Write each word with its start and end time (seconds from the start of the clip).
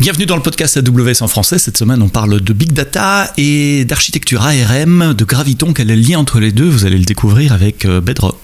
Bienvenue 0.00 0.24
dans 0.24 0.36
le 0.36 0.42
podcast 0.42 0.78
AWS 0.78 1.22
en 1.22 1.28
français. 1.28 1.58
Cette 1.58 1.76
semaine, 1.76 2.00
on 2.00 2.08
parle 2.08 2.40
de 2.40 2.52
big 2.54 2.72
data 2.72 3.30
et 3.36 3.84
d'architecture 3.84 4.40
ARM, 4.40 5.12
de 5.12 5.24
Graviton. 5.26 5.74
Quel 5.74 5.90
est 5.90 5.96
le 5.96 6.00
lien 6.00 6.18
entre 6.18 6.40
les 6.40 6.52
deux? 6.52 6.64
Vous 6.64 6.86
allez 6.86 6.96
le 6.96 7.04
découvrir 7.04 7.52
avec 7.52 7.84
euh, 7.84 8.00
Bedrock. 8.00 8.40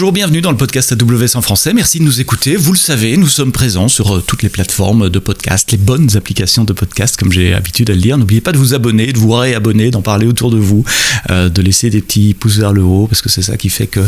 Bonjour, 0.00 0.12
bienvenue 0.12 0.40
dans 0.40 0.50
le 0.50 0.56
podcast 0.56 0.92
AWS 0.92 1.36
en 1.36 1.42
français. 1.42 1.74
Merci 1.74 1.98
de 1.98 2.04
nous 2.04 2.22
écouter. 2.22 2.56
Vous 2.56 2.72
le 2.72 2.78
savez, 2.78 3.18
nous 3.18 3.28
sommes 3.28 3.52
présents 3.52 3.88
sur 3.88 4.16
euh, 4.16 4.24
toutes 4.26 4.42
les 4.42 4.48
plateformes 4.48 5.10
de 5.10 5.18
podcast, 5.18 5.70
les 5.72 5.76
bonnes 5.76 6.16
applications 6.16 6.64
de 6.64 6.72
podcast, 6.72 7.18
comme 7.18 7.30
j'ai 7.30 7.50
l'habitude 7.50 7.88
de 7.88 7.92
le 7.92 7.98
dire. 7.98 8.16
N'oubliez 8.16 8.40
pas 8.40 8.52
de 8.52 8.56
vous 8.56 8.72
abonner, 8.72 9.12
de 9.12 9.18
vous 9.18 9.32
réabonner, 9.32 9.90
d'en 9.90 10.00
parler 10.00 10.26
autour 10.26 10.50
de 10.50 10.56
vous, 10.56 10.86
euh, 11.28 11.50
de 11.50 11.60
laisser 11.60 11.90
des 11.90 12.00
petits 12.00 12.32
pouces 12.32 12.56
vers 12.56 12.72
le 12.72 12.82
haut, 12.82 13.08
parce 13.08 13.20
que 13.20 13.28
c'est 13.28 13.42
ça 13.42 13.58
qui 13.58 13.68
fait 13.68 13.88
que 13.88 14.00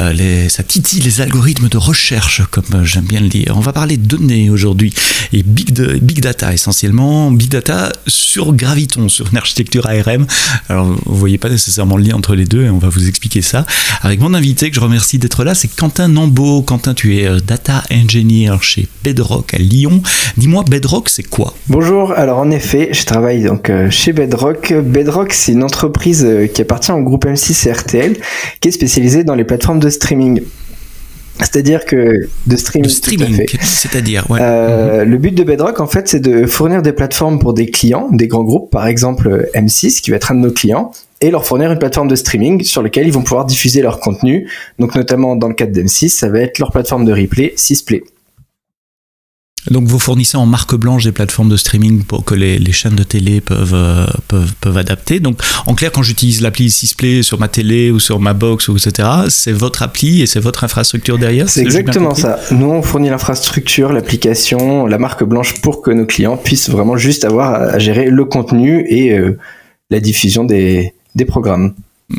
euh, 0.00 0.48
ça 0.48 0.62
titille 0.62 1.00
les 1.00 1.20
algorithmes 1.20 1.68
de 1.68 1.76
recherche, 1.76 2.42
comme 2.52 2.84
j'aime 2.84 3.06
bien 3.06 3.20
le 3.20 3.28
dire. 3.28 3.54
On 3.56 3.60
va 3.60 3.72
parler 3.72 3.96
de 3.96 4.06
données 4.06 4.48
aujourd'hui 4.48 4.94
et 5.32 5.42
big, 5.42 5.72
big 6.00 6.20
data 6.20 6.54
essentiellement. 6.54 7.32
Big 7.32 7.48
data 7.48 7.92
sur 8.06 8.52
Graviton, 8.52 9.08
sur 9.08 9.26
une 9.32 9.38
architecture 9.38 9.88
ARM. 9.88 10.24
Alors, 10.68 10.86
vous 10.86 11.16
voyez 11.16 11.38
pas 11.38 11.48
nécessairement 11.48 11.96
le 11.96 12.04
lien 12.04 12.14
entre 12.14 12.36
les 12.36 12.44
deux 12.44 12.62
et 12.62 12.70
on 12.70 12.78
va 12.78 12.90
vous 12.90 13.08
expliquer 13.08 13.42
ça 13.42 13.66
avec 14.02 14.20
mon 14.20 14.34
invité 14.34 14.70
que 14.70 14.76
je 14.76 14.80
remercie 14.80 15.18
d'être 15.18 15.31
là, 15.40 15.54
c'est 15.54 15.68
Quentin 15.68 16.08
Nambeau. 16.08 16.62
Quentin, 16.62 16.94
tu 16.94 17.16
es 17.16 17.26
euh, 17.26 17.40
data 17.40 17.82
engineer 17.90 18.56
chez 18.60 18.86
Bedrock 19.02 19.54
à 19.54 19.58
Lyon. 19.58 20.02
Dis-moi, 20.36 20.64
Bedrock, 20.68 21.08
c'est 21.08 21.22
quoi? 21.22 21.54
Bonjour, 21.68 22.12
alors 22.12 22.38
en 22.38 22.50
effet, 22.50 22.90
je 22.92 23.04
travaille 23.04 23.44
donc 23.44 23.70
euh, 23.70 23.88
chez 23.90 24.12
Bedrock. 24.12 24.72
Bedrock, 24.72 25.32
c'est 25.32 25.52
une 25.52 25.62
entreprise 25.62 26.24
euh, 26.24 26.46
qui 26.46 26.60
appartient 26.60 26.92
au 26.92 27.00
groupe 27.00 27.24
M6 27.24 27.68
et 27.68 27.72
RTL, 27.72 28.16
qui 28.60 28.68
est 28.68 28.72
spécialisée 28.72 29.24
dans 29.24 29.34
les 29.34 29.44
plateformes 29.44 29.80
de 29.80 29.88
streaming. 29.88 30.42
C'est-à-dire 31.38 31.86
que 31.86 32.28
de 32.46 32.56
streaming, 32.56 32.90
streaming 32.90 33.46
c'est-à-dire 33.62 34.30
ouais. 34.30 34.38
euh, 34.40 35.04
le 35.04 35.16
but 35.16 35.34
de 35.34 35.42
Bedrock 35.42 35.80
en 35.80 35.86
fait 35.86 36.06
c'est 36.06 36.20
de 36.20 36.46
fournir 36.46 36.82
des 36.82 36.92
plateformes 36.92 37.38
pour 37.38 37.54
des 37.54 37.66
clients, 37.66 38.08
des 38.12 38.28
grands 38.28 38.44
groupes, 38.44 38.70
par 38.70 38.86
exemple 38.86 39.48
M6 39.54 40.02
qui 40.02 40.10
va 40.10 40.16
être 40.16 40.30
un 40.30 40.34
de 40.34 40.40
nos 40.40 40.52
clients, 40.52 40.92
et 41.22 41.30
leur 41.30 41.46
fournir 41.46 41.72
une 41.72 41.78
plateforme 41.78 42.08
de 42.08 42.16
streaming 42.16 42.64
sur 42.64 42.82
laquelle 42.82 43.06
ils 43.06 43.12
vont 43.12 43.22
pouvoir 43.22 43.46
diffuser 43.46 43.80
leur 43.80 44.00
contenu. 44.00 44.50
Donc 44.78 44.94
notamment 44.94 45.36
dans 45.36 45.48
le 45.48 45.54
cadre 45.54 45.72
d'M6, 45.72 46.08
ça 46.08 46.28
va 46.28 46.40
être 46.40 46.58
leur 46.58 46.72
plateforme 46.72 47.04
de 47.04 47.12
replay, 47.12 47.54
6play. 47.56 48.02
Donc 49.70 49.86
vous 49.86 50.00
fournissez 50.00 50.36
en 50.36 50.44
marque 50.44 50.74
blanche 50.74 51.04
des 51.04 51.12
plateformes 51.12 51.48
de 51.48 51.56
streaming 51.56 52.02
pour 52.02 52.24
que 52.24 52.34
les, 52.34 52.72
chaînes 52.72 52.96
de 52.96 53.04
télé 53.04 53.40
peuvent, 53.40 53.74
euh, 53.74 54.06
peuvent, 54.26 54.52
peuvent 54.60 54.76
adapter. 54.76 55.20
Donc 55.20 55.40
en 55.66 55.74
clair, 55.74 55.92
quand 55.92 56.02
j'utilise 56.02 56.40
l'appli 56.40 56.66
6play 56.66 57.22
sur 57.22 57.38
ma 57.38 57.46
télé 57.46 57.92
ou 57.92 58.00
sur 58.00 58.18
ma 58.18 58.34
box, 58.34 58.66
ou 58.68 58.76
etc., 58.76 59.08
c'est 59.28 59.52
votre 59.52 59.82
appli 59.82 60.20
et 60.20 60.26
c'est 60.26 60.40
votre 60.40 60.64
infrastructure 60.64 61.16
derrière 61.16 61.48
C'est 61.48 61.60
exactement 61.60 62.14
ça. 62.14 62.40
Nous, 62.50 62.66
on 62.66 62.82
fournit 62.82 63.08
l'infrastructure, 63.08 63.92
l'application, 63.92 64.86
la 64.86 64.98
marque 64.98 65.22
blanche 65.22 65.60
pour 65.60 65.80
que 65.80 65.92
nos 65.92 66.06
clients 66.06 66.36
puissent 66.36 66.68
vraiment 66.68 66.96
juste 66.96 67.24
avoir 67.24 67.54
à 67.54 67.78
gérer 67.78 68.10
le 68.10 68.24
contenu 68.24 68.84
et 68.88 69.16
euh, 69.16 69.38
la 69.90 70.00
diffusion 70.00 70.42
des, 70.42 70.92
des 71.14 71.24
programmes. 71.24 71.74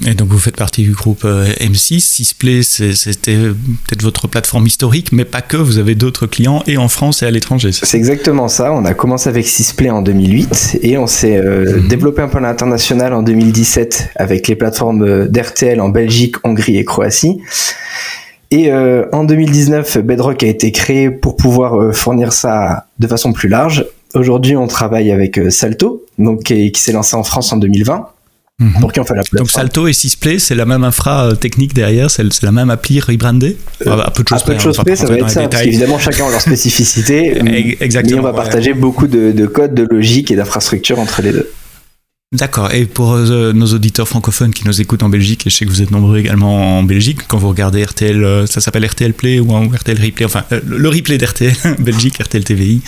Et 0.07 0.13
donc 0.15 0.29
vous 0.29 0.39
faites 0.39 0.55
partie 0.55 0.83
du 0.83 0.91
groupe 0.91 1.23
euh, 1.25 1.45
M6. 1.59 1.99
Sisplay, 1.99 2.63
c'était 2.63 3.35
peut-être 3.35 4.01
votre 4.01 4.27
plateforme 4.27 4.65
historique, 4.65 5.11
mais 5.11 5.25
pas 5.25 5.41
que. 5.41 5.57
Vous 5.57 5.77
avez 5.77 5.95
d'autres 5.95 6.25
clients 6.25 6.63
et 6.67 6.77
en 6.77 6.87
France 6.87 7.21
et 7.21 7.25
à 7.25 7.31
l'étranger. 7.31 7.71
C'est 7.71 7.97
exactement 7.97 8.47
ça. 8.47 8.73
On 8.73 8.85
a 8.85 8.93
commencé 8.93 9.29
avec 9.29 9.47
Sisplay 9.47 9.89
en 9.89 10.01
2008 10.01 10.79
et 10.81 10.97
on 10.97 11.07
s'est 11.07 11.37
euh, 11.37 11.81
mhm. 11.81 11.87
développé 11.87 12.21
un 12.21 12.27
peu 12.27 12.39
à 12.39 12.41
l'international 12.41 13.13
en 13.13 13.21
2017 13.21 14.09
avec 14.15 14.47
les 14.47 14.55
plateformes 14.55 15.03
euh, 15.03 15.27
d'RTL 15.27 15.79
en 15.79 15.89
Belgique, 15.89 16.35
Hongrie 16.43 16.77
et 16.77 16.85
Croatie. 16.85 17.39
Et 18.51 18.71
en 18.71 19.23
2019, 19.23 19.97
Bedrock 19.97 20.43
a 20.43 20.45
été 20.45 20.71
créé 20.71 21.09
pour 21.09 21.37
pouvoir 21.37 21.91
fournir 21.91 22.33
ça 22.33 22.85
de 22.99 23.07
façon 23.07 23.33
plus 23.33 23.49
large. 23.49 23.87
Aujourd'hui, 24.13 24.55
on 24.55 24.67
travaille 24.67 25.11
avec 25.11 25.39
Salto, 25.49 26.05
donc 26.19 26.43
qui 26.43 26.71
s'est 26.75 26.91
lancé 26.91 27.15
en 27.15 27.23
France 27.23 27.51
en 27.51 27.57
2020 27.57 28.12
Mhm. 28.59 28.81
Donc 29.33 29.49
Salto 29.49 29.87
et 29.87 29.93
Sysplay, 29.93 30.37
c'est 30.37 30.53
la 30.53 30.65
même 30.65 30.83
infra 30.83 31.25
euh, 31.25 31.35
technique 31.35 31.73
derrière, 31.73 32.11
c'est 32.11 32.23
la 32.43 32.51
même 32.51 32.69
appli 32.69 32.99
rebrandée 32.99 33.57
euh, 33.87 33.97
À 33.97 34.11
peu 34.11 34.23
de 34.23 34.29
choses, 34.29 34.43
près, 34.77 34.95
ça 34.95 35.07
va 35.07 35.17
être 35.17 35.29
ça, 35.29 35.47
parce 35.47 35.63
qu'évidemment 35.63 35.97
chacun 35.97 36.27
a 36.27 36.29
leur 36.29 36.41
spécificité, 36.41 37.35
Exactement, 37.81 38.21
mais 38.21 38.29
on 38.29 38.31
va 38.31 38.33
partager 38.33 38.73
beaucoup 38.73 39.07
de, 39.07 39.31
de 39.31 39.45
code, 39.47 39.73
de 39.73 39.83
logique 39.83 40.29
et 40.29 40.35
d'infrastructure 40.35 40.99
entre 40.99 41.23
les 41.23 41.31
deux. 41.31 41.49
D'accord. 42.33 42.73
Et 42.73 42.85
pour 42.85 43.13
euh, 43.13 43.53
nos 43.53 43.67
auditeurs 43.67 44.07
francophones 44.07 44.53
qui 44.55 44.65
nous 44.65 44.81
écoutent 44.81 45.03
en 45.03 45.09
Belgique, 45.09 45.45
et 45.45 45.51
je 45.51 45.55
sais 45.55 45.65
que 45.65 45.69
vous 45.69 45.83
êtes 45.83 45.91
nombreux 45.91 46.17
également 46.17 46.79
en 46.79 46.83
Belgique, 46.83 47.19
quand 47.27 47.37
vous 47.37 47.47
regardez 47.49 47.83
RTL, 47.83 48.23
euh, 48.23 48.47
ça 48.47 48.59
s'appelle 48.59 48.83
RTL 48.87 49.13
Play 49.13 49.39
ou, 49.39 49.53
RTL 49.53 50.01
Replay, 50.03 50.25
enfin 50.25 50.43
euh, 50.51 50.59
le 50.65 50.89
replay 50.89 51.19
d'RTL 51.19 51.53
Belgique, 51.79 52.17
RTL 52.17 52.43
TVI, 52.43 52.81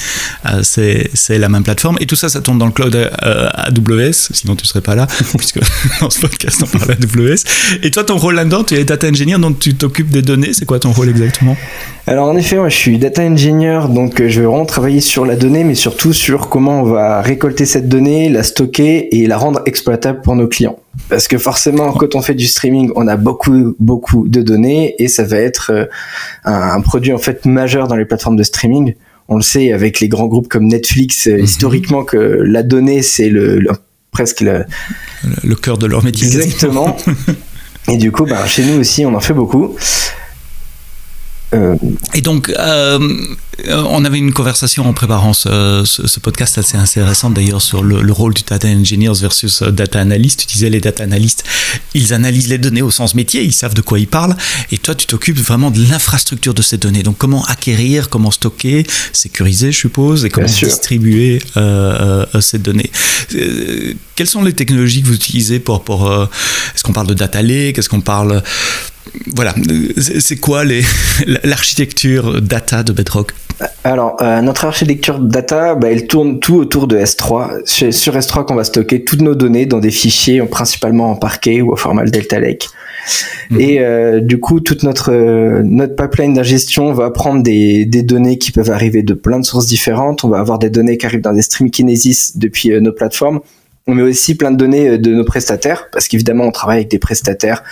c'est 0.64 1.38
la 1.38 1.48
même 1.48 1.64
plateforme. 1.64 1.98
Et 2.00 2.08
tout 2.08 2.16
ça, 2.16 2.28
ça 2.28 2.42
tourne 2.42 2.58
dans 2.58 2.66
le 2.66 2.72
cloud 2.72 2.96
AWS, 2.96 4.14
sinon 4.32 4.56
tu 4.56 4.66
serais 4.66 4.82
pas 4.82 4.96
là, 4.96 5.06
puisque 5.38 5.60
dans 6.02 6.10
ce 6.10 6.22
podcast 6.22 6.64
on 6.64 6.78
parle 6.78 6.94
AWS. 6.94 7.44
Et 7.84 7.92
toi, 7.92 8.04
ton 8.04 8.18
rôle 8.18 8.34
là-dedans, 8.34 8.64
tu 8.64 8.74
es 8.74 8.84
data 8.84 9.08
engineer, 9.08 9.38
donc 9.38 9.60
tu 9.60 9.76
t'occupes 9.76 10.10
des 10.10 10.24
données. 10.24 10.54
C'est 10.54 10.66
quoi 10.66 10.80
ton 10.80 10.92
rôle 10.92 11.10
exactement? 11.10 11.56
Alors 12.08 12.28
en 12.28 12.38
effet, 12.38 12.58
moi 12.58 12.70
je 12.70 12.76
suis 12.76 13.00
data 13.00 13.24
engineer, 13.24 13.90
donc 13.90 14.22
je 14.22 14.40
vais 14.40 14.46
vraiment 14.46 14.66
travailler 14.66 15.02
sur 15.02 15.26
la 15.26 15.36
donnée, 15.36 15.64
mais 15.64 15.74
surtout 15.74 16.14
sur 16.14 16.50
comment 16.50 16.82
on 16.82 16.84
va 16.84 17.20
récolter 17.22 17.66
cette 17.66 17.90
donnée, 17.90 18.30
la 18.30 18.44
stocker 18.44 19.18
et 19.18 19.26
la 19.26 19.38
rendre 19.38 19.62
exploitable 19.66 20.22
pour 20.22 20.36
nos 20.36 20.48
clients. 20.48 20.78
Parce 21.10 21.28
que 21.28 21.40
forcément, 21.40 21.92
quand 21.94 22.14
on 22.14 22.22
fait 22.22 22.36
du 22.36 22.46
streaming, 22.46 22.92
on 22.96 23.08
a 23.08 23.16
beaucoup, 23.16 23.76
beaucoup 23.80 24.28
de 24.28 24.44
données 24.44 24.94
et 25.00 25.08
ça 25.08 25.24
va 25.24 25.38
être 25.38 25.72
euh, 25.72 25.86
un, 26.44 26.80
produit 26.82 27.12
en 27.12 27.18
fait 27.18 27.44
majeur 27.46 27.88
dans 27.88 27.96
les 27.96 28.06
plateformes 28.06 28.36
de 28.36 28.44
streaming. 28.44 28.94
On 29.28 29.38
le 29.38 29.42
sait 29.42 29.72
avec 29.72 30.00
les 30.00 30.08
grands 30.08 30.28
groupes 30.28 30.48
comme 30.48 30.68
Netflix, 30.68 31.28
euh, 31.28 31.38
mhm. 31.38 31.44
historiquement 31.44 32.04
que 32.04 32.18
la 32.18 32.62
donnée 32.62 33.02
c'est 33.02 33.30
le, 33.30 33.64
presque 34.12 34.42
le, 34.42 34.64
le, 35.44 35.56
cœur 35.56 35.80
de 35.80 35.88
leur 35.88 36.04
métier. 36.04 36.28
Exactement. 36.28 36.96
et 37.88 37.98
du 37.98 38.12
coup, 38.12 38.26
bah, 38.26 38.46
chez 38.46 38.64
nous 38.64 38.80
aussi, 38.80 39.08
on 39.08 39.16
en 39.16 39.20
fait 39.20 39.34
beaucoup. 39.34 39.76
Euh, 41.56 41.76
et 42.14 42.22
donc, 42.22 42.50
euh, 42.50 43.00
on 43.68 44.04
avait 44.06 44.18
une 44.18 44.34
conversation 44.34 44.88
en 44.88 44.94
préparant 44.94 45.34
ce, 45.34 46.20
podcast 46.20 46.58
assez 46.58 46.78
intéressant 46.78 47.30
d'ailleurs 47.30 47.62
sur 47.62 47.84
le, 47.84 48.12
rôle 48.12 48.34
du 48.34 48.44
data 48.44 48.68
engineers 48.68 49.14
versus 49.20 49.62
euh, 49.62 49.72
data 49.72 50.00
analyst. 50.00 50.42
Tu 50.42 50.48
disais 50.48 50.70
les 50.70 50.82
data 50.82 51.04
analysts, 51.04 51.44
ils 51.94 52.14
analysent 52.14 52.50
les 52.50 52.58
données 52.58 52.82
au 52.82 52.92
sens 52.92 53.16
métier, 53.16 53.44
ils 53.44 53.54
savent 53.54 53.74
de 53.74 53.82
quoi 53.82 54.00
ils 54.00 54.08
parlent. 54.08 54.36
Et 54.72 54.78
toi, 54.78 54.96
tu 54.96 55.06
t'occupes 55.06 55.40
vraiment 55.40 55.72
de 55.72 55.80
l'infrastructure 55.90 56.54
de 56.54 56.62
ces 56.62 56.78
données. 56.78 57.04
Donc, 57.04 57.18
comment 57.18 57.46
acquérir, 57.46 58.10
comment 58.10 58.32
stocker, 58.32 58.86
sécuriser, 59.14 59.72
je 59.72 59.78
suppose, 59.78 60.26
et 60.26 60.30
comment 60.30 60.48
distribuer 60.48 61.42
ces 62.42 62.60
données. 62.60 62.92
quelles 64.16 64.28
sont 64.28 64.44
les 64.44 64.54
technologies 64.54 65.02
que 65.02 65.08
vous 65.08 65.16
utilisez 65.16 65.60
pour, 65.60 65.84
pour 65.84 66.12
est-ce 66.74 66.84
qu'on 66.84 66.94
parle 66.94 67.08
de 67.08 67.14
data 67.14 67.42
lake, 67.42 67.78
est-ce 67.78 67.90
qu'on 67.90 68.02
parle 68.02 68.42
voilà, 69.36 69.54
c'est 69.98 70.38
quoi 70.38 70.64
l'architecture 71.44 72.42
data 72.42 72.84
de 72.84 72.92
Bedrock? 72.92 73.34
Alors, 73.84 74.18
euh, 74.22 74.42
notre 74.42 74.66
architecture 74.66 75.20
data, 75.20 75.76
bah, 75.76 75.88
elle 75.90 76.08
tourne 76.08 76.40
tout 76.40 76.56
autour 76.56 76.88
de 76.88 76.98
S3. 76.98 77.62
C'est 77.66 77.92
sur 77.92 78.16
S3 78.16 78.46
qu'on 78.46 78.56
va 78.56 78.64
stocker 78.64 79.04
toutes 79.04 79.22
nos 79.22 79.36
données 79.36 79.66
dans 79.66 79.80
des 79.80 79.92
fichiers, 79.92 80.42
principalement 80.42 81.12
en 81.12 81.16
parquet 81.16 81.62
ou 81.62 81.72
au 81.72 81.76
format 81.76 82.06
Delta 82.06 82.40
Lake. 82.40 82.68
Mhm. 83.52 83.60
Et 83.62 83.80
euh, 83.80 84.20
du 84.20 84.40
coup, 84.40 84.60
toute 84.60 84.84
notre 84.84 85.12
notre 85.62 85.96
pipeline 85.96 86.34
d'ingestion 86.34 86.94
va 86.94 87.12
prendre 87.12 87.44
des, 87.44 87.86
des 87.86 88.04
données 88.04 88.38
qui 88.38 88.52
peuvent 88.52 88.72
arriver 88.72 89.04
de 89.04 89.14
plein 89.14 89.40
de 89.40 89.46
sources 89.46 89.68
différentes. 89.68 90.24
On 90.24 90.30
va 90.30 90.40
avoir 90.40 90.60
des 90.60 90.70
données 90.70 90.98
qui 90.98 91.06
arrivent 91.06 91.22
dans 91.22 91.34
des 91.34 91.44
stream 91.44 91.70
Kinesis 91.70 92.34
depuis 92.36 92.74
euh, 92.74 92.82
nos 92.82 92.92
plateformes. 92.92 93.40
On 93.88 93.94
met 93.94 94.02
aussi 94.02 94.36
plein 94.36 94.50
de 94.50 94.58
données 94.58 94.98
de 94.98 95.14
nos 95.14 95.24
prestataires, 95.24 95.90
parce 95.92 96.08
qu'évidemment, 96.08 96.46
on 96.46 96.52
travaille 96.52 96.78
avec 96.78 96.90
des 96.90 96.98
prestataires 96.98 97.64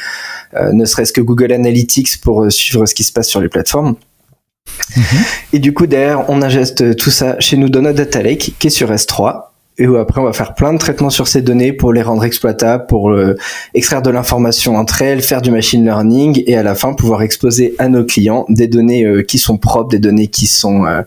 ne 0.72 0.86
serait-ce 0.86 1.14
que 1.14 1.22
Google 1.22 1.52
Analytics 1.52 2.22
pour 2.22 2.44
euh, 2.44 2.50
suivre 2.50 2.85
ce 2.85 2.94
qui 2.94 3.03
se 3.03 3.11
passe 3.11 3.28
sur 3.28 3.41
les 3.41 3.50
plateformes. 3.50 3.96
Mhm. 4.96 5.03
Et 5.53 5.59
du 5.59 5.73
coup, 5.73 5.88
derrière, 5.88 6.29
on 6.29 6.41
ingeste 6.41 6.96
tout 6.96 7.11
ça 7.11 7.40
chez 7.40 7.58
nous 7.58 7.70
dans 7.70 7.82
notre 7.82 7.97
data 7.97 8.22
lake 8.22 8.53
qui 8.59 8.67
est 8.67 8.70
sur 8.70 8.91
S3 8.91 9.53
et 9.78 9.87
où 9.87 9.96
après 9.96 10.22
on 10.22 10.25
va 10.25 10.34
faire 10.34 10.53
plein 10.53 10.72
de 10.73 10.78
traitements 10.78 11.09
sur 11.09 11.28
ces 11.28 11.41
données 11.41 11.73
pour 11.73 11.93
les 11.93 12.03
rendre 12.03 12.23
exploitables, 12.23 12.85
pour 12.85 13.09
euh, 13.09 13.35
extraire 13.73 14.02
de 14.02 14.09
l'information 14.09 14.78
entre 14.78 15.02
elles, 15.02 15.22
faire 15.22 15.41
du 15.41 15.49
machine 15.49 15.84
learning 15.84 16.43
et 16.46 16.55
à 16.55 16.64
la 16.64 16.75
fin 16.75 16.93
pouvoir 16.93 17.23
exposer 17.23 17.73
à 17.79 17.87
nos 17.87 18.03
clients 18.03 18.46
des 18.49 18.67
données 18.67 19.03
euh, 19.03 19.23
qui 19.23 19.40
sont 19.40 19.58
propres, 19.58 19.90
des 19.90 19.99
données 19.99 20.28
qui 20.28 20.46
sont 20.46 20.85
euh, 20.85 21.02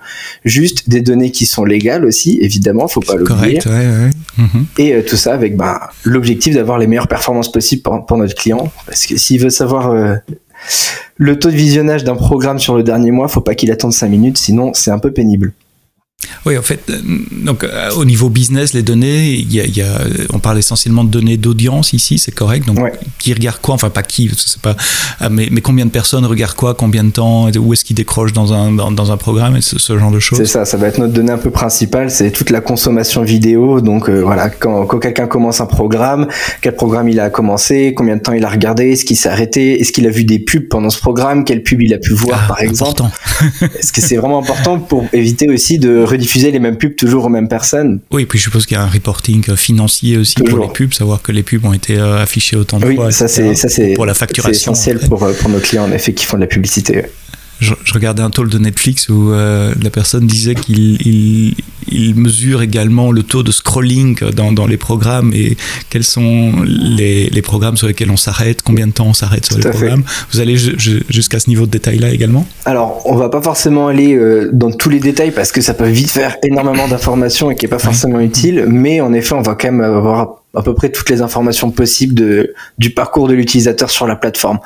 justes, 0.44 0.88
des 0.88 1.00
données 1.00 1.30
qui 1.30 1.46
sont 1.46 1.64
légales 1.64 2.04
aussi, 2.04 2.38
évidemment, 2.40 2.88
faut 2.88 3.00
pas 3.00 3.14
l'oublier. 3.14 3.60
Ouais, 3.66 3.72
ouais. 3.72 4.10
Mhm. 4.38 4.66
Et 4.78 5.02
tout 5.04 5.16
ça 5.16 5.32
avec 5.32 5.56
ben, 5.56 5.78
l'objectif 6.02 6.54
d'avoir 6.54 6.78
les 6.78 6.86
meilleures 6.86 7.08
performances 7.08 7.50
possibles 7.50 7.82
pour, 7.82 8.04
pour, 8.04 8.16
notre 8.16 8.34
client, 8.34 8.72
parce 8.86 9.06
que 9.06 9.16
s'il 9.16 9.40
veut 9.40 9.50
savoir 9.50 9.94
le 11.16 11.38
taux 11.38 11.50
de 11.50 11.56
visionnage 11.56 12.04
d'un 12.04 12.16
programme 12.16 12.58
sur 12.58 12.76
le 12.76 12.82
dernier 12.82 13.10
mois, 13.12 13.28
faut 13.28 13.40
pas 13.40 13.54
qu'il 13.54 13.70
attende 13.70 13.92
5 13.92 14.08
minutes, 14.08 14.38
sinon 14.38 14.72
c'est 14.74 14.90
un 14.90 14.98
peu 14.98 15.12
pénible. 15.12 15.52
Oui, 16.46 16.56
en 16.56 16.62
fait, 16.62 16.80
euh, 16.88 16.94
donc 17.32 17.62
euh, 17.64 17.90
au 17.90 18.04
niveau 18.04 18.30
business, 18.30 18.72
les 18.72 18.82
données, 18.82 19.32
il 19.32 19.52
y 19.52 19.82
a, 19.82 19.86
on 20.32 20.38
parle 20.38 20.58
essentiellement 20.58 21.04
de 21.04 21.10
données 21.10 21.36
d'audience 21.36 21.92
ici, 21.92 22.18
c'est 22.18 22.32
correct. 22.32 22.66
Donc, 22.66 22.78
qui 23.18 23.34
regarde 23.34 23.58
quoi? 23.60 23.74
Enfin, 23.74 23.90
pas 23.90 24.02
qui, 24.02 24.30
c'est 24.34 24.60
pas. 24.60 24.76
Euh, 25.22 25.28
mais, 25.30 25.48
mais, 25.50 25.60
combien 25.60 25.84
de 25.84 25.90
personnes 25.90 26.24
regardent 26.24 26.54
quoi? 26.54 26.74
Combien 26.74 27.04
de 27.04 27.10
temps? 27.10 27.50
Où 27.50 27.72
est-ce 27.72 27.84
qu'ils 27.84 27.96
décrochent 27.96 28.32
dans 28.32 28.52
un 28.52 28.72
dans, 28.72 29.12
un 29.12 29.16
programme? 29.16 29.56
Et 29.56 29.60
ce, 29.60 29.98
genre 29.98 30.10
de 30.10 30.18
choses 30.18 30.38
C'est 30.38 30.46
ça, 30.46 30.64
ça 30.64 30.76
va 30.76 30.86
être 30.86 30.98
notre 30.98 31.12
donnée 31.12 31.32
un 31.32 31.38
peu 31.38 31.50
principale, 31.50 32.10
c'est 32.10 32.30
toute 32.30 32.50
la 32.50 32.60
consommation 32.60 33.22
vidéo. 33.22 33.80
Donc 33.80 34.08
voilà, 34.08 34.48
quand, 34.48 34.86
quand 34.86 34.98
quelqu'un 34.98 35.26
commence 35.26 35.60
un 35.60 35.66
programme, 35.66 36.28
quel 36.62 36.76
programme 36.76 37.08
il 37.08 37.20
a 37.20 37.28
commencé, 37.28 37.92
combien 37.94 38.16
de 38.16 38.22
temps 38.22 38.32
il 38.32 38.44
a 38.44 38.48
regardé, 38.48 38.92
est-ce 38.92 39.04
qu'il 39.04 39.16
s'est 39.16 39.28
arrêté, 39.28 39.80
est-ce 39.80 39.92
qu'il 39.92 40.06
a 40.06 40.10
vu 40.10 40.24
des 40.24 40.38
pubs 40.38 40.68
pendant 40.68 40.90
ce 40.90 40.98
programme, 40.98 41.44
quel 41.44 41.62
pub 41.62 41.82
il 41.82 41.92
a 41.92 41.98
pu 41.98 42.14
voir 42.14 42.40
ah, 42.44 42.48
par 42.48 42.60
exemple. 42.60 43.02
Est-ce 43.78 43.92
que 43.92 44.00
c'est 44.00 44.16
vraiment 44.16 44.38
important 44.38 44.78
pour 44.78 45.04
éviter 45.12 45.48
aussi 45.50 45.78
de 45.78 46.05
rediffuser 46.06 46.50
les 46.50 46.58
mêmes 46.58 46.76
pubs 46.76 46.96
toujours 46.96 47.26
aux 47.26 47.28
mêmes 47.28 47.48
personnes. 47.48 48.00
Oui, 48.10 48.22
et 48.22 48.26
puis 48.26 48.38
je 48.38 48.44
suppose 48.44 48.66
qu'il 48.66 48.76
y 48.76 48.80
a 48.80 48.82
un 48.82 48.88
reporting 48.88 49.42
euh, 49.48 49.56
financier 49.56 50.16
aussi 50.16 50.36
pour 50.36 50.58
les 50.58 50.68
pubs, 50.68 50.92
savoir 50.92 51.22
que 51.22 51.32
les 51.32 51.42
pubs 51.42 51.64
ont 51.64 51.72
été 51.72 51.98
euh, 51.98 52.22
affichées 52.22 52.56
autant 52.56 52.78
de 52.78 52.86
oui, 52.86 52.96
fois. 52.96 53.10
c'est 53.12 53.28
ça 53.54 53.68
c'est 53.68 53.94
pour 53.94 54.06
la 54.06 54.14
facturation. 54.14 54.74
C'est 54.74 54.90
essentiel 54.90 55.08
pour, 55.08 55.22
euh, 55.22 55.32
pour 55.32 55.50
nos 55.50 55.58
clients 55.58 55.84
en 55.84 55.92
effet 55.92 56.12
qui 56.12 56.24
font 56.24 56.36
de 56.36 56.42
la 56.42 56.46
publicité 56.46 57.04
je, 57.60 57.74
regardais 57.94 58.22
un 58.22 58.30
talk 58.30 58.48
de 58.48 58.58
Netflix 58.58 59.08
où 59.08 59.32
euh, 59.32 59.72
la 59.82 59.90
personne 59.90 60.26
disait 60.26 60.54
qu'il 60.54 61.54
il, 61.88 62.14
mesure 62.14 62.62
également 62.62 63.12
le 63.12 63.22
taux 63.22 63.42
de 63.42 63.52
scrolling 63.52 64.18
dans, 64.32 64.52
dans 64.52 64.66
les 64.66 64.76
programmes 64.76 65.32
et 65.32 65.56
quels 65.88 66.04
sont 66.04 66.52
les, 66.64 67.28
les, 67.30 67.42
programmes 67.42 67.76
sur 67.76 67.86
lesquels 67.86 68.10
on 68.10 68.16
s'arrête, 68.16 68.62
combien 68.62 68.86
de 68.86 68.92
temps 68.92 69.06
on 69.06 69.14
s'arrête 69.14 69.46
sur 69.46 69.56
les 69.56 69.70
programmes. 69.70 70.02
Vous 70.32 70.40
allez 70.40 70.56
jusqu'à 70.56 71.38
ce 71.38 71.48
niveau 71.48 71.66
de 71.66 71.70
détail-là 71.70 72.10
également? 72.10 72.46
Alors, 72.64 73.02
on 73.04 73.16
va 73.16 73.28
pas 73.28 73.40
forcément 73.40 73.88
aller 73.88 74.14
euh, 74.14 74.50
dans 74.52 74.70
tous 74.70 74.90
les 74.90 75.00
détails 75.00 75.30
parce 75.30 75.52
que 75.52 75.60
ça 75.60 75.74
peut 75.74 75.88
vite 75.88 76.10
faire 76.10 76.36
énormément 76.42 76.88
d'informations 76.88 77.50
et 77.50 77.56
qui 77.56 77.66
est 77.66 77.68
pas 77.68 77.78
forcément 77.78 78.20
utile, 78.20 78.66
mais 78.68 79.00
en 79.00 79.12
effet, 79.12 79.34
on 79.34 79.42
va 79.42 79.54
quand 79.54 79.70
même 79.70 79.80
avoir 79.80 80.42
à 80.56 80.62
peu 80.62 80.74
près 80.74 80.90
toutes 80.90 81.10
les 81.10 81.22
informations 81.22 81.70
possibles 81.70 82.14
de, 82.14 82.54
du 82.78 82.90
parcours 82.90 83.28
de 83.28 83.34
l'utilisateur 83.34 83.90
sur 83.90 84.06
la 84.06 84.16
plateforme. 84.16 84.58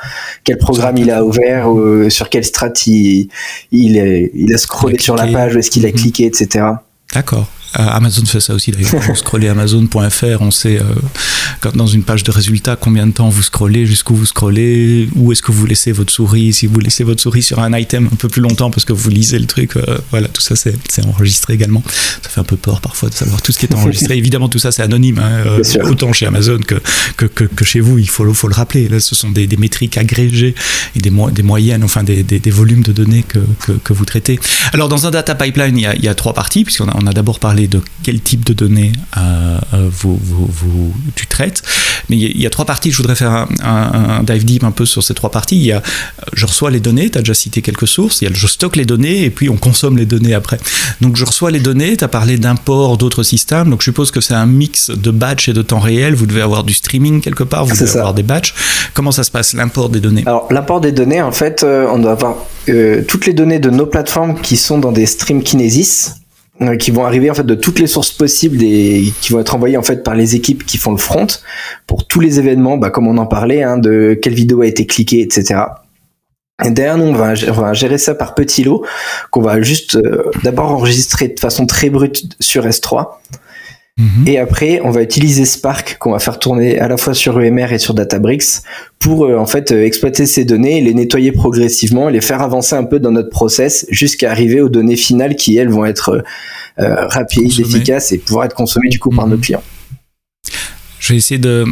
Quel 0.45 0.57
programme 0.57 0.97
il 0.97 1.11
a 1.11 1.25
ouvert, 1.25 1.71
euh, 1.71 2.09
sur 2.09 2.29
quelle 2.29 2.45
strat 2.45 2.73
il, 2.87 3.29
il, 3.73 4.31
il 4.35 4.55
a 4.55 4.59
scrollé 4.59 4.99
sur 4.99 5.17
la 5.17 5.27
page, 5.27 5.57
où 5.57 5.59
est-ce 5.59 5.71
qu'il 5.71 5.85
a 5.85 5.89
mhm. 5.89 5.95
cliqué, 5.95 6.27
etc. 6.27 6.65
D'accord. 7.13 7.47
Euh, 7.79 7.87
Amazon 7.87 8.25
fait 8.25 8.41
ça 8.41 8.55
aussi 8.55 8.71
d'ailleurs. 8.73 9.01
Vous 9.09 9.15
scrollez 9.15 9.49
Amazon.fr, 9.49 10.41
on 10.41 10.51
sait 10.51 10.81
euh, 10.81 10.85
quand 11.61 11.77
dans 11.77 11.87
une 11.87 12.03
page 12.03 12.25
de 12.25 12.31
résultats 12.31 12.77
combien 12.77 13.07
de 13.07 13.13
temps 13.13 13.29
vous 13.29 13.43
scrollez, 13.43 13.87
jusqu'où 13.87 14.15
vous 14.15 14.27
scrollez, 14.27 15.09
où 15.15 15.31
est-ce 15.33 15.43
que 15.43 15.53
vous 15.53 15.67
laissez 15.67 15.93
votre 15.93 16.13
souris. 16.13 16.53
Si 16.53 16.67
vous 16.67 16.81
laissez 16.81 17.05
votre 17.05 17.23
souris 17.23 17.43
sur 17.43 17.61
un 17.61 17.77
item 17.77 18.09
un 18.13 18.17
peu 18.17 18.29
plus 18.29 18.43
longtemps 18.43 18.71
parce 18.71 18.85
que 18.85 18.93
vous 18.93 19.11
lisez 19.11 19.39
le 19.39 19.47
truc, 19.47 19.77
euh, 19.77 19.99
voilà, 20.11 20.29
tout 20.29 20.41
ça 20.41 20.57
c'est 20.57 20.75
enregistré 21.07 21.55
également. 21.55 21.83
Ça 22.23 22.29
fait 22.29 22.41
un 22.41 22.45
peu 22.45 22.57
peur 22.57 22.81
parfois 22.81 23.09
de 23.09 23.15
savoir 23.15 23.41
tout 23.43 23.53
ce 23.53 23.59
qui 23.59 23.67
est 23.67 23.75
enregistré. 23.75 24.17
Évidemment, 24.21 24.49
tout 24.49 24.59
ça 24.59 24.73
c'est 24.73 24.83
anonyme, 24.83 25.19
hein, 25.19 25.61
autant 25.85 26.13
chez 26.13 26.27
Amazon 26.27 26.59
que, 26.59 26.77
que, 27.17 27.45
que, 27.45 27.65
chez 27.65 27.81
vous, 27.81 27.99
il 27.99 28.09
faut, 28.09 28.33
faut 28.35 28.49
le 28.49 28.55
rappeler. 28.55 28.89
Là, 28.89 29.01
ce 29.01 29.15
sont 29.15 29.31
des, 29.31 29.47
des 29.47 29.57
métriques 29.57 29.97
agrégées 29.97 30.55
et 30.97 31.01
des, 31.01 31.13
des 31.33 31.43
moyennes, 31.43 31.85
enfin 31.85 32.03
des, 32.03 32.23
des, 32.23 32.41
des 32.41 32.51
volumes 32.51 32.83
de 32.83 32.93
données 32.93 33.25
que, 33.27 33.39
que, 33.85 33.93
vous 33.93 34.05
traitez. 34.05 34.39
Alors, 34.73 34.89
dans 34.89 35.07
un 35.07 35.11
data 35.11 35.35
pipeline, 35.35 35.77
il 35.77 35.83
y 35.83 35.87
a, 35.87 35.95
il 35.95 36.05
y 36.05 36.09
a 36.09 36.15
trois 36.15 36.35
parties, 36.35 36.65
puisqu'on 36.65 36.89
a, 36.89 36.97
on 36.97 37.07
a 37.07 37.13
d'abord 37.13 37.39
parlé 37.39 37.60
de 37.69 37.81
quel 38.03 38.21
type 38.21 38.45
de 38.45 38.53
données 38.53 38.93
euh, 39.17 39.59
euh, 39.75 39.89
vous, 39.91 40.19
vous, 40.23 40.95
tu 41.15 41.27
traites. 41.27 41.63
Mais 42.09 42.17
il 42.17 42.41
y, 42.41 42.47
a 42.47 42.51
trois 42.51 42.65
parties, 42.65 42.91
je 42.91 42.97
voudrais 42.97 43.15
faire 43.15 43.47
un, 43.63 44.23
dive 44.23 44.45
deep 44.45 44.65
un 44.65 44.71
peu 44.71 44.85
sur 44.85 45.03
ces 45.03 45.15
trois 45.15 45.31
parties. 45.31 45.57
Il 45.57 45.65
y 45.65 45.73
a 45.73 45.83
je 46.33 46.47
reçois 46.47 46.71
les 46.71 46.81
données, 46.81 47.11
tu 47.11 47.19
as 47.19 47.21
déjà 47.21 47.35
cité 47.35 47.63
quelques 47.63 47.87
sources, 47.87 48.23
il 48.23 48.29
y 48.29 48.31
a 48.31 48.35
je 48.35 48.47
stocke 48.47 48.77
les 48.77 48.85
données 48.85 49.25
et 49.25 49.31
puis 49.31 49.49
on 49.49 49.57
consomme 49.57 49.97
les 49.97 50.07
données 50.07 50.35
après. 50.35 50.59
Donc 51.01 51.17
je 51.17 51.25
reçois 51.25 51.51
les 51.51 51.61
données, 51.61 51.97
tu 51.97 52.05
as 52.05 52.09
parlé 52.09 52.39
d'import 52.39 52.97
d'autres 52.97 53.23
systèmes, 53.23 53.71
donc 53.71 53.81
je 53.81 53.85
suppose 53.85 54.11
que 54.11 54.21
c'est 54.21 54.35
un 54.35 54.47
mix 54.47 54.91
de 54.91 55.11
batch 55.11 55.49
et 55.49 55.53
de 55.53 55.63
temps 55.63 55.81
réel, 55.81 56.15
vous 56.15 56.27
devez 56.27 56.43
avoir 56.43 56.65
du 56.65 56.73
streaming 56.73 57.21
quelque 57.21 57.45
part, 57.45 57.65
vous 57.65 57.77
devez 57.77 57.99
avoir 57.99 58.15
des 58.15 58.23
batchs. 58.23 58.55
Comment 58.95 59.13
ça 59.13 59.25
se 59.25 59.31
passe, 59.31 59.53
l'import 59.53 59.89
des 59.89 60.01
données? 60.01 60.25
Alors 60.27 60.49
l'import 60.51 60.81
des 60.81 60.93
données, 60.93 61.23
en 61.23 61.33
fait, 61.33 61.63
euh, 61.63 61.87
on 61.91 61.99
doit 61.99 62.13
avoir 62.13 62.37
toutes 63.09 63.27
les 63.27 63.33
données 63.33 63.59
de 63.59 63.71
nos 63.71 63.87
plateformes 63.87 64.41
qui 64.41 64.57
sont 64.57 64.79
dans 64.79 64.93
des 64.93 65.07
streams 65.07 65.43
Kinesis. 65.43 66.20
Euh, 66.63 66.77
qui 66.77 66.91
vont 66.91 67.07
arriver 67.07 67.31
en 67.31 67.35
fait 67.35 67.47
de 67.47 67.55
toutes 67.55 67.79
les 67.79 67.87
sources 67.87 68.13
possibles 68.13 68.63
et 68.63 69.15
qui 69.23 69.33
vont 69.33 69.41
être 69.41 69.55
envoyées 69.55 69.79
en 69.79 69.83
fait 69.83 70.03
par 70.03 70.15
les 70.15 70.35
équipes 70.35 70.67
qui 70.67 70.77
font 70.77 70.91
le 70.91 70.99
front 70.99 71.27
pour 71.87 72.07
tous 72.07 72.21
les 72.21 72.39
événements, 72.39 72.77
bah, 72.77 72.91
comme 72.91 73.09
on 73.09 73.17
en 73.17 73.25
parlait, 73.25 73.63
hein, 73.63 73.79
de 73.79 74.19
quelle 74.21 74.35
vidéo 74.35 74.61
a 74.61 74.67
été 74.67 74.85
cliquée, 74.85 75.23
etc. 75.23 75.61
Et 76.63 76.71
derrière 76.71 76.99
nous, 76.99 77.07
on 77.07 77.15
va, 77.15 77.33
on 77.33 77.73
gérer 77.73 77.97
ça 77.97 78.15
par 78.15 78.35
petits 78.35 78.63
lots 78.63 78.85
qu'on 79.31 79.41
va 79.41 79.63
juste 79.63 79.97
euh, 79.97 80.31
d'abord 80.45 80.71
enregistrer 80.71 81.29
de 81.29 81.41
façon 81.41 81.65
très 81.65 81.89
brute 81.89 82.37
sur 82.41 82.67
S3 82.67 83.07
Mhm. 83.99 84.27
Et 84.27 84.39
après, 84.39 84.81
on 84.83 84.91
va 84.91 85.03
utiliser 85.03 85.45
Spark 85.45 85.99
qu'on 85.99 86.13
va 86.13 86.19
faire 86.19 86.39
tourner 86.39 86.79
à 86.79 86.89
la 86.89 86.97
fois 86.97 87.13
sur 87.13 87.41
EMR 87.41 87.73
et 87.73 87.79
sur 87.79 87.93
Databricks 87.93 88.63
pour 88.99 89.25
euh, 89.25 89.37
en 89.37 89.47
fait 89.47 89.73
euh, 89.73 89.85
exploiter 89.85 90.27
ces 90.27 90.45
données, 90.45 90.81
les 90.81 90.95
nettoyer 90.95 91.33
progressivement, 91.33 92.09
les 92.09 92.21
faire 92.21 92.41
avancer 92.41 92.75
un 92.75 92.85
peu 92.85 92.99
dans 92.99 93.11
notre 93.11 93.31
process 93.31 93.87
jusqu'à 93.91 94.31
arriver 94.31 94.61
aux 94.61 94.69
données 94.69 94.97
finales 94.97 95.37
qui 95.37 95.57
elles 95.59 95.69
vont 95.69 95.85
être 95.85 96.23
euh, 96.79 97.07
rapides, 97.09 97.61
efficaces 97.61 98.13
et 98.13 98.19
pouvoir 98.19 98.47
être 98.47 98.55
consommées 98.55 98.89
du 98.89 98.99
coup 98.99 99.11
par 99.11 99.27
nos 99.27 99.37
mhm. 99.37 99.43
clients. 99.43 99.63
Je 101.01 101.15
vais 101.15 101.17
essayer 101.17 101.39
de, 101.39 101.65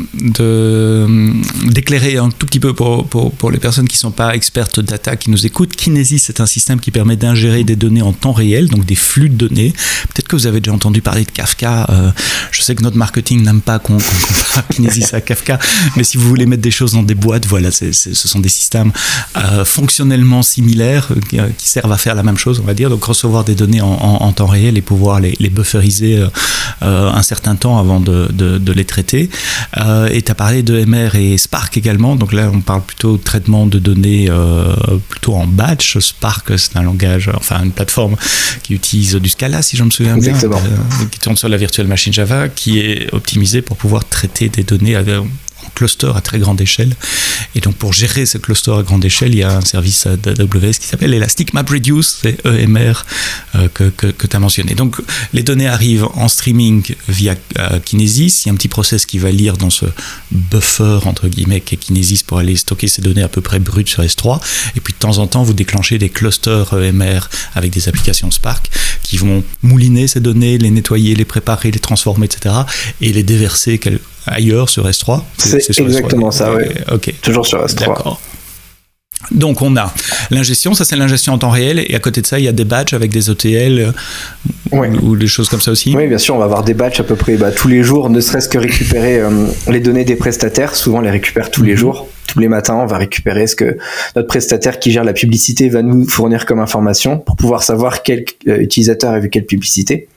d'éclairer 1.71 2.17
un 2.17 2.31
tout 2.31 2.47
petit 2.47 2.61
peu 2.61 2.73
pour, 2.73 3.07
pour, 3.07 3.31
pour 3.31 3.51
les 3.51 3.59
personnes 3.59 3.87
qui 3.87 3.97
ne 3.97 4.01
sont 4.01 4.11
pas 4.11 4.35
expertes 4.35 4.81
data, 4.81 5.17
qui 5.17 5.31
nous 5.31 5.45
écoutent. 5.45 5.77
Kinesis, 5.77 6.21
c'est 6.21 6.41
un 6.41 6.47
système 6.47 6.81
qui 6.81 6.91
permet 6.91 7.17
d'ingérer 7.17 7.63
des 7.63 7.77
données 7.77 8.01
en 8.01 8.15
temps 8.15 8.33
réel, 8.33 8.69
donc 8.69 8.87
des 8.87 8.95
flux 8.95 9.29
de 9.29 9.37
données. 9.37 9.75
Peut-être 10.09 10.29
que 10.29 10.37
vous 10.37 10.47
avez 10.47 10.61
déjà 10.61 10.75
entendu 10.75 11.03
parler 11.03 11.25
de 11.25 11.31
Kafka. 11.31 11.87
Euh, 11.91 12.11
je 12.53 12.63
sais 12.63 12.75
que 12.75 12.83
notre 12.83 12.97
marketing 12.97 13.43
n'aime 13.43 13.61
pas 13.61 13.79
qu'on, 13.79 13.99
compare 14.39 14.67
Kinesis 14.69 15.13
à 15.13 15.21
Kafka, 15.21 15.59
mais 15.97 16.05
si 16.05 16.17
vous 16.17 16.27
voulez 16.27 16.47
mettre 16.47 16.63
des 16.63 16.71
choses 16.71 16.93
dans 16.93 17.03
des 17.03 17.15
boîtes, 17.15 17.45
voilà, 17.47 17.71
ce 17.71 17.93
sont 17.93 18.41
des 18.41 18.49
systèmes 18.49 18.93
euh, 19.37 19.67
fonctionnellement 19.67 20.43
similaires 20.43 21.09
euh, 21.11 21.49
qui, 21.59 21.69
servent 21.69 21.93
à 21.93 21.99
faire 21.99 22.15
la 22.15 22.23
même 22.23 22.39
chose, 22.39 22.61
on 22.61 22.67
va 22.67 22.73
dire, 22.73 22.89
donc 22.89 23.05
recevoir 23.05 23.45
des 23.45 23.55
données 23.55 23.83
en, 23.83 24.33
temps 24.33 24.47
réel 24.47 24.79
et 24.79 24.83
pouvoir 24.83 25.21
les, 25.21 25.51
bufferiser 25.51 26.25
un 26.81 27.23
certain 27.23 27.57
temps 27.57 27.79
avant 27.79 28.01
de, 28.01 28.29
de 28.31 28.73
les 28.73 28.85
traiter. 28.87 29.18
Euh, 29.77 30.09
et 30.09 30.23
tu 30.23 30.31
as 30.31 30.35
parlé 30.35 30.63
de 30.63 30.85
MR 30.85 31.15
et 31.17 31.39
Spark 31.39 31.77
également. 31.77 32.17
Donc 32.17 32.33
là, 32.33 32.51
on 32.53 32.61
parle 32.61 32.83
plutôt 32.83 33.17
de 33.17 33.23
traitement 33.23 33.67
de 33.67 33.79
données 33.79 34.27
euh, 34.29 34.75
plutôt 35.09 35.35
en 35.35 35.47
batch. 35.47 35.99
Spark, 35.99 36.59
c'est 36.59 36.77
un 36.77 36.83
langage, 36.83 37.31
enfin 37.35 37.63
une 37.63 37.73
plateforme 37.73 38.17
qui 38.63 38.75
utilise 38.75 39.15
du 39.17 39.29
Scala, 39.29 39.63
si 39.63 39.77
je 39.77 39.85
me 39.85 39.91
souviens 39.91 40.19
bien, 40.19 40.35
euh, 40.35 41.07
qui 41.11 41.19
tourne 41.19 41.37
sur 41.37 41.49
la 41.49 41.57
virtual 41.57 41.87
machine 41.87 42.13
Java, 42.13 42.49
qui 42.49 42.81
est 42.81 43.13
optimisée 43.13 43.63
pour 43.63 43.77
pouvoir 43.77 44.05
traiter 44.09 44.49
des 44.49 44.63
données 44.63 44.97
cluster 45.75 46.11
à 46.15 46.21
très 46.21 46.39
grande 46.39 46.61
échelle. 46.61 46.95
Et 47.55 47.61
donc 47.61 47.77
pour 47.77 47.93
gérer 47.93 48.27
ce 48.27 48.39
cluster 48.39 48.73
à 48.73 48.83
grande 48.83 49.05
échelle, 49.05 49.35
il 49.35 49.39
y 49.39 49.43
a 49.43 49.57
un 49.57 49.61
service 49.61 50.07
d'AWS 50.07 50.79
qui 50.79 50.87
s'appelle 50.87 51.15
Elastic 51.15 51.55
MapReduce, 51.55 52.19
c'est 52.23 52.45
EMR 52.45 53.05
euh, 53.55 53.69
que, 53.73 53.85
que, 53.91 54.27
tu 54.27 54.37
as 54.37 54.41
mentionné. 54.41 54.75
Donc 54.75 54.97
les 55.33 55.43
données 55.43 55.69
arrivent 55.69 56.07
en 56.15 56.29
streaming 56.29 56.83
via 57.09 57.35
euh, 57.59 57.79
Kinesis. 57.81 58.43
Il 58.45 58.49
y 58.49 58.51
a 58.51 58.53
un 58.53 58.57
petit 58.57 58.69
process 58.69 59.07
qui 59.07 59.19
va 59.19 59.31
lire 59.31 59.57
dans 59.57 59.71
ce 59.71 59.87
buffer, 60.31 61.01
entre 61.05 61.29
guillemets, 61.29 61.61
qui 61.61 61.75
est 61.75 61.79
Kinesis 61.79 62.23
pour 62.27 62.39
aller 62.39 62.57
stocker 62.57 62.89
ces 62.89 63.03
données 63.03 63.23
à 63.23 63.29
peu 63.29 63.41
près 63.41 63.59
brutes 63.59 63.89
sur 63.89 64.03
S3. 64.03 64.41
Et 64.77 64.81
puis 64.81 64.93
de 64.93 64.99
temps 64.99 65.19
en 65.19 65.27
temps, 65.27 65.43
vous 65.43 65.55
déclenchez 65.55 65.99
des 65.99 66.09
clusters 66.09 66.73
EMR 66.73 67.21
avec 67.55 67.71
des 67.71 67.89
applications 67.89 68.31
Spark 68.31 68.71
qui 69.03 69.17
vont 69.17 69.43
mouliner 69.63 70.07
ces 70.07 70.21
données, 70.21 70.59
les 70.59 70.71
nettoyer, 70.71 71.15
les 71.15 71.25
préparer, 71.25 71.71
les 71.71 71.79
transformer, 71.79 72.27
etc. 72.27 72.55
et 73.01 73.13
les 73.13 73.23
déverser 73.23 73.79
ailleurs 74.29 74.69
sur 74.69 74.89
S3 74.89 75.23
C'est 75.37 75.81
exactement 75.81 76.31
ça, 76.31 76.55
oui. 76.55 76.65
Toujours 77.23 77.47
sur 77.47 77.65
S3. 77.65 77.87
D'accord. 77.87 78.21
Donc 79.33 79.63
on 79.63 79.77
a 79.77 79.93
l'ingestion, 80.31 80.75
ça 80.75 80.85
c'est 80.85 80.97
l'ingestion 80.97 81.33
en 81.35 81.39
temps 81.39 81.51
réel, 81.51 81.85
et 81.87 81.95
à 81.95 81.99
côté 81.99 82.23
de 82.23 82.27
ça 82.27 82.39
il 82.39 82.45
y 82.45 82.49
a 82.49 82.53
des 82.53 82.65
batchs 82.65 82.93
avec 82.95 83.11
des 83.11 83.31
ETL 83.31 83.93
euh, 84.73 84.87
ou, 85.03 85.17
des 85.17 85.27
choses 85.27 85.49
comme 85.49 85.61
ça 85.61 85.73
aussi. 85.73 85.95
Oui, 85.95 86.07
bien 86.07 86.19
sûr, 86.19 86.35
on 86.35 86.39
va 86.39 86.45
avoir 86.45 86.63
des 86.63 86.75
batchs 86.75 87.01
à 87.01 87.05
peu 87.05 87.17
près 87.17 87.37
bah, 87.37 87.51
tous 87.51 87.69
les 87.69 87.83
jours, 87.83 88.11
ne 88.11 88.21
serait-ce 88.21 88.49
que 88.49 88.59
récupérer 88.59 89.21
euh, 89.21 89.47
les 89.69 89.81
données 89.81 90.05
des 90.05 90.17
prestataires. 90.17 90.77
Souvent 90.77 90.99
on 90.99 91.03
les 91.03 91.11
récupère 91.11 91.51
tous 91.51 91.63
les 91.63 91.73
mhm. 91.73 91.79
jours, 91.79 92.09
tous 92.29 92.39
les 92.39 92.49
matins, 92.49 92.77
on 92.77 92.87
va 92.87 92.97
récupérer 92.97 93.47
ce 93.47 93.57
que 93.57 93.77
notre 94.15 94.29
prestataire 94.29 94.79
qui 94.79 94.93
gère 94.93 95.05
la 95.05 95.13
publicité 95.15 95.69
va 95.69 95.83
nous 95.83 96.09
fournir 96.09 96.47
comme 96.47 96.61
information 96.61 97.19
pour 97.19 97.37
pouvoir 97.37 97.63
savoir 97.63 98.03
quel 98.03 98.25
euh, 98.47 98.59
utilisateur 98.59 99.13
a 99.13 99.19
vu 99.19 99.31
quelle 99.31 99.47
publicité. 99.47 100.09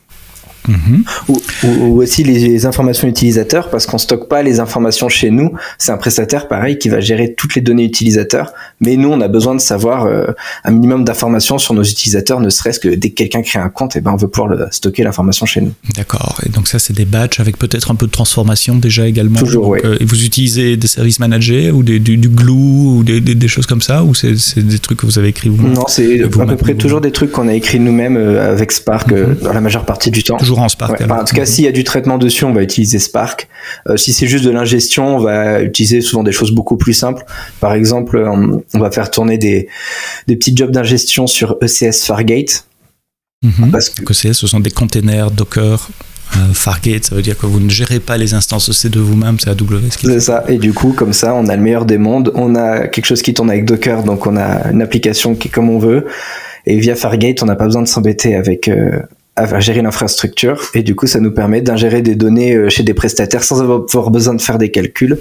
Mhm. 0.67 1.03
Ou, 1.29 2.01
aussi 2.01 2.23
les, 2.23 2.65
informations 2.65 3.07
utilisateurs, 3.07 3.69
parce 3.69 3.85
qu'on 3.85 3.97
stocke 3.97 4.27
pas 4.27 4.43
les 4.43 4.59
informations 4.59 5.09
chez 5.09 5.31
nous. 5.31 5.51
C'est 5.77 5.91
un 5.91 5.97
prestataire 5.97 6.47
pareil 6.47 6.77
qui 6.77 6.89
va 6.89 6.99
gérer 6.99 7.33
toutes 7.35 7.55
les 7.55 7.61
données 7.61 7.85
utilisateurs, 7.85 8.53
mais 8.79 8.97
nous 8.97 9.09
on 9.09 9.19
a 9.21 9.27
besoin 9.27 9.55
de 9.55 9.61
savoir 9.61 10.05
euh, 10.05 10.27
un 10.63 10.71
minimum 10.71 11.03
d'informations 11.03 11.57
sur 11.57 11.73
nos 11.73 11.83
utilisateurs, 11.83 12.39
ne 12.39 12.49
serait-ce 12.49 12.79
que 12.79 12.89
dès 12.89 13.09
que 13.09 13.15
quelqu'un 13.15 13.41
crée 13.41 13.59
un 13.59 13.69
compte, 13.69 13.95
et 13.95 13.99
eh 13.99 14.01
ben 14.01 14.11
on 14.11 14.15
veut 14.15 14.27
pouvoir 14.27 14.49
le, 14.49 14.67
stocker 14.71 15.03
l'information 15.03 15.45
chez 15.45 15.61
nous. 15.61 15.73
D'accord. 15.95 16.39
Et 16.45 16.49
donc 16.49 16.67
ça 16.67 16.77
c'est 16.79 16.93
des 16.93 17.05
batchs 17.05 17.39
avec 17.39 17.57
peut-être 17.57 17.91
un 17.91 17.95
peu 17.95 18.05
de 18.05 18.11
transformation 18.11 18.75
déjà 18.75 19.07
également. 19.07 19.39
Toujours. 19.39 19.69
oui. 19.69 19.79
Euh, 19.83 19.97
et 19.99 20.05
vous 20.05 20.23
utilisez 20.23 20.77
des 20.77 20.87
services 20.87 21.19
managés 21.19 21.71
ou 21.71 21.83
des, 21.83 21.99
du, 21.99 22.17
glue 22.17 22.51
ou 22.51 23.03
des, 23.03 23.19
des, 23.21 23.47
choses 23.47 23.65
comme 23.65 23.81
ça, 23.81 24.03
ou 24.03 24.13
c'est 24.13 24.35
des 24.59 24.79
trucs 24.79 24.99
que 24.99 25.05
vous 25.05 25.17
avez 25.17 25.29
écrits 25.29 25.49
vous-même 25.49 25.73
Non, 25.73 25.85
c'est 25.87 26.23
à 26.23 26.27
peu 26.27 26.57
près 26.57 26.75
toujours 26.75 27.01
des 27.01 27.11
trucs 27.11 27.31
qu'on 27.31 27.47
a 27.47 27.53
écrits 27.53 27.79
nous-mêmes 27.79 28.17
euh, 28.17 28.51
avec 28.51 28.71
Spark 28.71 29.11
mhm. 29.11 29.37
dans 29.41 29.53
la 29.53 29.61
majeure 29.61 29.85
partie 29.85 30.11
du 30.11 30.23
temps 30.23 30.37
en 30.59 30.69
Spark. 30.69 31.01
en 31.01 31.23
tout 31.23 31.35
cas, 31.35 31.45
s'il 31.45 31.65
y 31.65 31.67
a 31.67 31.71
du 31.71 31.83
traitement 31.83 32.17
dessus, 32.17 32.45
on 32.45 32.53
va 32.53 32.63
utiliser 32.63 32.99
Spark. 32.99 33.47
Euh, 33.87 33.97
si 33.97 34.13
c'est 34.13 34.27
juste 34.27 34.45
de 34.45 34.49
l'ingestion, 34.49 35.17
on 35.17 35.19
va 35.19 35.61
utiliser 35.61 36.01
souvent 36.01 36.23
des 36.23 36.31
choses 36.31 36.51
beaucoup 36.51 36.77
plus 36.77 36.93
simples. 36.93 37.23
Par 37.59 37.73
exemple, 37.73 38.17
on, 38.73 38.79
va 38.79 38.91
faire 38.91 39.11
tourner 39.11 39.37
des, 39.37 39.67
des 40.27 40.35
petits 40.35 40.55
jobs 40.55 40.71
d'ingestion 40.71 41.27
sur 41.27 41.57
ECS 41.61 42.05
Fargate. 42.05 42.65
Mhm. 43.43 43.71
Parce 43.71 43.89
que 43.89 44.03
ECS, 44.03 44.33
ce 44.33 44.47
sont 44.47 44.59
des 44.59 44.69
containers 44.69 45.31
Docker 45.31 45.89
euh, 46.37 46.53
Fargate, 46.53 47.05
ça 47.05 47.15
veut 47.15 47.21
dire 47.21 47.37
que 47.37 47.45
vous 47.45 47.59
ne 47.59 47.69
gérez 47.69 47.99
pas 47.99 48.17
les 48.17 48.33
instances 48.33 48.69
EC 48.69 48.89
de 48.89 48.99
vous-même, 48.99 49.37
c'est 49.39 49.49
AWS 49.49 49.97
qui 49.97 50.07
C'est 50.07 50.19
ça, 50.19 50.45
et 50.47 50.57
du 50.57 50.73
coup, 50.73 50.93
comme 50.93 51.13
ça, 51.13 51.33
on 51.33 51.47
a 51.47 51.55
le 51.55 51.61
meilleur 51.61 51.85
des 51.85 51.97
mondes, 51.97 52.31
on 52.35 52.55
a 52.55 52.87
quelque 52.87 53.05
chose 53.05 53.21
qui 53.21 53.33
tourne 53.33 53.49
avec 53.49 53.65
Docker, 53.65 54.03
donc 54.03 54.25
on 54.27 54.37
a 54.37 54.71
une 54.71 54.81
application 54.81 55.35
qui 55.35 55.49
est 55.49 55.51
comme 55.51 55.69
on 55.69 55.79
veut, 55.79 56.05
et 56.65 56.79
via 56.79 56.95
Fargate, 56.95 57.43
on 57.43 57.47
n'a 57.47 57.55
pas 57.55 57.65
besoin 57.65 57.81
de 57.81 57.87
s'embêter 57.87 58.35
avec, 58.35 58.69
euh, 58.69 59.01
à 59.41 59.59
gérer 59.59 59.81
l'infrastructure 59.81 60.69
et 60.73 60.83
du 60.83 60.95
coup 60.95 61.07
ça 61.07 61.19
nous 61.19 61.31
permet 61.31 61.61
d'ingérer 61.61 62.01
des 62.01 62.15
données 62.15 62.53
euh, 62.53 62.69
chez 62.69 62.83
des 62.83 62.93
prestataires 62.93 63.43
sans 63.43 63.61
avoir 63.61 64.11
besoin 64.11 64.33
de 64.33 64.41
faire 64.41 64.57
des 64.57 64.71
calculs 64.71 65.19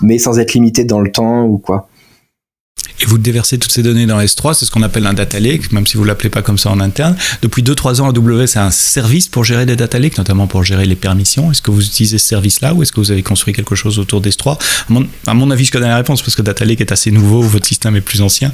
mais 0.00 0.18
sans 0.18 0.38
être 0.38 0.54
limité 0.54 0.84
dans 0.84 1.00
le 1.00 1.10
temps 1.10 1.44
ou 1.44 1.58
quoi. 1.58 1.88
Et 3.02 3.06
vous 3.06 3.18
déversez 3.18 3.58
toutes 3.58 3.72
ces 3.72 3.82
données 3.82 4.04
dans 4.04 4.20
S3, 4.20 4.54
c'est 4.54 4.66
ce 4.66 4.70
qu'on 4.70 4.82
appelle 4.82 5.06
un 5.06 5.14
data 5.14 5.40
lake, 5.40 5.72
même 5.72 5.86
si 5.86 5.96
vous 5.96 6.02
ne 6.02 6.08
l'appelez 6.08 6.28
pas 6.28 6.42
comme 6.42 6.58
ça 6.58 6.70
en 6.70 6.80
interne. 6.80 7.16
Depuis 7.40 7.62
2-3 7.62 8.02
ans, 8.02 8.10
AWS 8.10 8.58
a 8.58 8.66
un 8.66 8.70
service 8.70 9.26
pour 9.26 9.42
gérer 9.42 9.64
des 9.64 9.76
data 9.76 9.98
lakes, 9.98 10.18
notamment 10.18 10.46
pour 10.46 10.64
gérer 10.64 10.84
les 10.84 10.96
permissions. 10.96 11.50
Est-ce 11.50 11.62
que 11.62 11.70
vous 11.70 11.84
utilisez 11.84 12.18
ce 12.18 12.26
service-là 12.26 12.74
ou 12.74 12.82
est-ce 12.82 12.92
que 12.92 13.00
vous 13.00 13.10
avez 13.10 13.22
construit 13.22 13.54
quelque 13.54 13.74
chose 13.74 13.98
autour 13.98 14.20
d'S3 14.20 14.58
à 15.26 15.34
mon, 15.34 15.50
avis, 15.50 15.64
je 15.64 15.72
connais 15.72 15.88
la 15.88 15.96
réponse 15.96 16.20
parce 16.20 16.34
que 16.34 16.42
data 16.42 16.64
lake 16.64 16.80
est 16.80 16.92
assez 16.92 17.10
nouveau, 17.10 17.40
votre 17.40 17.66
système 17.66 17.96
est 17.96 18.00
plus 18.02 18.20
ancien. 18.20 18.52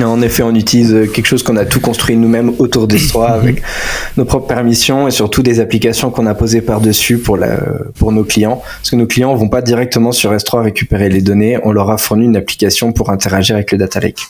En 0.00 0.22
effet, 0.22 0.42
on 0.42 0.54
utilise 0.54 1.10
quelque 1.12 1.26
chose 1.26 1.42
qu'on 1.42 1.56
a 1.56 1.64
tout 1.64 1.80
construit 1.80 2.16
nous-mêmes 2.16 2.52
autour 2.58 2.88
d'S3 2.88 3.18
mhm. 3.18 3.32
avec 3.42 3.62
nos 4.16 4.24
propres 4.24 4.46
permissions 4.46 5.06
et 5.06 5.10
surtout 5.10 5.42
des 5.42 5.60
applications 5.60 6.10
qu'on 6.10 6.26
a 6.26 6.34
posées 6.34 6.62
par-dessus 6.62 7.18
pour, 7.18 7.36
la, 7.36 7.58
pour 7.98 8.12
nos 8.12 8.24
clients. 8.24 8.62
Parce 8.78 8.90
que 8.90 8.96
nos 8.96 9.06
clients 9.06 9.32
ne 9.32 9.38
vont 9.38 9.48
pas 9.48 9.62
directement 9.62 10.12
sur 10.12 10.32
S3 10.32 10.62
récupérer 10.62 11.08
les 11.08 11.20
données, 11.20 11.58
on 11.64 11.72
leur 11.72 11.90
a 11.90 11.98
fourni 11.98 12.24
une 12.24 12.36
application 12.36 12.92
pour 12.92 13.10
interagir 13.10 13.56
avec 13.56 13.72
le 13.72 13.78
data 13.78 14.00
lake. 14.00 14.20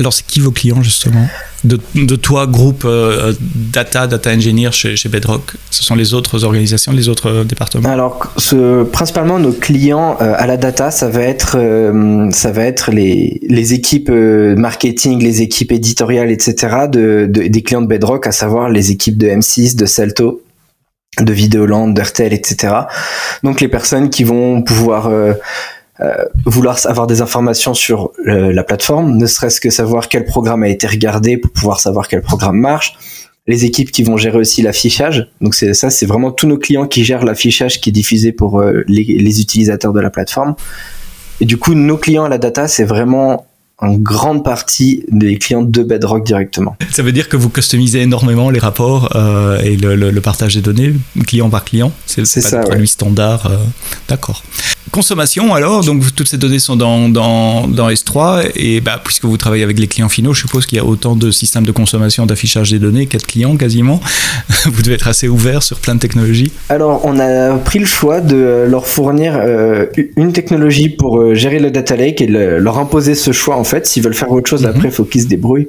Alors, 0.00 0.12
c'est 0.12 0.26
qui 0.26 0.40
vos 0.40 0.50
clients 0.50 0.82
justement 0.82 1.26
de, 1.64 2.16
toi, 2.16 2.46
groupe 2.46 2.84
euh, 2.84 3.32
data, 3.40 4.06
data 4.06 4.32
engineer 4.32 4.72
chez, 4.72 5.08
Bedrock 5.08 5.52
Ce 5.70 5.84
sont 5.84 5.94
les 5.94 6.14
autres 6.14 6.44
organisations, 6.44 6.92
les 6.92 7.08
autres 7.08 7.28
euh, 7.28 7.44
départements 7.44 7.88
Alors, 7.88 8.32
ce, 8.36 8.82
principalement 8.84 9.38
nos 9.38 9.52
clients 9.52 10.16
euh, 10.20 10.34
à 10.36 10.46
la 10.46 10.56
data, 10.56 10.90
ça 10.90 11.08
va 11.08 11.20
être, 11.20 11.58
ça 12.32 12.50
va 12.50 12.64
être 12.64 12.90
les, 12.90 13.40
les 13.48 13.74
équipes 13.74 14.10
marketing, 14.10 15.22
les 15.22 15.42
équipes 15.42 15.72
éditoriales, 15.72 16.30
etc. 16.30 16.86
De, 16.90 17.26
des 17.28 17.62
clients 17.62 17.82
de 17.82 17.86
Bedrock, 17.86 18.26
à 18.26 18.32
savoir 18.32 18.68
les 18.68 18.90
équipes 18.90 19.18
de 19.18 19.28
M6, 19.28 19.76
de 19.76 19.86
Salto, 19.86 20.42
de 21.20 21.32
Videoland, 21.32 21.88
d'RTL, 21.88 22.32
etc. 22.32 22.74
Donc, 23.42 23.60
les 23.60 23.68
personnes 23.68 24.10
qui 24.10 24.24
vont 24.24 24.62
pouvoir 24.62 25.10
euh, 26.00 26.24
vouloir 26.46 26.78
avoir 26.86 27.06
des 27.06 27.20
informations 27.20 27.74
sur 27.74 28.12
la 28.24 28.64
plateforme, 28.64 29.16
ne 29.16 29.26
serait-ce 29.26 29.60
que 29.60 29.70
savoir 29.70 30.08
quel 30.08 30.24
programme 30.24 30.62
a 30.62 30.68
été 30.68 30.86
regardé 30.86 31.36
pour 31.36 31.50
pouvoir 31.52 31.80
savoir 31.80 32.08
quel 32.08 32.22
programme 32.22 32.56
marche. 32.56 32.94
Les 33.48 33.64
équipes 33.64 33.90
qui 33.90 34.04
vont 34.04 34.16
gérer 34.16 34.38
aussi 34.38 34.62
l'affichage. 34.62 35.28
Donc 35.40 35.54
c'est 35.54 35.74
ça, 35.74 35.90
c'est 35.90 36.06
vraiment 36.06 36.30
tous 36.30 36.46
nos 36.46 36.58
clients 36.58 36.86
qui 36.86 37.04
gèrent 37.04 37.24
l'affichage 37.24 37.80
qui 37.80 37.90
est 37.90 37.92
diffusé 37.92 38.30
pour 38.30 38.60
euh, 38.60 38.84
les, 38.86 39.02
les, 39.04 39.40
utilisateurs 39.40 39.92
de 39.92 40.00
la 40.00 40.10
plateforme. 40.10 40.54
Et 41.40 41.44
du 41.44 41.56
coup, 41.56 41.74
nos 41.74 41.96
clients 41.96 42.24
à 42.24 42.28
la 42.28 42.38
data, 42.38 42.68
c'est 42.68 42.84
vraiment 42.84 43.46
en 43.82 43.94
grande 43.94 44.44
partie 44.44 45.04
des 45.10 45.38
clients 45.38 45.62
de 45.62 45.82
Bedrock 45.82 46.24
directement. 46.24 46.76
Ça 46.92 47.02
veut 47.02 47.10
dire 47.10 47.28
que 47.28 47.36
vous 47.36 47.48
customisez 47.48 48.00
énormément 48.00 48.48
les 48.48 48.60
rapports 48.60 49.16
euh, 49.16 49.60
et 49.60 49.76
le, 49.76 50.20
partage 50.20 50.54
des 50.54 50.60
données 50.60 50.94
client 51.26 51.50
par 51.50 51.64
client. 51.64 51.92
C'est 52.06 52.24
ça. 52.24 52.60
Un 52.60 52.62
produit 52.62 52.86
standard. 52.86 53.46
Euh, 53.46 53.56
d'accord. 54.08 54.44
Consommation 54.90 55.54
alors, 55.54 55.84
donc 55.84 56.02
toutes 56.14 56.28
ces 56.28 56.36
données 56.36 56.58
sont 56.58 56.76
dans, 56.76 57.08
dans, 57.08 57.68
dans 57.68 57.88
S3 57.88 58.50
et 58.56 58.80
bah, 58.80 59.00
puisque 59.02 59.24
vous 59.24 59.36
travaillez 59.36 59.62
avec 59.62 59.78
les 59.78 59.86
clients 59.86 60.08
finaux, 60.08 60.34
je 60.34 60.40
suppose 60.40 60.66
qu'il 60.66 60.76
y 60.76 60.80
a 60.80 60.84
autant 60.84 61.16
de 61.16 61.30
systèmes 61.30 61.64
de 61.64 61.72
consommation, 61.72 62.26
d'affichage 62.26 62.70
des 62.70 62.78
données, 62.78 63.06
quatre 63.06 63.26
clients 63.26 63.56
quasiment. 63.56 64.00
vous 64.66 64.82
devez 64.82 64.94
être 64.94 65.08
assez 65.08 65.28
ouvert 65.28 65.62
sur 65.62 65.78
plein 65.78 65.94
de 65.94 66.00
technologies. 66.00 66.52
Alors 66.68 67.02
on 67.04 67.18
a 67.18 67.56
pris 67.58 67.78
le 67.78 67.86
choix 67.86 68.20
de 68.20 68.66
leur 68.68 68.86
fournir 68.86 69.36
euh, 69.36 69.86
une 70.16 70.32
technologie 70.32 70.88
pour 70.88 71.34
gérer 71.34 71.58
le 71.58 71.70
data 71.70 71.96
lake 71.96 72.20
et 72.20 72.26
leur 72.26 72.78
imposer 72.78 73.14
ce 73.14 73.32
choix 73.32 73.56
en 73.56 73.64
fait. 73.64 73.86
S'ils 73.86 74.02
veulent 74.02 74.14
faire 74.14 74.30
autre 74.30 74.48
chose, 74.48 74.66
après, 74.66 74.88
il 74.88 74.94
faut 74.94 75.04
qu'ils 75.04 75.22
se 75.22 75.26
débrouillent, 75.26 75.68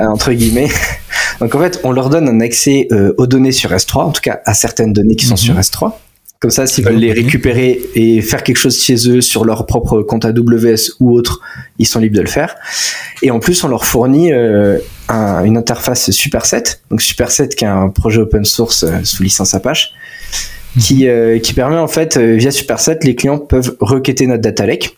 euh, 0.00 0.06
entre 0.06 0.32
guillemets. 0.32 0.68
Donc, 1.40 1.54
en 1.54 1.60
fait, 1.60 1.80
on 1.84 1.92
leur 1.92 2.10
donne 2.10 2.28
un 2.28 2.40
accès 2.40 2.88
euh, 2.92 3.14
aux 3.18 3.26
données 3.26 3.52
sur 3.52 3.70
S3, 3.70 3.98
en 3.98 4.10
tout 4.10 4.20
cas 4.20 4.40
à 4.44 4.54
certaines 4.54 4.92
données 4.92 5.16
qui 5.16 5.26
sont 5.26 5.36
sur 5.36 5.54
mhm. 5.54 5.60
S3. 5.60 5.92
Comme 6.40 6.52
ça, 6.52 6.66
s'ils 6.66 6.84
veulent 6.84 6.94
les 6.94 7.12
récupérer 7.12 7.80
et 7.96 8.22
faire 8.22 8.44
quelque 8.44 8.58
chose 8.58 8.80
chez 8.80 9.10
eux 9.10 9.20
sur 9.20 9.44
leur 9.44 9.66
propre 9.66 10.02
compte 10.02 10.24
AWS 10.24 10.92
ou 11.00 11.12
autre, 11.12 11.40
ils 11.78 11.86
sont 11.86 11.98
libres 11.98 12.16
de 12.16 12.20
le 12.20 12.28
faire. 12.28 12.54
Et 13.22 13.32
en 13.32 13.40
plus, 13.40 13.64
on 13.64 13.68
leur 13.68 13.84
fournit 13.84 14.32
euh, 14.32 14.78
une 15.08 15.56
interface 15.56 16.12
Superset. 16.12 16.62
Donc 16.90 17.02
Superset, 17.02 17.48
qui 17.48 17.64
est 17.64 17.68
un 17.68 17.88
projet 17.88 18.20
open 18.20 18.44
source 18.44 18.84
sous 19.02 19.24
licence 19.24 19.54
Apache, 19.54 19.92
qui, 20.78 21.08
mhm. 21.08 21.40
qui 21.40 21.54
permet 21.54 21.76
en 21.76 21.88
fait, 21.88 22.16
via 22.18 22.52
Superset, 22.52 23.00
les 23.02 23.16
clients 23.16 23.38
peuvent 23.38 23.76
requêter 23.80 24.28
notre 24.28 24.42
data 24.42 24.64
lake 24.64 24.94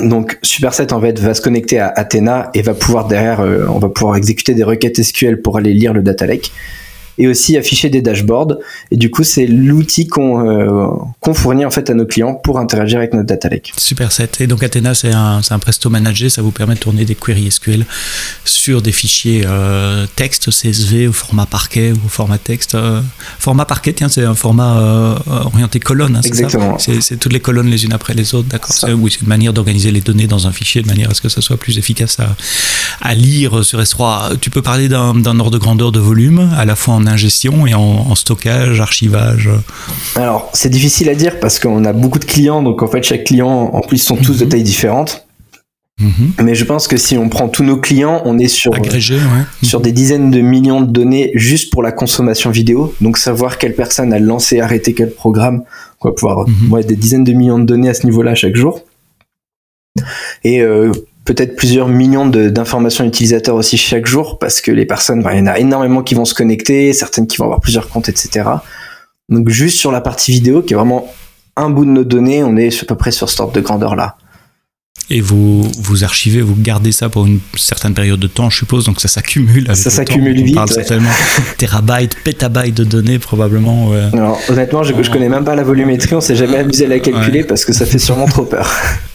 donc 0.00 0.38
Superset 0.42 0.92
en 0.92 1.00
fait 1.00 1.18
va 1.18 1.34
se 1.34 1.40
connecter 1.40 1.78
à 1.78 1.88
Athena 1.88 2.50
et 2.54 2.62
va 2.62 2.74
pouvoir 2.74 3.06
derrière, 3.06 3.40
euh, 3.40 3.66
on 3.68 3.78
va 3.78 3.88
pouvoir 3.88 4.16
exécuter 4.16 4.54
des 4.54 4.64
requêtes 4.64 5.02
SQL 5.02 5.40
pour 5.40 5.56
aller 5.56 5.72
lire 5.72 5.92
le 5.92 6.02
data 6.02 6.26
lake 6.26 6.52
et 7.18 7.26
aussi 7.26 7.56
afficher 7.56 7.90
des 7.90 8.00
dashboards. 8.00 8.58
Et 8.90 8.96
du 8.96 9.10
coup, 9.10 9.24
c'est 9.24 9.46
l'outil 9.46 10.06
qu'on 10.06 10.48
euh, 10.48 10.88
fournit 11.34 11.64
en 11.64 11.70
fait 11.70 11.90
à 11.90 11.94
nos 11.94 12.06
clients 12.06 12.34
pour 12.34 12.58
interagir 12.58 12.98
avec 12.98 13.12
notre 13.12 13.26
data 13.26 13.48
lake. 13.48 13.72
Superset. 13.76 14.28
Et 14.40 14.46
donc 14.46 14.62
Athena, 14.62 14.94
c'est 14.94 15.12
un, 15.12 15.40
un, 15.48 15.58
Presto 15.58 15.90
Manager, 15.90 16.30
ça 16.30 16.42
vous 16.42 16.50
permet 16.50 16.74
de 16.74 16.80
tourner 16.80 17.04
des 17.04 17.14
queries 17.14 17.50
SQL 17.50 17.84
sur 18.44 18.82
des 18.82 18.92
fichiers 18.92 19.42
euh, 19.46 20.06
texte, 20.16 20.50
CSV 20.50 21.08
au 21.08 21.12
format 21.12 21.46
parquet 21.46 21.92
ou 21.92 22.06
au 22.06 22.08
format 22.08 22.38
texte. 22.38 22.74
Euh, 22.74 23.00
format 23.38 23.64
parquet, 23.64 23.92
tiens, 23.92 24.08
c'est 24.08 24.24
un 24.24 24.34
format 24.34 24.78
euh, 24.78 25.14
orienté 25.26 25.80
colonne. 25.80 26.16
Hein, 26.16 26.20
Exactement. 26.24 26.78
C'est 26.78 27.18
toutes 27.18 27.32
les 27.32 27.40
colonnes 27.40 27.68
les 27.68 27.84
unes 27.84 27.92
après 27.92 28.14
les 28.14 28.34
autres, 28.34 28.48
d'accord. 28.48 28.74
Oui, 28.96 29.10
c'est 29.12 29.22
une 29.22 29.28
manière 29.28 29.52
d'organiser 29.52 29.90
les 29.90 30.00
données 30.00 30.26
dans 30.26 30.46
un 30.46 30.52
fichier 30.52 30.82
de 30.82 30.86
manière 30.86 31.10
à 31.10 31.14
ce 31.14 31.20
que 31.20 31.28
ça 31.28 31.40
soit 31.40 31.56
plus 31.56 31.78
efficace 31.78 32.18
à, 32.20 32.36
à 33.00 33.14
lire 33.14 33.64
sur 33.64 33.80
S3. 33.80 34.38
Tu 34.40 34.50
peux 34.50 34.62
parler 34.62 34.88
d'un 34.88 35.38
ordre 35.38 35.50
de 35.50 35.58
grandeur 35.58 35.92
de 35.92 36.00
volume, 36.00 36.50
à 36.56 36.64
la 36.64 36.76
fois 36.76 36.94
en 36.94 37.06
ingestion 37.08 37.66
et 37.66 37.74
en, 37.74 38.14
stockage, 38.14 38.80
archivage 38.80 39.48
Alors, 40.16 40.50
c'est 40.52 40.68
difficile 40.68 41.08
à 41.08 41.14
dire 41.14 41.40
parce 41.40 41.58
qu'on 41.58 41.84
a 41.84 41.92
beaucoup 41.92 42.18
de 42.18 42.24
clients, 42.24 42.62
donc 42.62 42.82
en 42.82 42.88
fait, 42.88 43.02
chaque 43.02 43.24
client, 43.24 43.70
en 43.72 43.80
plus, 43.80 43.98
sont 43.98 44.16
tous 44.16 44.38
de 44.38 44.44
mhm. 44.44 44.50
tailles 44.50 44.62
différentes. 44.62 45.24
Mhm. 46.00 46.32
Mais 46.44 46.54
je 46.54 46.64
pense 46.64 46.86
que 46.86 46.96
si 46.96 47.18
on 47.18 47.28
prend 47.28 47.48
tous 47.48 47.64
nos 47.64 47.76
clients, 47.76 48.22
on 48.24 48.38
est 48.38 48.48
sur, 48.48 48.72
sur 49.62 49.80
des 49.80 49.92
dizaines 49.92 50.30
de 50.30 50.40
millions 50.40 50.80
de 50.80 50.90
données 50.90 51.32
juste 51.34 51.72
pour 51.72 51.82
la 51.82 51.90
consommation 51.90 52.50
vidéo. 52.50 52.94
Donc 53.00 53.18
savoir 53.18 53.58
quelle 53.58 53.74
personne 53.74 54.12
a 54.12 54.20
lancé, 54.20 54.60
arrêté 54.60 54.94
quel 54.94 55.10
programme, 55.10 55.64
on 56.00 56.08
va 56.08 56.14
pouvoir 56.14 56.48
mhm. 56.48 56.82
des 56.82 56.96
dizaines 56.96 57.24
de 57.24 57.32
millions 57.32 57.58
de 57.58 57.64
données 57.64 57.88
à 57.88 57.94
ce 57.94 58.06
niveau-là 58.06 58.34
chaque 58.34 58.54
jour. 58.54 58.82
Et 60.44 60.60
euh, 60.60 60.92
peut-être 61.28 61.56
plusieurs 61.56 61.88
millions 61.88 62.26
d'informations 62.26 63.04
utilisateurs 63.04 63.54
aussi 63.54 63.76
chaque 63.76 64.06
jour 64.06 64.38
parce 64.38 64.62
que 64.62 64.70
les 64.70 64.86
personnes, 64.86 65.22
bah, 65.22 65.34
il 65.34 65.40
y 65.40 65.42
en 65.42 65.46
a 65.46 65.58
énormément 65.58 66.02
qui 66.02 66.14
vont 66.14 66.24
se 66.24 66.32
connecter, 66.32 66.94
certaines 66.94 67.26
qui 67.26 67.36
vont 67.36 67.44
avoir 67.44 67.60
plusieurs 67.60 67.90
comptes, 67.90 68.08
etc. 68.08 68.48
Donc 69.28 69.50
juste 69.50 69.76
sur 69.76 69.92
la 69.92 70.00
partie 70.00 70.32
vidéo, 70.32 70.62
qui 70.62 70.72
est 70.72 70.76
vraiment 70.76 71.12
un 71.56 71.68
bout 71.68 71.84
de 71.84 71.90
nos 71.90 72.04
données, 72.04 72.42
on 72.44 72.56
est 72.56 72.82
à 72.82 72.86
peu 72.86 72.94
près 72.94 73.10
sur 73.10 73.28
ce 73.28 73.42
ordre 73.42 73.52
de 73.52 73.60
grandeur 73.60 73.94
là. 73.94 74.16
Et 75.10 75.20
vous, 75.20 75.70
vous 75.80 76.02
archivez, 76.02 76.40
vous 76.40 76.56
gardez 76.56 76.92
ça 76.92 77.10
pour 77.10 77.26
une 77.26 77.40
certaine 77.56 77.92
période 77.92 78.20
de 78.20 78.26
temps, 78.26 78.48
je 78.48 78.56
suppose, 78.56 78.86
donc 78.86 78.98
ça 78.98 79.08
s'accumule. 79.08 79.66
Ça 79.76 79.90
s'accumule 79.90 80.42
vite. 80.42 80.54
On 80.54 80.54
parle 80.54 80.70
certainement 80.70 81.10
terabytes, 81.58 82.16
pétabytes 82.24 82.74
de 82.74 82.84
données 82.84 83.18
probablement. 83.18 83.92
Alors, 84.14 84.40
honnêtement, 84.48 84.82
je, 84.82 84.94
je 85.02 85.10
connais 85.10 85.28
même 85.28 85.44
pas 85.44 85.54
la 85.54 85.64
volumétrie, 85.64 86.14
on 86.14 86.22
s'est 86.22 86.36
jamais 86.36 86.56
amusé 86.56 86.86
à 86.86 86.88
la 86.88 87.00
calculer 87.00 87.44
parce 87.44 87.66
que 87.66 87.74
ça 87.74 87.84
fait 87.84 87.98
sûrement 87.98 88.26
trop 88.26 88.44
peur. 88.44 88.74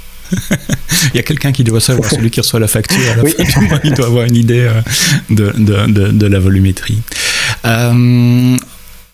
il 1.14 1.18
y 1.18 1.20
a 1.20 1.24
quelqu'un 1.24 1.52
qui 1.52 1.64
doit 1.64 1.82
savoir, 1.82 2.10
celui 2.10 2.30
qui 2.30 2.40
reçoit 2.40 2.60
la 2.60 2.68
facture. 2.68 3.00
il 3.84 3.94
doit 3.94 4.08
avoir 4.08 4.26
une 4.26 4.36
idée 4.36 4.68
euh, 4.68 4.82
de, 5.30 5.54
de, 5.58 6.12
de, 6.12 6.28
la 6.28 6.40
volumétrie. 6.40 7.00
Euh, 7.66 8.58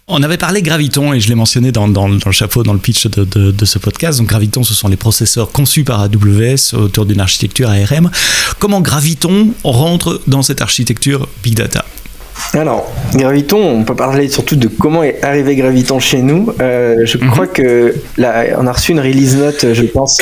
On 0.08 0.24
avait 0.24 0.38
parlé 0.38 0.62
Graviton 0.62 1.14
et 1.14 1.20
je 1.20 1.28
l'ai 1.30 1.36
mentionné 1.36 1.72
dans, 1.72 1.88
dans, 1.88 2.08
le 2.08 2.32
chapeau, 2.32 2.64
dans 2.64 2.74
le 2.74 2.80
pitch 2.80 3.08
de, 3.08 3.24
de, 3.52 3.66
ce 3.66 3.78
podcast. 3.78 4.20
Donc 4.20 4.28
Graviton, 4.28 4.64
ce 4.64 4.74
sont 4.74 4.88
les 4.88 4.98
processeurs 4.98 5.52
conçus 5.52 5.84
par 5.84 6.02
AWS 6.02 6.74
autour 6.74 7.06
d'une 7.06 7.20
architecture 7.20 7.70
ARM. 7.70 8.10
Comment 8.58 8.82
Graviton 8.82 9.54
rentre 9.64 10.22
dans 10.28 10.42
cette 10.42 10.62
architecture 10.62 11.28
Big 11.44 11.56
Data? 11.56 11.86
Alors, 12.54 12.92
Graviton, 13.14 13.60
on 13.60 13.84
peut 13.84 13.96
parler 13.96 14.28
surtout 14.28 14.56
de 14.56 14.68
comment 14.68 15.04
est 15.04 15.24
arrivé 15.24 15.56
Graviton 15.56 16.00
chez 16.00 16.22
nous. 16.22 16.52
Euh, 16.60 17.06
je 17.06 17.18
mhm. 17.18 17.30
crois 17.30 17.48
que 17.48 17.94
là, 18.18 18.46
on 18.58 18.66
a 18.66 18.72
reçu 18.72 18.92
une 18.92 19.00
release 19.00 19.36
note, 19.36 19.74
je 19.74 19.84
pense, 19.84 20.18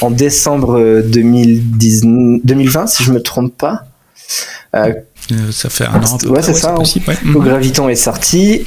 en, 0.00 0.10
décembre 0.10 1.02
2010, 1.06 2.02
2020, 2.44 2.86
si 2.88 3.04
je 3.04 3.12
me 3.12 3.22
trompe 3.22 3.56
pas. 3.56 3.84
Euh, 4.74 4.92
euh, 5.32 5.34
ça 5.52 5.68
fait 5.68 5.84
un 5.84 6.02
an. 6.02 6.18
Ouais, 6.28 6.42
c'est 6.42 6.54
ça. 6.54 6.74
Mhm. 7.24 7.44
Graviton 7.44 7.88
est 7.88 7.94
sorti. 7.94 8.62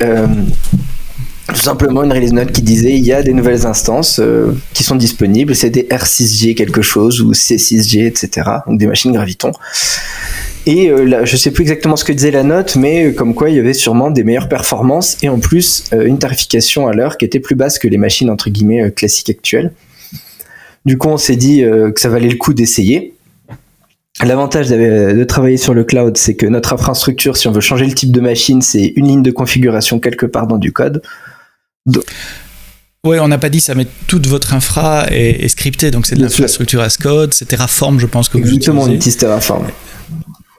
tout 1.47 1.61
simplement 1.61 2.03
une 2.03 2.13
release 2.13 2.31
note 2.31 2.53
qui 2.53 2.61
disait 2.61 2.93
il 2.93 3.05
y 3.05 3.11
a 3.11 3.21
des 3.21 3.33
nouvelles 3.33 3.65
instances 3.65 4.21
qui 4.73 4.83
sont 4.83 4.95
disponibles, 4.95 5.53
c'est 5.53 5.69
des 5.69 5.83
R6G 5.83 6.55
quelque 6.55 6.81
chose 6.81 7.19
ou 7.19 7.33
C6G, 7.33 8.05
etc. 8.07 8.49
Donc 8.67 8.79
des 8.79 8.87
machines 8.87 9.11
Graviton. 9.11 9.51
Et 10.65 10.89
euh, 10.89 11.03
là, 11.03 11.25
je 11.25 11.35
sais 11.35 11.51
plus 11.51 11.63
exactement 11.63 11.95
ce 11.95 12.05
que 12.05 12.13
disait 12.13 12.31
la 12.31 12.43
note, 12.43 12.75
mais 12.75 13.07
euh, 13.07 13.11
comme 13.11 13.33
quoi 13.33 13.49
il 13.49 13.57
y 13.57 13.59
avait 13.59 13.73
sûrement 13.73 14.11
des 14.11 14.23
meilleures 14.23 14.47
performances 14.47 15.17
et 15.21 15.29
en 15.29 15.39
plus 15.39 15.85
euh, 15.93 16.05
une 16.05 16.19
tarification 16.19 16.87
à 16.87 16.93
l'heure 16.93 17.17
qui 17.17 17.25
était 17.25 17.39
plus 17.39 17.55
basse 17.55 17.79
que 17.79 17.87
les 17.87 17.97
machines 17.97 18.29
entre 18.29 18.49
guillemets 18.49 18.91
classiques 18.91 19.29
actuelles. 19.29 19.73
Du 20.85 20.97
coup, 20.97 21.09
on 21.09 21.17
s'est 21.17 21.35
dit 21.37 21.61
que 21.61 21.99
ça 21.99 22.09
valait 22.09 22.27
le 22.27 22.35
coup 22.35 22.53
d'essayer. 22.53 23.13
L'avantage 24.21 24.67
de 24.67 25.23
travailler 25.23 25.55
sur 25.55 25.73
le 25.73 25.85
cloud, 25.85 26.17
c'est 26.17 26.35
que 26.35 26.45
notre 26.45 26.73
infrastructure, 26.73 27.37
si 27.37 27.47
on 27.47 27.53
veut 27.53 27.61
changer 27.61 27.85
le 27.85 27.93
type 27.93 28.11
de 28.11 28.19
machine, 28.19 28.61
c'est 28.61 28.91
une 28.97 29.07
ligne 29.07 29.23
de 29.23 29.31
configuration 29.31 30.01
quelque 30.01 30.25
part 30.25 30.45
dans 30.45 30.57
du 30.57 30.73
code. 30.73 31.01
Oui, 33.05 33.17
on 33.19 33.27
n'a 33.27 33.37
pas 33.37 33.49
dit 33.49 33.59
ça, 33.59 33.75
mais 33.75 33.87
toute 34.07 34.27
votre 34.27 34.53
infra 34.53 35.07
est, 35.09 35.47
scriptée, 35.49 35.91
donc 35.91 36.05
c'est 36.05 36.15
de 36.15 36.21
l'infrastructure 36.21 36.81
as 36.81 36.97
code, 36.97 37.33
c'est 37.33 37.45
Terraform, 37.45 37.99
je 37.99 38.05
pense 38.05 38.29
que 38.29 38.37
vous 38.37 38.45
Exactement, 38.45 38.83
on 38.83 38.91
utilise 38.91 39.17
Terraform. 39.17 39.65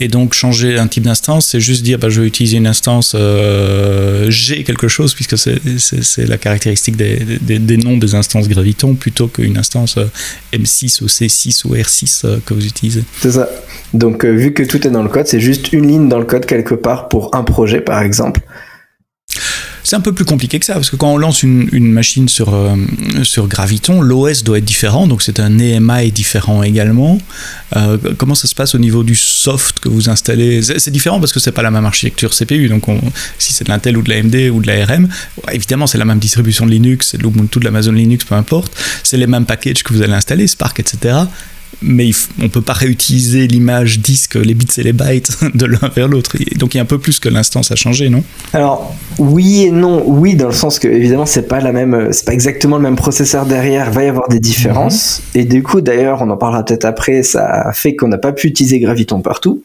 Et 0.00 0.08
donc 0.08 0.34
changer 0.34 0.76
un 0.76 0.88
type 0.88 1.04
d'instance, 1.04 1.46
c'est 1.46 1.60
juste 1.60 1.84
dire 1.84 2.00
bah, 2.00 2.08
je 2.08 2.20
vais 2.20 2.26
utiliser 2.26 2.56
une 2.56 2.66
instance 2.66 3.14
euh, 3.14 4.28
G 4.28 4.64
quelque 4.64 4.88
chose, 4.88 5.14
puisque 5.14 5.38
c'est 5.38 6.26
la 6.26 6.36
caractéristique 6.36 6.96
des, 6.96 7.18
des, 7.40 7.76
noms 7.76 7.96
des 7.96 8.16
instances 8.16 8.48
Graviton, 8.48 8.96
plutôt 8.96 9.28
qu'une 9.28 9.56
instance 9.56 9.98
euh, 9.98 10.06
M6 10.52 11.02
ou 11.02 11.06
C6 11.06 11.64
ou 11.66 11.76
R6 11.76 12.22
euh, 12.24 12.38
que 12.44 12.54
vous 12.54 12.66
utilisez. 12.66 13.04
C'est 13.20 13.32
ça. 13.32 13.48
Donc 13.92 14.24
vu 14.24 14.52
que 14.52 14.64
tout 14.64 14.84
est 14.84 14.90
dans 14.90 15.04
le 15.04 15.08
code, 15.08 15.28
c'est 15.28 15.38
juste 15.38 15.72
une 15.72 15.86
ligne 15.86 16.08
dans 16.08 16.18
le 16.18 16.24
code 16.24 16.46
quelque 16.46 16.74
part 16.74 17.08
pour 17.08 17.32
un 17.32 17.44
projet 17.44 17.80
par 17.80 18.02
exemple. 18.02 18.40
C'est 19.84 19.96
un 19.96 20.00
peu 20.00 20.12
plus 20.12 20.24
compliqué 20.24 20.58
que 20.58 20.64
ça, 20.66 20.74
parce 20.74 20.90
que 20.90 20.96
quand 20.96 21.12
on 21.12 21.18
lance 21.18 21.42
une, 21.42 21.92
machine 21.92 22.28
sur, 22.28 22.54
euh, 22.54 22.74
sur 23.22 23.46
Graviton, 23.46 24.00
l'OS 24.00 24.42
doit 24.42 24.58
être 24.58 24.64
différent, 24.64 25.06
donc 25.06 25.22
c'est 25.22 25.38
un 25.38 25.58
EMI 25.58 26.10
différent 26.10 26.62
également. 26.62 27.18
Euh, 27.76 27.98
comment 28.16 28.34
ça 28.34 28.48
se 28.48 28.54
passe 28.54 28.74
au 28.74 28.78
niveau 28.78 29.04
du 29.04 29.14
soft 29.14 29.80
que 29.80 29.88
vous 29.88 30.08
installez? 30.08 30.62
C'est 30.62 30.90
différent 30.90 31.20
parce 31.20 31.32
que 31.32 31.38
c'est 31.38 31.52
pas 31.52 31.62
la 31.62 31.70
même 31.70 31.84
architecture 31.84 32.34
CPU, 32.34 32.68
donc 32.68 32.84
si 33.38 33.52
c'est 33.52 33.64
de 33.64 33.68
l'Intel 33.68 33.96
ou 33.98 34.02
de 34.02 34.10
l'AMD 34.10 34.50
ou 34.52 34.60
de 34.60 34.66
l'ARM, 34.66 35.08
évidemment 35.52 35.86
c'est 35.86 35.98
la 35.98 36.06
même 36.06 36.18
distribution 36.18 36.64
de 36.64 36.70
Linux, 36.70 37.08
c'est 37.10 37.18
de 37.18 37.22
l'Ubuntu, 37.22 37.60
de 37.60 37.64
l'Amazon 37.64 37.92
Linux, 37.92 38.24
peu 38.24 38.34
importe, 38.34 38.72
c'est 39.02 39.18
les 39.18 39.26
mêmes 39.26 39.44
packages 39.44 39.82
que 39.82 39.92
vous 39.92 40.02
allez 40.02 40.14
installer, 40.14 40.46
Spark, 40.46 40.80
etc 40.80 41.24
mais 41.84 42.10
on 42.42 42.48
peut 42.48 42.60
pas 42.62 42.72
réutiliser 42.72 43.46
l'image 43.46 44.00
disque, 44.00 44.34
les 44.34 44.54
bits 44.54 44.66
et 44.78 44.82
les 44.82 44.92
bytes 44.92 45.38
de 45.54 45.66
l'un 45.66 45.88
vers 45.94 46.08
l'autre. 46.08 46.36
Donc 46.56 46.74
il 46.74 46.78
y 46.78 46.80
a 46.80 46.82
un 46.82 46.86
peu 46.86 46.98
plus 46.98 47.20
que 47.20 47.28
l'instance 47.28 47.70
a 47.70 47.76
changé, 47.76 48.08
non? 48.08 48.24
Alors 48.52 48.94
oui 49.18 49.64
et 49.64 49.70
non. 49.70 50.02
Oui, 50.06 50.34
dans 50.34 50.46
le 50.46 50.52
sens 50.52 50.78
que 50.78 50.88
évidemment 50.88 51.26
c'est 51.26 51.48
pas 51.48 51.60
la 51.60 51.72
même, 51.72 52.12
c'est 52.12 52.24
pas 52.24 52.32
exactement 52.32 52.76
le 52.76 52.82
même 52.82 52.96
processeur 52.96 53.46
derrière. 53.46 53.88
Il 53.88 53.94
va 53.94 54.04
y 54.04 54.08
avoir 54.08 54.28
des 54.28 54.40
différences. 54.40 55.22
Mhm. 55.34 55.40
Et 55.40 55.44
du 55.44 55.62
coup, 55.62 55.80
d'ailleurs, 55.80 56.22
on 56.22 56.30
en 56.30 56.36
parlera 56.36 56.64
peut-être 56.64 56.84
après. 56.84 57.22
Ça 57.22 57.70
fait 57.72 57.94
qu'on 57.94 58.08
n'a 58.08 58.18
pas 58.18 58.32
pu 58.32 58.48
utiliser 58.48 58.80
Graviton 58.80 59.20
partout. 59.20 59.62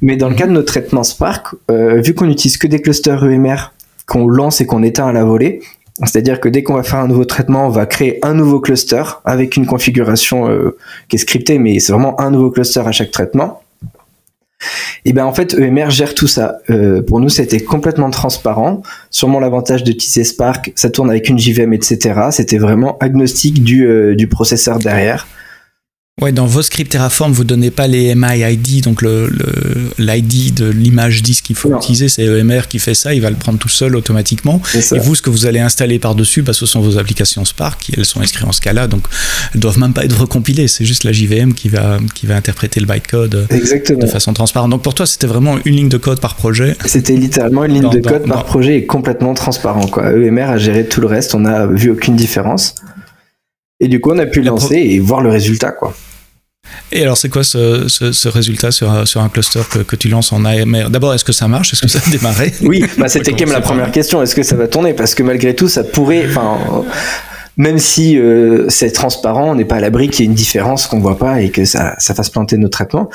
Mais 0.00 0.16
dans 0.16 0.28
le 0.28 0.34
cas 0.34 0.46
de 0.46 0.52
nos 0.52 0.62
traitements 0.62 1.04
Spark, 1.04 1.54
euh, 1.70 2.00
vu 2.00 2.14
qu'on 2.14 2.28
utilise 2.28 2.56
que 2.56 2.66
des 2.66 2.80
clusters 2.80 3.24
EMR 3.24 3.72
qu'on 4.06 4.26
lance 4.26 4.60
et 4.60 4.66
qu'on 4.66 4.82
éteint 4.82 5.06
à 5.06 5.12
la 5.12 5.24
volée, 5.24 5.60
c'est-à-dire 6.00 6.40
que 6.40 6.48
dès 6.48 6.62
qu'on 6.62 6.74
va 6.74 6.82
faire 6.82 7.00
un 7.00 7.08
nouveau 7.08 7.24
traitement, 7.24 7.66
on 7.66 7.70
va 7.70 7.86
créer 7.86 8.18
un 8.24 8.34
nouveau 8.34 8.60
cluster 8.60 9.02
avec 9.24 9.56
une 9.56 9.66
configuration 9.66 10.48
euh, 10.48 10.76
qui 11.08 11.16
est 11.16 11.18
scriptée, 11.18 11.58
mais 11.58 11.78
c'est 11.80 11.92
vraiment 11.92 12.18
un 12.20 12.30
nouveau 12.30 12.50
cluster 12.50 12.80
à 12.80 12.92
chaque 12.92 13.10
traitement. 13.10 13.62
Et 15.04 15.12
bien 15.12 15.26
en 15.26 15.32
fait, 15.32 15.54
EMR 15.54 15.90
gère 15.90 16.14
tout 16.14 16.28
ça. 16.28 16.58
Euh, 16.70 17.02
pour 17.02 17.20
nous, 17.20 17.28
c'était 17.28 17.60
complètement 17.60 18.10
transparent. 18.10 18.82
Sûrement 19.10 19.40
l'avantage 19.40 19.84
de 19.84 19.92
TC 19.92 20.24
Spark, 20.24 20.72
ça 20.76 20.90
tourne 20.90 21.10
avec 21.10 21.28
une 21.28 21.38
JVM, 21.38 21.72
etc. 21.72 21.98
C'était 22.30 22.58
vraiment 22.58 22.96
agnostique 22.98 23.62
du, 23.62 23.86
euh, 23.86 24.14
du 24.14 24.28
processeur 24.28 24.78
derrière. 24.78 25.26
Ouais, 26.20 26.30
dans 26.30 26.44
vos 26.46 26.60
scripts 26.60 26.92
Terraform, 26.92 27.32
vous 27.32 27.42
donnez 27.42 27.70
pas 27.70 27.86
les 27.88 28.14
MIID, 28.14 28.84
donc 28.84 29.02
l'ID 29.02 30.54
de 30.54 30.68
l'image 30.68 31.22
disque 31.22 31.46
qu'il 31.46 31.56
faut 31.56 31.74
utiliser, 31.74 32.10
c'est 32.10 32.24
EMR 32.24 32.68
qui 32.68 32.78
fait 32.78 32.94
ça, 32.94 33.14
il 33.14 33.22
va 33.22 33.30
le 33.30 33.36
prendre 33.36 33.58
tout 33.58 33.70
seul 33.70 33.96
automatiquement. 33.96 34.60
Et 34.74 34.98
vous, 34.98 35.14
ce 35.14 35.22
que 35.22 35.30
vous 35.30 35.46
allez 35.46 35.58
installer 35.58 35.98
par-dessus, 35.98 36.42
bah, 36.42 36.52
ce 36.52 36.66
sont 36.66 36.80
vos 36.80 36.98
applications 36.98 37.46
Spark, 37.46 37.90
elles 37.96 38.04
sont 38.04 38.20
inscrites 38.20 38.46
en 38.46 38.52
Scala, 38.52 38.88
donc 38.88 39.04
elles 39.54 39.60
doivent 39.60 39.78
même 39.78 39.94
pas 39.94 40.04
être 40.04 40.20
recompilées, 40.20 40.68
c'est 40.68 40.84
juste 40.84 41.04
la 41.04 41.12
JVM 41.12 41.54
qui 41.54 41.70
va, 41.70 41.98
qui 42.14 42.26
va 42.26 42.36
interpréter 42.36 42.78
le 42.78 42.86
bytecode 42.86 43.48
de 43.50 44.06
façon 44.06 44.34
transparente. 44.34 44.70
Donc 44.70 44.82
pour 44.82 44.94
toi, 44.94 45.06
c'était 45.06 45.26
vraiment 45.26 45.56
une 45.64 45.76
ligne 45.76 45.88
de 45.88 45.98
code 45.98 46.20
par 46.20 46.36
projet? 46.36 46.76
C'était 46.84 47.16
littéralement 47.16 47.64
une 47.64 47.72
ligne 47.72 47.90
de 47.90 48.06
code 48.06 48.28
par 48.28 48.44
projet 48.44 48.76
et 48.76 48.86
complètement 48.86 49.32
transparent. 49.32 49.86
Quoi. 49.88 50.12
EMR 50.12 50.50
a 50.50 50.58
géré 50.58 50.86
tout 50.86 51.00
le 51.00 51.06
reste, 51.06 51.34
on 51.34 51.40
n'a 51.40 51.66
vu 51.66 51.90
aucune 51.90 52.16
différence. 52.16 52.74
Et 53.82 53.88
du 53.88 54.00
coup, 54.00 54.12
on 54.12 54.18
a 54.18 54.26
pu 54.26 54.42
lancer 54.42 54.76
et 54.76 55.00
voir 55.00 55.22
le 55.22 55.28
résultat, 55.28 55.72
quoi. 55.72 55.92
Et 56.92 57.02
alors, 57.02 57.16
c'est 57.16 57.28
quoi 57.28 57.42
ce, 57.42 58.28
résultat 58.28 58.70
sur, 58.70 58.88
un 58.88 59.28
cluster 59.28 59.60
que, 59.68 59.96
tu 59.96 60.08
lances 60.08 60.32
en 60.32 60.44
AMR 60.44 60.88
D'abord, 60.88 61.12
est-ce 61.14 61.24
que 61.24 61.32
ça 61.32 61.48
marche? 61.48 61.72
Est-ce 61.72 61.82
que 61.82 61.88
ça 61.88 61.98
a 62.06 62.10
démarré? 62.10 62.52
Oui, 62.62 62.84
bah, 62.96 63.08
c'était 63.08 63.32
quand 63.32 63.40
même 63.40 63.52
la 63.52 63.60
première 63.60 63.90
question. 63.90 64.22
Est-ce 64.22 64.36
que 64.36 64.44
ça 64.44 64.54
va 64.54 64.68
tourner? 64.68 64.94
Parce 64.94 65.16
que 65.16 65.24
malgré 65.24 65.56
tout, 65.56 65.66
ça 65.66 65.82
pourrait. 65.82 66.26
Enfin, 66.28 66.84
même 67.56 67.80
si 67.80 68.16
euh, 68.16 68.66
c'est 68.68 68.92
transparent, 68.92 69.50
on 69.50 69.54
n'est 69.56 69.64
pas 69.64 69.76
à 69.76 69.80
l'abri 69.80 70.08
qu'il 70.08 70.20
y 70.20 70.22
ait 70.22 70.30
une 70.30 70.36
différence 70.36 70.86
qu'on 70.86 71.00
voit 71.00 71.18
pas 71.18 71.40
et 71.40 71.50
que 71.50 71.64
ça, 71.64 71.96
ça 71.98 72.14
fasse 72.14 72.30
planter 72.30 72.58
nos 72.58 72.68
traitements 72.68 73.10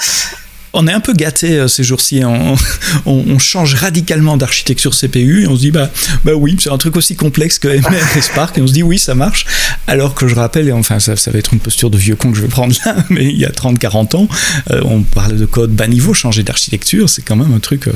on 0.74 0.88
est 0.88 0.94
un 0.94 1.00
peu 1.00 1.14
gâté 1.14 1.58
euh, 1.58 1.68
ces 1.68 1.84
jours-ci. 1.84 2.22
On, 3.06 3.40
change 3.40 3.76
radicalement 3.76 4.36
d'architecture 4.36 4.96
CPU 4.96 5.44
et 5.44 5.48
on 5.48 5.56
se 5.56 5.62
dit 5.62 5.72
bah, 5.72 5.90
bah 6.26 6.34
oui, 6.34 6.58
c'est 6.60 6.72
un 6.72 6.78
truc 6.78 6.98
aussi 6.98 7.16
complexe 7.16 7.60
que 7.60 7.68
MR 7.68 8.18
et 8.18 8.22
Spark 8.22 8.58
et 8.58 8.62
on 8.62 8.68
se 8.68 8.74
dit 8.74 8.84
oui, 8.84 8.98
ça 8.98 9.16
marche. 9.16 9.46
Alors 9.86 10.16
que 10.16 10.28
je 10.28 10.36
rappelle, 10.36 10.68
et 10.68 10.72
enfin 10.72 11.00
ça, 11.00 11.14
va 11.14 11.40
être 11.40 11.54
une 11.54 11.60
posture 11.60 11.90
de 11.90 11.98
vieux 11.98 12.16
con 12.16 12.32
que 12.32 12.38
je 12.38 12.42
vais 12.42 12.48
prendre 12.48 12.76
là, 12.86 12.96
mais 13.10 13.26
il 13.26 13.38
y 13.38 13.46
a 13.46 13.50
30-40 13.50 14.16
ans, 14.16 14.28
euh, 14.72 14.82
on 14.84 15.02
parlait 15.02 15.38
de 15.38 15.46
code 15.46 15.72
bas 15.72 15.88
niveau, 15.88 16.14
changer 16.14 16.44
d'architecture, 16.44 17.10
c'est 17.10 17.22
quand 17.22 17.36
même 17.36 17.54
un 17.54 17.60
truc 17.60 17.88
euh, 17.88 17.92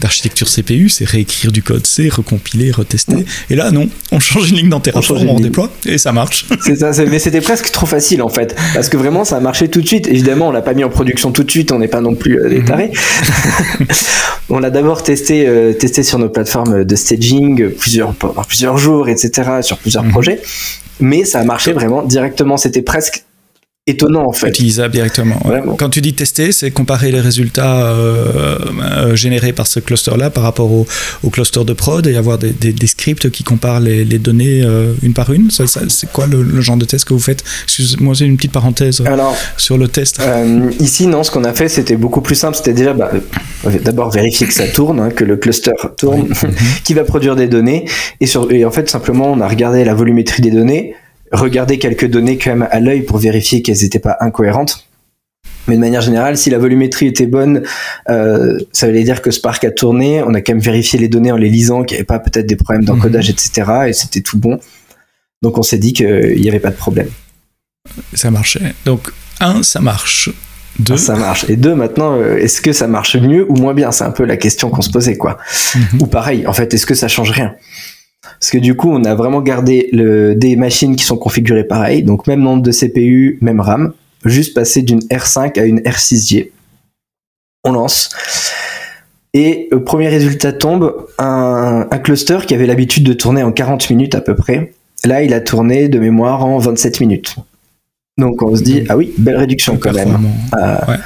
d'architecture 0.00 0.48
CPU, 0.48 0.88
c'est 0.88 1.04
réécrire 1.04 1.50
du 1.50 1.62
code 1.62 1.86
C, 1.86 2.08
recompiler, 2.08 2.70
retester. 2.70 3.24
Et 3.50 3.56
là 3.56 3.70
non, 3.70 3.88
on 4.12 4.20
change 4.20 4.50
une 4.50 4.56
ligne 4.56 4.68
dans 4.68 4.80
Terraform, 4.80 5.28
on, 5.28 5.40
déploie 5.40 5.72
et 5.86 5.98
ça 5.98 6.12
marche. 6.12 6.46
C'est 6.60 6.76
ça, 6.76 6.92
mais 7.04 7.18
c'était 7.18 7.40
presque 7.40 7.70
trop 7.72 7.86
facile 7.86 8.22
en 8.22 8.28
fait, 8.28 8.54
parce 8.74 8.88
que 8.88 8.96
vraiment 8.96 9.24
ça 9.24 9.36
a 9.36 9.40
marché 9.40 9.68
tout 9.68 9.80
de 9.80 9.86
suite. 9.86 10.06
Évidemment, 10.06 10.48
on 10.48 10.52
l'a 10.52 10.62
pas 10.62 10.74
mis 10.74 10.84
en 10.84 10.90
production 10.90 11.32
tout 11.32 11.42
de 11.42 11.50
suite, 11.50 11.72
on 11.72 11.78
n'est 11.78 11.88
pas 11.88 12.00
non 12.00 12.11
plus 12.14 12.40
euh, 12.40 12.48
des 12.48 12.64
tarés. 12.64 12.90
on 14.50 14.58
l'a 14.58 14.70
d'abord 14.70 15.02
testé, 15.02 15.46
euh, 15.46 15.72
testé 15.72 16.02
sur 16.02 16.18
nos 16.18 16.28
plateformes 16.28 16.84
de 16.84 16.96
staging 16.96 17.70
plusieurs, 17.70 18.14
pendant 18.14 18.42
plusieurs 18.44 18.78
jours, 18.78 19.08
etc., 19.08 19.60
sur 19.62 19.78
plusieurs 19.78 20.04
mhm. 20.04 20.10
projets. 20.10 20.40
Mais 21.00 21.24
ça 21.24 21.40
a 21.40 21.44
marché 21.44 21.72
vraiment 21.72 22.02
directement. 22.02 22.56
C'était 22.56 22.82
presque 22.82 23.24
étonnant 23.88 24.28
en 24.28 24.32
fait. 24.32 24.50
Utilisable 24.50 24.94
directement. 24.94 25.40
Quand 25.76 25.90
tu 25.90 26.00
dis 26.00 26.14
tester, 26.14 26.52
c'est 26.52 26.70
comparer 26.70 27.10
les 27.10 27.20
résultats 27.20 27.88
euh, 27.88 28.58
euh, 28.80 29.16
générés 29.16 29.52
par 29.52 29.66
ce 29.66 29.80
cluster-là 29.80 30.30
par 30.30 30.44
rapport 30.44 30.70
au, 30.70 30.86
au, 31.24 31.30
cluster 31.30 31.64
de 31.64 31.72
prod 31.72 32.06
et 32.06 32.16
avoir 32.16 32.38
des, 32.38 32.52
des, 32.52 32.86
scripts 32.86 33.30
qui 33.30 33.42
comparent 33.42 33.80
les, 33.80 34.04
les 34.04 34.18
données 34.20 34.62
euh, 34.62 34.94
une 35.02 35.14
par 35.14 35.32
une. 35.32 35.50
Ça, 35.50 35.64
c'est 35.66 36.12
quoi 36.12 36.26
le, 36.28 36.60
genre 36.60 36.76
de 36.76 36.84
test 36.84 37.04
que 37.04 37.12
vous 37.12 37.18
faites? 37.20 37.42
Excuse-moi, 37.64 38.14
c'est 38.14 38.24
une 38.24 38.36
petite 38.36 38.52
parenthèse 38.52 39.02
Alors, 39.04 39.36
sur 39.56 39.76
le 39.76 39.88
test. 39.88 40.20
ici, 40.78 41.08
non, 41.08 41.24
ce 41.24 41.32
qu'on 41.32 41.44
a 41.44 41.52
fait, 41.52 41.68
c'était 41.68 41.96
beaucoup 41.96 42.20
plus 42.20 42.36
simple. 42.36 42.56
C'était 42.56 42.74
déjà 42.74 42.92
bah, 42.92 43.10
d'abord 43.82 44.10
vérifier 44.10 44.46
que 44.46 44.54
ça 44.54 44.68
tourne, 44.68 45.00
hein, 45.00 45.10
que 45.10 45.24
le 45.24 45.36
cluster 45.36 45.72
tourne, 45.98 46.28
qui 46.84 46.94
va 46.94 47.02
produire 47.02 47.34
des 47.34 47.48
données. 47.48 47.86
Et, 48.20 48.26
sur, 48.26 48.50
et 48.52 48.64
en 48.64 48.70
fait, 48.70 48.88
simplement, 48.88 49.32
on 49.32 49.40
a 49.40 49.48
regardé 49.48 49.84
la 49.84 49.94
volumétrie 49.94 50.40
des 50.42 50.52
données 50.52 50.94
regarder 51.32 51.78
quelques 51.78 52.06
données 52.06 52.38
quand 52.38 52.50
même 52.50 52.68
à 52.70 52.80
l'œil 52.80 53.02
pour 53.02 53.18
vérifier 53.18 53.62
qu'elles 53.62 53.82
n'étaient 53.82 53.98
pas 53.98 54.16
incohérentes. 54.20 54.86
Mais 55.68 55.76
de 55.76 55.80
manière 55.80 56.00
générale, 56.00 56.36
si 56.36 56.50
la 56.50 56.58
volumétrie 56.58 57.06
était 57.06 57.26
bonne, 57.26 57.62
euh, 58.08 58.58
ça 58.72 58.86
voulait 58.86 59.04
dire 59.04 59.22
que 59.22 59.30
Spark 59.30 59.62
a 59.64 59.70
tourné. 59.70 60.22
On 60.22 60.34
a 60.34 60.40
quand 60.40 60.52
même 60.52 60.62
vérifié 60.62 60.98
les 60.98 61.08
données 61.08 61.30
en 61.30 61.36
les 61.36 61.48
lisant, 61.48 61.84
qu'il 61.84 61.94
n'y 61.94 62.00
avait 62.00 62.06
pas 62.06 62.18
peut-être 62.18 62.46
des 62.46 62.56
problèmes 62.56 62.84
d'encodage, 62.84 63.28
mhm. 63.28 63.34
etc. 63.34 63.70
Et 63.88 63.92
c'était 63.92 64.22
tout 64.22 64.38
bon. 64.38 64.58
Donc 65.42 65.58
on 65.58 65.62
s'est 65.62 65.78
dit 65.78 65.92
qu'il 65.92 66.40
n'y 66.40 66.48
avait 66.48 66.60
pas 66.60 66.70
de 66.70 66.76
problème. 66.76 67.08
Ça 68.14 68.30
marchait. 68.30 68.74
Donc, 68.84 69.12
un, 69.40 69.62
ça 69.62 69.80
marche. 69.80 70.30
Deux. 70.78 70.96
ça 70.96 71.16
marche. 71.16 71.44
Et 71.48 71.56
deux, 71.56 71.74
maintenant, 71.74 72.16
euh, 72.16 72.38
est-ce 72.38 72.60
que 72.60 72.72
ça 72.72 72.86
marche 72.86 73.16
mieux 73.16 73.44
ou 73.48 73.56
moins 73.56 73.74
bien? 73.74 73.92
C'est 73.92 74.04
un 74.04 74.10
peu 74.10 74.24
la 74.24 74.36
question 74.36 74.70
qu'on 74.70 74.80
se 74.80 74.90
posait, 74.90 75.16
quoi. 75.16 75.36
Mhm. 75.74 76.00
Ou 76.00 76.06
pareil, 76.06 76.46
en 76.46 76.52
fait, 76.52 76.72
est-ce 76.72 76.86
que 76.86 76.94
ça 76.94 77.08
change 77.08 77.30
rien? 77.30 77.54
Parce 78.42 78.50
que 78.50 78.58
du 78.58 78.74
coup, 78.74 78.90
on 78.90 79.04
a 79.04 79.14
vraiment 79.14 79.40
gardé 79.40 79.88
des 80.36 80.56
machines 80.56 80.96
qui 80.96 81.04
sont 81.04 81.16
configurées 81.16 81.62
pareil, 81.62 82.02
donc 82.02 82.26
même 82.26 82.40
nombre 82.40 82.60
de 82.60 82.72
CPU, 82.72 83.38
même 83.40 83.60
RAM, 83.60 83.92
juste 84.24 84.52
passer 84.52 84.82
d'une 84.82 84.98
R5 84.98 85.60
à 85.60 85.64
une 85.64 85.78
R6J. 85.78 86.50
On 87.62 87.70
lance. 87.70 88.10
Et 89.32 89.70
premier 89.86 90.08
résultat 90.08 90.52
tombe, 90.52 91.06
un 91.18 91.86
cluster 92.02 92.38
qui 92.44 92.54
avait 92.54 92.66
l'habitude 92.66 93.04
de 93.04 93.12
tourner 93.12 93.44
en 93.44 93.52
40 93.52 93.88
minutes 93.90 94.16
à 94.16 94.20
peu 94.20 94.34
près. 94.34 94.72
Là, 95.04 95.22
il 95.22 95.34
a 95.34 95.40
tourné 95.40 95.88
de 95.88 96.00
mémoire 96.00 96.44
en 96.44 96.58
27 96.58 96.98
minutes. 96.98 97.36
Donc 98.22 98.40
on 98.42 98.54
se 98.56 98.62
dit, 98.62 98.84
ah 98.88 98.96
oui, 98.96 99.12
belle 99.18 99.36
réduction 99.36 99.76
quand 99.76 99.92
même. 99.92 100.16
Euh, 100.54 100.76
Ouais. 100.88 100.96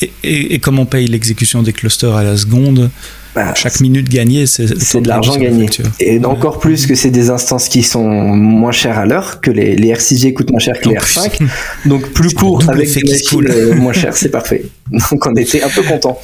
Et, 0.00 0.10
et, 0.24 0.54
et 0.54 0.58
comme 0.58 0.78
on 0.78 0.86
paye 0.86 1.06
l'exécution 1.06 1.62
des 1.62 1.72
clusters 1.72 2.14
à 2.14 2.22
la 2.22 2.36
seconde, 2.36 2.90
bah, 3.34 3.52
chaque 3.54 3.80
minute 3.80 4.08
gagnée, 4.08 4.46
c'est 4.46 4.66
de 4.66 5.08
l'argent 5.08 5.36
gagné. 5.36 5.68
Et 6.00 6.18
Ouais. 6.18 6.24
encore 6.26 6.58
plus 6.60 6.86
que 6.86 6.94
c'est 6.94 7.10
des 7.10 7.30
instances 7.30 7.68
qui 7.68 7.82
sont 7.82 8.04
moins 8.08 8.72
chères 8.72 8.98
à 8.98 9.06
l'heure, 9.06 9.40
que 9.40 9.50
les, 9.50 9.74
les 9.76 9.92
R6G 9.92 10.32
coûtent 10.34 10.50
moins 10.50 10.60
cher 10.60 10.74
que 10.80 10.88
les 10.88 10.96
En 10.96 11.00
plus. 11.00 11.16
R5. 11.18 11.42
Donc 11.88 12.08
plus 12.12 12.32
court 12.34 12.62
avec 12.68 12.88
des 12.92 13.22
coule. 13.28 13.48
euh, 13.50 13.74
moins 13.74 13.92
chères, 13.92 14.16
c'est 14.16 14.28
parfait. 14.30 14.62
Donc 15.10 15.26
on 15.26 15.34
était 15.34 15.62
un 15.62 15.68
peu 15.68 15.82
content. 15.82 16.18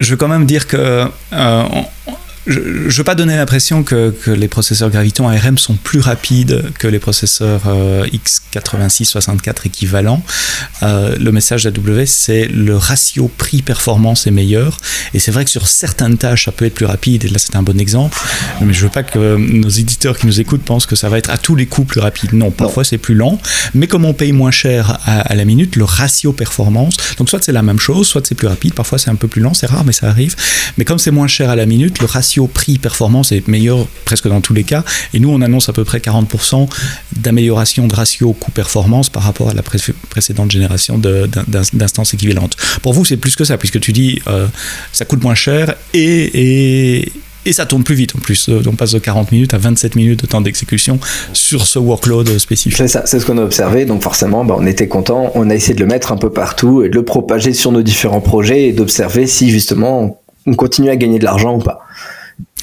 Je 0.00 0.10
veux 0.12 0.16
quand 0.16 0.28
même 0.28 0.46
dire 0.46 0.66
que 0.66 0.76
euh, 0.76 1.62
on- 1.72 1.84
je 2.46 2.58
ne 2.58 2.90
veux 2.90 3.04
pas 3.04 3.14
donner 3.14 3.36
l'impression 3.36 3.82
que, 3.82 4.10
que 4.10 4.30
les 4.30 4.48
processeurs 4.48 4.88
Graviton 4.88 5.28
ARM 5.28 5.58
sont 5.58 5.74
plus 5.74 6.00
rapides 6.00 6.64
que 6.78 6.88
les 6.88 6.98
processeurs 6.98 7.62
euh, 7.66 8.06
x86-64 8.06 9.66
équivalents. 9.66 10.22
Euh, 10.82 11.16
le 11.18 11.32
message 11.32 11.64
d'AW, 11.64 12.06
c'est 12.06 12.46
le 12.46 12.76
ratio 12.76 13.30
prix-performance 13.36 14.26
est 14.26 14.30
meilleur. 14.30 14.78
Et 15.12 15.18
c'est 15.18 15.30
vrai 15.30 15.44
que 15.44 15.50
sur 15.50 15.68
certaines 15.68 16.16
tâches, 16.16 16.46
ça 16.46 16.52
peut 16.52 16.64
être 16.64 16.74
plus 16.74 16.86
rapide. 16.86 17.24
Et 17.24 17.28
là, 17.28 17.38
c'est 17.38 17.56
un 17.56 17.62
bon 17.62 17.78
exemple. 17.78 18.18
Mais 18.62 18.72
je 18.72 18.80
veux 18.80 18.90
pas 18.90 19.02
que 19.02 19.36
nos 19.36 19.68
éditeurs 19.68 20.16
qui 20.16 20.26
nous 20.26 20.40
écoutent 20.40 20.62
pensent 20.62 20.86
que 20.86 20.96
ça 20.96 21.10
va 21.10 21.18
être 21.18 21.30
à 21.30 21.36
tous 21.36 21.56
les 21.56 21.66
coups 21.66 21.88
plus 21.88 22.00
rapide. 22.00 22.32
Non, 22.32 22.50
parfois 22.50 22.84
c'est 22.84 22.98
plus 22.98 23.14
lent. 23.14 23.38
Mais 23.74 23.86
comme 23.86 24.06
on 24.06 24.14
paye 24.14 24.32
moins 24.32 24.50
cher 24.50 24.98
à, 25.04 25.20
à 25.20 25.34
la 25.34 25.44
minute, 25.44 25.76
le 25.76 25.84
ratio 25.84 26.32
performance, 26.32 26.96
donc 27.18 27.28
soit 27.28 27.42
c'est 27.44 27.52
la 27.52 27.62
même 27.62 27.78
chose, 27.78 28.06
soit 28.06 28.26
c'est 28.26 28.34
plus 28.34 28.48
rapide. 28.48 28.72
Parfois 28.72 28.98
c'est 28.98 29.10
un 29.10 29.14
peu 29.14 29.28
plus 29.28 29.42
lent, 29.42 29.52
c'est 29.52 29.66
rare, 29.66 29.84
mais 29.84 29.92
ça 29.92 30.08
arrive. 30.08 30.34
Mais 30.78 30.86
comme 30.86 30.98
c'est 30.98 31.10
moins 31.10 31.28
cher 31.28 31.50
à 31.50 31.56
la 31.56 31.66
minute, 31.66 32.00
le 32.00 32.06
ratio 32.06 32.29
prix-performance 32.38 33.32
est 33.32 33.46
meilleur 33.48 33.86
presque 34.04 34.28
dans 34.28 34.40
tous 34.40 34.54
les 34.54 34.64
cas. 34.64 34.84
Et 35.14 35.18
nous, 35.20 35.30
on 35.30 35.40
annonce 35.40 35.68
à 35.68 35.72
peu 35.72 35.84
près 35.84 35.98
40% 35.98 36.68
d'amélioration 37.16 37.86
de 37.86 37.94
ratio 37.94 38.32
coût-performance 38.32 39.08
par 39.08 39.22
rapport 39.22 39.50
à 39.50 39.54
la 39.54 39.62
pré- 39.62 39.78
précédente 40.08 40.50
génération 40.50 40.98
d'instances 40.98 42.14
équivalentes. 42.14 42.56
Pour 42.82 42.92
vous, 42.92 43.04
c'est 43.04 43.16
plus 43.16 43.36
que 43.36 43.44
ça, 43.44 43.56
puisque 43.58 43.80
tu 43.80 43.92
dis 43.92 44.20
euh, 44.28 44.46
ça 44.92 45.04
coûte 45.04 45.22
moins 45.22 45.34
cher 45.34 45.74
et, 45.94 46.00
et, 47.00 47.12
et 47.46 47.52
ça 47.52 47.66
tourne 47.66 47.82
plus 47.84 47.94
vite 47.94 48.14
en 48.16 48.18
plus. 48.18 48.48
Euh, 48.48 48.62
On 48.66 48.72
passe 48.74 48.92
de 48.92 48.98
40 48.98 49.32
minutes 49.32 49.54
à 49.54 49.58
27 49.58 49.96
minutes 49.96 50.20
de 50.22 50.26
temps 50.26 50.40
d'exécution 50.40 50.98
sur 51.32 51.66
ce 51.66 51.78
workload 51.78 52.38
spécifique. 52.38 52.76
C'est 52.76 52.88
ça, 52.88 53.02
c'est 53.06 53.18
ce 53.20 53.26
qu'on 53.26 53.38
a 53.38 53.42
observé. 53.42 53.84
Donc 53.86 54.02
forcément, 54.02 54.44
bah, 54.44 54.56
on 54.58 54.66
était 54.66 54.88
content. 54.88 55.32
On 55.34 55.48
a 55.50 55.54
essayé 55.54 55.74
de 55.74 55.80
le 55.80 55.86
mettre 55.86 56.12
un 56.12 56.16
peu 56.16 56.30
partout 56.30 56.82
et 56.82 56.88
de 56.88 56.94
le 56.94 57.04
propager 57.04 57.52
sur 57.54 57.72
nos 57.72 57.82
différents 57.82 58.20
projets 58.20 58.68
et 58.68 58.72
d'observer 58.72 59.26
si 59.26 59.50
justement 59.50 60.20
on 60.46 60.54
continue 60.54 60.90
à 60.90 60.96
gagner 60.96 61.18
de 61.18 61.24
l'argent 61.24 61.54
ou 61.56 61.58
pas. 61.60 61.80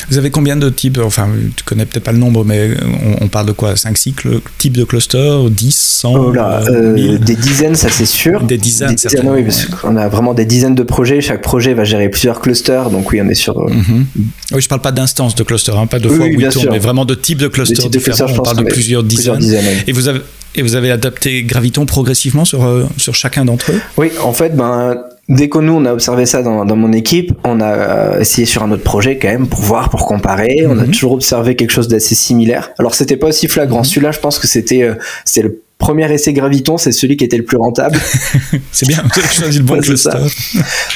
Vous 0.10 0.18
avez 0.18 0.30
combien 0.30 0.56
de 0.56 0.70
types 0.70 1.00
Enfin, 1.04 1.28
tu 1.56 1.64
connais 1.64 1.86
peut-être 1.86 2.04
pas 2.04 2.12
le 2.12 2.18
nombre, 2.20 2.46
mais 2.46 2.72
on, 3.20 3.26
on 3.26 3.28
parle 3.28 3.48
de 3.48 3.52
quoi? 3.52 3.76
5 3.76 3.98
cycles 3.98 4.40
types 4.58 4.78
de 4.78 4.84
clusters? 4.84 5.50
10 5.50 5.76
100 5.76 6.14
Oh 6.16 6.32
là, 6.32 6.62
euh, 6.68 6.70
euh, 6.72 6.94
1000 6.94 7.20
des 7.20 7.36
dizaines, 7.36 7.76
ça 7.76 7.90
c'est 7.90 8.06
sûr. 8.06 8.42
Des 8.44 8.58
dizaines, 8.58 8.92
Des 8.92 8.98
certainement. 8.98 9.32
oui, 9.34 9.44
parce 9.44 9.66
qu'on 9.66 9.96
a 9.98 10.08
vraiment 10.08 10.34
des 10.34 10.46
dizaines 10.46 10.76
de 10.76 10.84
projets. 10.84 11.20
Chaque 11.22 11.42
projet 11.42 11.74
va 11.74 11.84
gérer 11.84 12.10
plusieurs 12.10 12.40
clusters. 12.40 12.90
Donc 12.90 13.12
oui, 13.12 13.22
on 13.22 13.30
est 13.30 13.34
sur 13.36 13.60
euh, 13.60 13.70
Mhm. 13.70 14.06
Oui, 14.54 14.62
je 14.62 14.68
parle 14.68 14.82
pas 14.82 14.92
d'instances 14.92 15.36
de 15.36 15.44
clusters, 15.44 15.78
hein, 15.78 15.88
pas 15.88 16.00
de 16.00 16.08
Oui, 16.10 16.16
fois 16.16 16.26
oui, 16.28 16.46
où 16.48 16.52
sûr. 16.52 16.72
mais 16.72 16.80
vraiment 16.80 17.04
de 17.06 17.16
types 17.16 17.40
de 17.40 17.48
clusters 17.48 17.78
types 17.84 17.92
de 17.94 17.98
différents. 17.98 18.18
clusters, 18.18 18.40
on 18.40 18.44
parle 18.44 18.58
de 18.58 18.64
plusieurs 18.72 19.04
dizaines. 19.04 19.38
dizaines. 19.40 19.66
oui. 19.68 19.84
Et 19.88 19.92
vous 19.92 20.08
avez 20.08 20.22
et 20.56 20.62
vous 20.64 20.76
avez 20.76 20.90
adapté 20.92 21.44
Graviton 21.44 21.86
progressivement 21.86 22.46
sur 22.46 22.66
sur 22.98 23.14
chacun 23.16 23.46
d'entre 23.46 23.72
eux? 23.72 23.80
Oui, 23.98 24.12
en 24.24 24.34
fait, 24.34 24.56
ben, 24.56 24.96
dès 25.30 25.50
que 25.50 25.58
nous 25.60 25.74
on 25.74 25.86
a 25.86 25.94
observé 25.94 26.26
ça 26.26 26.42
dans, 26.42 26.66
dans 26.66 26.76
mon 26.76 26.94
équipe, 26.94 27.34
on 27.44 27.60
a 27.60 27.66
euh, 27.74 28.20
essayé 28.20 28.46
sur 28.46 28.64
un 28.64 28.72
autre 28.72 28.84
projet 28.84 29.18
quand 29.18 29.28
même 29.28 29.48
pour 29.48 29.60
voir, 29.62 29.90
pour 29.90 30.06
comparer. 30.06 30.66
On 30.68 30.78
a 30.80 30.84
Mhm. 30.84 30.92
toujours 30.92 31.12
observé 31.14 31.56
quelque 31.56 31.72
chose 31.72 31.88
d'assez 31.88 32.16
similaire. 32.16 32.72
Alors 32.80 32.96
c'était 32.96 33.18
pas 33.18 33.28
aussi 33.28 33.48
flagrant. 33.48 33.80
Mhm. 33.80 33.86
Celui-là, 33.86 34.12
je 34.12 34.20
pense 34.20 34.40
que 34.40 34.48
c'était 34.48 34.84
euh, 34.84 34.96
c'était 35.26 35.42
le 35.48 35.62
premier 35.80 36.12
essai 36.12 36.34
Graviton, 36.34 36.78
c'est 36.78 36.92
celui 36.92 37.18
qui 37.18 37.24
était 37.24 37.38
le 37.38 37.44
plus 37.44 37.58
rentable. 37.58 38.00
C'est 38.72 38.88
bien, 38.88 39.04
vous 39.04 39.20
avez 39.20 39.28
choisi 39.34 39.58
le 39.60 39.64
bon 39.64 39.76
c'est 39.82 39.82
cluster. 39.88 40.10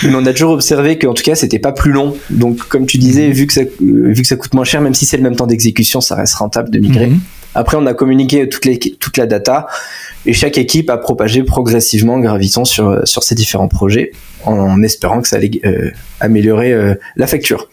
Mais 0.03 0.15
on 0.15 0.25
a 0.25 0.31
toujours 0.33 0.51
observé 0.53 0.97
qu'en 0.97 1.13
tout 1.13 1.21
cas 1.23 1.35
c'était 1.35 1.59
pas 1.59 1.71
plus 1.71 1.91
long. 1.91 2.15
Donc 2.31 2.57
comme 2.67 2.85
tu 2.87 2.97
disais, 2.97 3.29
vu 3.29 3.45
que 3.45 3.53
ça 3.53 3.61
euh, 3.61 4.11
vu 4.11 4.21
que 4.23 4.27
ça 4.27 4.37
coûte 4.37 4.53
moins 4.55 4.63
cher, 4.63 4.81
même 4.81 4.95
si 4.95 5.05
c'est 5.05 5.17
le 5.17 5.23
même 5.23 5.35
temps 5.35 5.45
d'exécution, 5.45 6.01
ça 6.01 6.15
reste 6.15 6.33
rentable 6.35 6.69
de 6.71 6.79
migrer. 6.79 7.07
Mhm. 7.07 7.19
Après, 7.53 7.77
on 7.77 7.85
a 7.85 7.93
communiqué 7.93 8.47
toute, 8.47 8.65
les, 8.65 8.79
toute 8.79 9.17
la 9.17 9.25
data 9.25 9.67
et 10.25 10.33
chaque 10.33 10.57
équipe 10.57 10.89
a 10.89 10.97
propagé 10.97 11.43
progressivement 11.43 12.19
Graviton 12.19 12.65
sur, 12.65 13.01
sur 13.05 13.23
ces 13.23 13.35
différents 13.35 13.67
projets 13.67 14.11
en 14.45 14.81
espérant 14.83 15.21
que 15.21 15.27
ça 15.27 15.37
allait 15.37 15.51
euh, 15.65 15.91
améliorer 16.19 16.71
euh, 16.71 16.95
la 17.15 17.27
facture. 17.27 17.69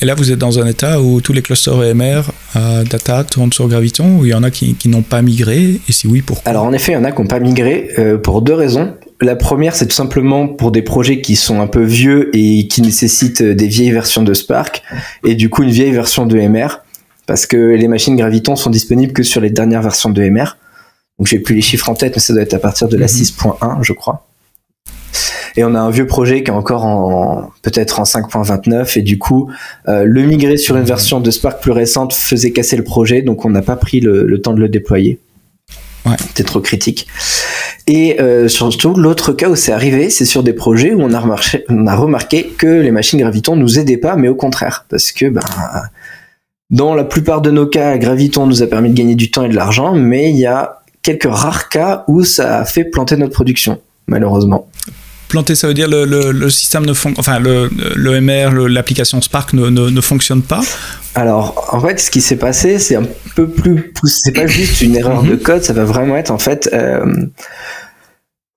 Et 0.00 0.04
là, 0.04 0.14
vous 0.14 0.32
êtes 0.32 0.38
dans 0.38 0.58
un 0.58 0.66
état 0.66 1.00
où 1.00 1.20
tous 1.20 1.32
les 1.32 1.42
clusters 1.42 1.80
EMR 1.80 2.22
euh, 2.56 2.82
data 2.82 3.22
tournent 3.22 3.52
sur 3.52 3.68
Graviton, 3.68 4.18
où 4.18 4.24
il 4.24 4.30
y 4.30 4.34
en 4.34 4.42
a 4.42 4.50
qui, 4.50 4.74
qui 4.74 4.88
n'ont 4.88 5.02
pas 5.02 5.22
migré, 5.22 5.80
et 5.88 5.92
si 5.92 6.08
oui, 6.08 6.22
pourquoi? 6.22 6.50
Alors 6.50 6.64
en 6.64 6.72
effet, 6.72 6.92
il 6.92 6.94
y 6.96 6.98
en 6.98 7.04
a 7.04 7.12
qui 7.12 7.20
n'ont 7.20 7.28
pas 7.28 7.38
migré 7.38 7.88
pour 8.22 8.42
deux 8.42 8.54
raisons. 8.54 8.94
La 9.20 9.36
première, 9.36 9.76
c'est 9.76 9.86
tout 9.86 9.94
simplement 9.94 10.48
pour 10.48 10.72
des 10.72 10.82
projets 10.82 11.20
qui 11.20 11.36
sont 11.36 11.60
un 11.60 11.68
peu 11.68 11.84
vieux 11.84 12.36
et 12.36 12.66
qui 12.66 12.82
nécessitent 12.82 13.44
des 13.44 13.68
vieilles 13.68 13.92
versions 13.92 14.24
de 14.24 14.34
Spark 14.34 14.82
et 15.24 15.36
du 15.36 15.48
coup 15.48 15.62
une 15.62 15.70
vieille 15.70 15.92
version 15.92 16.26
de 16.26 16.36
MR 16.36 16.80
parce 17.32 17.46
que 17.46 17.56
les 17.56 17.88
machines 17.88 18.14
Graviton 18.14 18.56
sont 18.56 18.68
disponibles 18.68 19.14
que 19.14 19.22
sur 19.22 19.40
les 19.40 19.48
dernières 19.48 19.80
versions 19.80 20.10
de 20.10 20.22
MR. 20.22 20.58
Donc 21.18 21.28
j'ai 21.28 21.38
plus 21.38 21.54
les 21.54 21.62
chiffres 21.62 21.88
en 21.88 21.94
tête, 21.94 22.12
mais 22.14 22.20
ça 22.20 22.34
doit 22.34 22.42
être 22.42 22.52
à 22.52 22.58
partir 22.58 22.88
de 22.88 22.96
la 22.98 23.06
Mhm. 23.06 23.08
6.1, 23.08 23.78
je 23.80 23.94
crois. 23.94 24.26
Et 25.56 25.64
on 25.64 25.74
a 25.74 25.80
un 25.80 25.88
vieux 25.88 26.06
projet 26.06 26.42
qui 26.42 26.50
est 26.50 26.54
encore 26.54 26.84
en 26.84 27.50
peut-être 27.62 28.00
en 28.00 28.04
5.29 28.04 28.98
et 28.98 29.02
du 29.02 29.18
coup 29.18 29.50
euh, 29.88 30.04
le 30.04 30.24
migrer 30.24 30.58
sur 30.58 30.76
une 30.76 30.84
version 30.84 31.20
de 31.20 31.30
Spark 31.30 31.62
plus 31.62 31.70
récente 31.70 32.12
faisait 32.12 32.50
casser 32.52 32.76
le 32.76 32.84
projet, 32.84 33.22
donc 33.22 33.46
on 33.46 33.48
n'a 33.48 33.62
pas 33.62 33.76
pris 33.76 34.00
le, 34.00 34.26
le 34.26 34.42
temps 34.42 34.52
de 34.52 34.60
le 34.60 34.68
déployer. 34.68 35.18
Ouais. 36.04 36.16
C'était 36.18 36.44
trop 36.44 36.60
critique. 36.60 37.06
Et 37.86 38.20
euh, 38.20 38.46
surtout, 38.46 38.92
l'autre 38.92 39.32
cas 39.32 39.48
où 39.48 39.56
c'est 39.56 39.72
arrivé, 39.72 40.10
c'est 40.10 40.26
sur 40.26 40.42
des 40.42 40.52
projets 40.52 40.92
où 40.92 41.00
on 41.00 41.14
a, 41.14 41.18
remarqué, 41.18 41.64
on 41.70 41.86
a 41.86 41.96
remarqué 41.96 42.52
que 42.58 42.66
les 42.66 42.90
machines 42.90 43.18
Graviton 43.18 43.56
nous 43.56 43.78
aidaient 43.78 43.96
pas, 43.96 44.16
mais 44.16 44.28
au 44.28 44.34
contraire, 44.34 44.84
parce 44.90 45.12
que 45.12 45.30
ben, 45.30 45.40
dans 46.72 46.94
la 46.94 47.04
plupart 47.04 47.40
de 47.42 47.50
nos 47.52 47.66
cas, 47.66 47.96
Graviton 47.98 48.46
nous 48.46 48.62
a 48.62 48.66
permis 48.66 48.90
de 48.90 48.94
gagner 48.94 49.14
du 49.14 49.30
temps 49.30 49.44
et 49.44 49.48
de 49.48 49.54
l'argent, 49.54 49.94
mais 49.94 50.30
il 50.30 50.36
y 50.36 50.46
a 50.46 50.80
quelques 51.02 51.28
rares 51.30 51.68
cas 51.68 52.04
où 52.08 52.24
ça 52.24 52.58
a 52.58 52.64
fait 52.64 52.84
planter 52.84 53.16
notre 53.16 53.32
production, 53.34 53.80
malheureusement. 54.08 54.68
Planter, 55.28 55.54
ça 55.54 55.66
veut 55.66 55.72
dire 55.74 55.88
le, 55.88 56.04
le, 56.04 56.30
le 56.30 56.50
système 56.50 56.84
ne 56.84 56.92
fonctionne, 56.92 57.18
enfin 57.20 57.38
le, 57.38 57.70
le 57.94 58.20
MR, 58.20 58.68
l'application 58.68 59.20
Spark 59.22 59.54
ne, 59.54 59.70
ne, 59.70 59.88
ne 59.88 60.00
fonctionne 60.02 60.42
pas? 60.42 60.60
Alors, 61.14 61.70
en 61.72 61.80
fait, 61.80 61.98
ce 62.00 62.10
qui 62.10 62.20
s'est 62.20 62.36
passé, 62.36 62.78
c'est 62.78 62.96
un 62.96 63.04
peu 63.34 63.48
plus 63.48 63.92
poussé. 63.92 64.20
C'est 64.24 64.32
pas 64.32 64.46
juste 64.46 64.80
une 64.82 64.94
erreur 64.96 65.22
Mhm. 65.22 65.30
de 65.30 65.36
code, 65.36 65.62
ça 65.62 65.72
va 65.72 65.84
vraiment 65.84 66.16
être 66.16 66.30
en 66.30 66.38
fait 66.38 66.68
euh, 66.74 67.04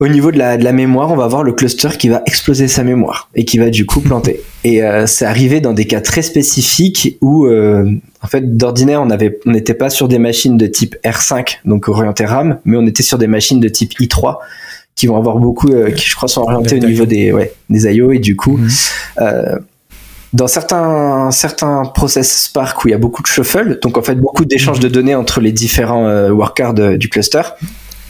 au 0.01 0.07
niveau 0.09 0.31
de 0.31 0.37
la, 0.37 0.57
de 0.57 0.63
la 0.63 0.73
mémoire, 0.73 1.11
on 1.11 1.15
va 1.15 1.23
avoir 1.23 1.43
le 1.43 1.53
cluster 1.53 1.87
qui 1.97 2.09
va 2.09 2.21
exploser 2.25 2.67
sa 2.67 2.83
mémoire 2.83 3.29
et 3.33 3.45
qui 3.45 3.57
va 3.57 3.69
du 3.69 3.85
coup 3.85 3.99
planter. 4.01 4.41
Et 4.65 4.83
euh, 4.83 5.05
c'est 5.07 5.25
arrivé 5.25 5.61
dans 5.61 5.71
des 5.73 5.85
cas 5.85 6.01
très 6.01 6.21
spécifiques 6.21 7.17
où, 7.21 7.45
euh, 7.45 7.89
en 8.21 8.27
fait, 8.27 8.57
d'ordinaire, 8.57 9.01
on 9.01 9.09
avait, 9.09 9.39
on 9.45 9.51
n'était 9.51 9.73
pas 9.73 9.89
sur 9.89 10.07
des 10.09 10.19
machines 10.19 10.57
de 10.57 10.67
type 10.67 10.95
R5, 11.05 11.59
donc 11.63 11.87
orienté 11.87 12.25
RAM, 12.25 12.59
mais 12.65 12.75
on 12.77 12.85
était 12.85 13.03
sur 13.03 13.17
des 13.17 13.27
machines 13.27 13.59
de 13.61 13.69
type 13.69 13.93
i3 13.99 14.37
qui 14.95 15.07
vont 15.07 15.15
avoir 15.17 15.37
beaucoup, 15.37 15.69
euh, 15.71 15.91
qui 15.91 16.05
je 16.05 16.15
crois 16.15 16.27
sont 16.29 16.41
orientées 16.41 16.75
au 16.75 16.85
niveau 16.87 17.05
des, 17.05 17.31
ouais, 17.31 17.53
des 17.69 17.85
IO 17.93 18.11
et 18.11 18.19
du 18.19 18.35
coup. 18.35 18.57
Mhm. 18.57 19.59
Dans 20.33 20.47
certains, 20.47 21.31
certains 21.31 21.83
process 21.85 22.29
Spark 22.47 22.83
où 22.83 22.89
il 22.89 22.91
y 22.91 22.93
a 22.93 22.97
beaucoup 22.97 23.21
de 23.21 23.27
shuffle, 23.27 23.79
donc 23.81 23.97
en 23.97 24.01
fait 24.01 24.15
beaucoup 24.15 24.43
d'échanges 24.43 24.81
de 24.81 24.89
données 24.89 25.15
entre 25.15 25.39
les 25.39 25.53
différents 25.53 26.07
euh, 26.09 26.29
workers 26.31 26.73
de- 26.73 26.97
du 26.97 27.07
cluster, 27.07 27.41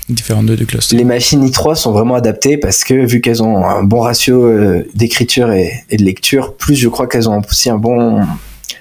Différents 0.08 0.44
nœuds 0.44 0.56
du 0.56 0.66
cluster. 0.68 0.96
les 0.98 1.04
machines 1.04 1.44
i3 1.48 1.76
sont 1.76 1.92
vraiment 1.92 2.14
adaptées 2.16 2.58
parce 2.58 2.84
que 2.84 2.94
vu 3.06 3.22
qu'elles 3.22 3.42
ont 3.42 3.66
un 3.66 3.82
bon 3.84 4.02
ratio 4.02 4.44
euh, 4.46 4.88
d'écriture 4.94 5.52
et, 5.52 5.84
et 5.90 5.98
de 5.98 6.04
lecture, 6.04 6.56
plus 6.56 6.76
je 6.76 6.88
crois 6.90 7.08
qu'elles 7.08 7.28
ont 7.28 7.42
aussi 7.50 7.70
un 7.72 7.78
bon 7.78 8.22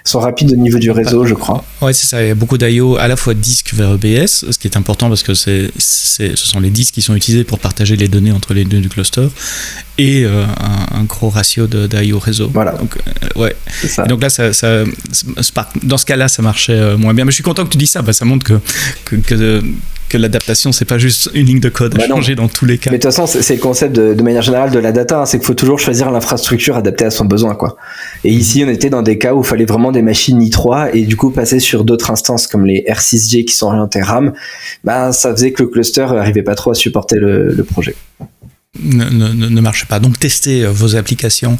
sont 0.06 0.20
rapides 0.20 0.52
au 0.52 0.56
niveau 0.56 0.78
du 0.78 0.90
réseau, 0.90 1.24
je 1.24 1.32
crois. 1.32 1.64
Ouais, 1.80 1.94
c'est 1.94 2.06
ça. 2.06 2.22
Il 2.22 2.28
y 2.28 2.30
a 2.30 2.34
beaucoup 2.34 2.58
d'IO 2.58 2.96
à 2.98 3.08
la 3.08 3.16
fois 3.16 3.32
disques 3.32 3.72
vers 3.72 3.94
EBS, 3.94 4.26
ce 4.50 4.58
qui 4.58 4.68
est 4.68 4.76
important 4.76 5.08
parce 5.08 5.22
que 5.22 5.32
c'est, 5.32 5.70
c'est, 5.78 6.36
ce 6.36 6.46
sont 6.46 6.60
les 6.60 6.68
disques 6.68 6.92
qui 6.92 7.00
sont 7.00 7.14
utilisés 7.14 7.44
pour 7.44 7.58
partager 7.58 7.96
les 7.96 8.06
données 8.08 8.30
entre 8.32 8.52
les 8.52 8.66
nœuds 8.66 8.80
du 8.82 8.90
cluster 8.90 9.28
et 9.96 10.24
euh, 10.26 10.44
un, 10.44 10.98
un 11.00 11.04
gros 11.04 11.30
ratio 11.30 11.66
de, 11.66 11.86
d'IO 11.86 12.18
réseau. 12.18 12.50
Voilà. 12.52 12.72
Donc, 12.72 12.96
euh, 12.98 13.40
ouais. 13.40 13.56
C'est 13.80 13.88
ça. 13.88 14.02
Donc 14.04 14.20
là, 14.20 14.28
ça, 14.28 14.52
ça- 14.52 14.84
Spark, 15.40 15.70
dans 15.82 15.96
ce 15.96 16.04
cas-là, 16.04 16.28
ça 16.28 16.42
marchait 16.42 16.72
euh, 16.72 16.98
moins 16.98 17.14
bien. 17.14 17.24
Mais 17.24 17.30
je 17.30 17.36
suis 17.36 17.42
content 17.44 17.64
que 17.64 17.70
tu 17.70 17.78
dis 17.78 17.86
ça. 17.86 18.02
Bah, 18.02 18.12
ça 18.12 18.26
montre 18.26 18.44
que, 18.44 18.60
que, 19.06 19.16
que, 19.16 19.62
que 20.14 20.18
l'adaptation, 20.18 20.70
c'est 20.70 20.84
pas 20.84 20.96
juste 20.96 21.28
une 21.34 21.46
ligne 21.46 21.58
de 21.58 21.68
code 21.68 21.96
à 21.96 21.98
bah 21.98 22.06
changer 22.06 22.36
dans 22.36 22.46
tous 22.46 22.66
les 22.66 22.78
cas. 22.78 22.92
Mais 22.92 22.98
de 22.98 23.02
toute 23.02 23.12
façon, 23.12 23.26
c'est 23.26 23.56
le 23.56 23.60
concept 23.60 23.96
de, 23.96 24.22
manière 24.22 24.42
générale 24.42 24.70
de 24.70 24.78
la 24.78 24.92
data, 24.92 25.20
hein, 25.20 25.26
c'est 25.26 25.38
qu'il 25.38 25.46
faut 25.46 25.54
toujours 25.54 25.80
choisir 25.80 26.12
l'infrastructure 26.12 26.76
adaptée 26.76 27.04
à 27.04 27.10
son 27.10 27.24
besoin, 27.24 27.56
quoi. 27.56 27.76
Et 28.22 28.30
ici, 28.30 28.62
on 28.64 28.70
était 28.70 28.90
dans 28.90 29.02
des 29.02 29.18
cas 29.18 29.34
où 29.34 29.40
il 29.40 29.46
fallait 29.46 29.64
vraiment 29.64 29.90
des 29.90 30.02
machines 30.02 30.40
i3 30.40 30.90
et 30.94 31.02
du 31.02 31.16
coup 31.16 31.30
passer 31.30 31.58
sur 31.58 31.84
d'autres 31.84 32.12
instances 32.12 32.46
comme 32.46 32.64
les 32.64 32.84
R6G 32.88 33.44
qui 33.44 33.54
sont 33.54 33.66
orientées 33.66 34.02
RAM, 34.02 34.34
bah 34.84 35.12
ça 35.12 35.32
faisait 35.32 35.50
que 35.50 35.64
le 35.64 35.68
cluster 35.68 36.02
arrivait 36.02 36.42
pas 36.42 36.54
trop 36.54 36.70
à 36.70 36.74
supporter 36.74 37.16
le 37.18 37.64
projet 37.64 37.96
ne, 38.82 39.04
ne, 39.04 39.48
ne, 39.48 39.60
marche 39.60 39.86
pas. 39.86 40.00
Donc 40.00 40.18
testez 40.18 40.64
euh, 40.64 40.70
vos 40.70 40.96
applications 40.96 41.58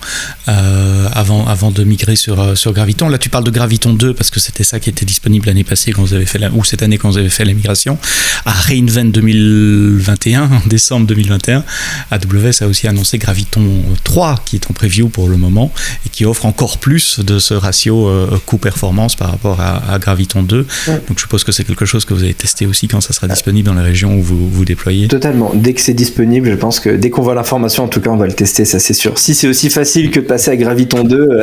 euh, 0.49 1.09
avant, 1.13 1.47
avant 1.47 1.71
de 1.71 1.85
migrer 1.85 2.17
sur, 2.17 2.41
euh, 2.41 2.55
sur 2.55 2.73
Graviton. 2.73 3.09
Là 3.09 3.19
tu 3.19 3.29
parles 3.29 3.45
de 3.45 3.51
Graviton 3.51 3.93
2 3.93 4.15
parce 4.15 4.31
que 4.31 4.41
c'était 4.41 4.65
ça 4.65 4.81
qui 4.81 4.91
était 4.91 5.05
disponible 5.05 5.47
l'année 5.47 5.65
passée 5.65 5.93
quand 5.93 6.03
vous 6.03 6.15
avez 6.15 6.27
fait 6.27 6.39
la, 6.39 6.51
ou 6.51 6.65
cette 6.65 6.83
année 6.83 6.99
quand 6.99 7.11
vous 7.11 7.19
avez 7.19 7.29
fait 7.29 7.45
la 7.45 7.55
migration. 7.55 7.99
À 8.45 8.53
Reinvent 8.53 9.11
2021, 9.11 10.43
en 10.43 10.67
décembre 10.67 11.07
2021, 11.07 11.65
AWS 12.11 12.63
a 12.63 12.67
aussi 12.67 12.89
annoncé 12.89 13.19
Graviton 13.19 13.63
3 14.03 14.43
qui 14.45 14.57
est 14.57 14.71
en 14.71 14.75
preview 14.75 15.09
pour 15.09 15.29
le 15.29 15.37
moment 15.37 15.73
et 16.07 16.09
qui 16.09 16.25
offre 16.25 16.47
encore 16.47 16.79
plus 16.79 17.21
de 17.21 17.39
ce 17.39 17.55
ratio 17.55 18.11
coût-performance 18.47 19.15
par 19.15 19.31
rapport 19.31 19.61
à, 19.61 19.99
Graviton 19.99 20.43
2. 20.43 20.67
Donc 20.87 21.17
je 21.17 21.21
suppose 21.21 21.45
que 21.45 21.53
c'est 21.53 21.65
quelque 21.65 21.87
chose 21.87 22.05
que 22.05 22.13
vous 22.13 22.23
avez 22.23 22.35
testé 22.35 22.67
aussi 22.67 22.89
quand 22.89 23.01
ça 23.01 23.13
sera 23.13 23.29
disponible 23.29 23.67
dans 23.67 23.75
la 23.75 23.83
région 23.83 24.17
où 24.17 24.23
vous 24.23 24.49
vous 24.51 24.65
déployez. 24.65 25.09
Totalement. 25.09 25.53
Dès 25.55 25.75
que 25.75 25.81
c'est 25.81 25.95
disponible, 25.95 26.51
je 26.51 26.57
pense 26.57 26.81
que 26.81 26.91
dès 27.05 27.11
qu'on 27.11 27.21
voit 27.21 27.35
l'information, 27.35 27.85
en 27.85 27.89
tout 27.89 28.01
cas, 28.01 28.09
on 28.09 28.17
va 28.17 28.27
le 28.27 28.33
tester, 28.33 28.65
ça 28.65 28.79
c'est 28.79 28.95
sûr. 28.95 29.19
Si 29.19 29.35
c'est 29.35 29.47
aussi 29.47 29.69
facile 29.69 30.11
que 30.11 30.21
de 30.21 30.25
passer 30.25 30.51
à 30.51 30.57
Graviton 30.57 31.05
2. 31.05 31.29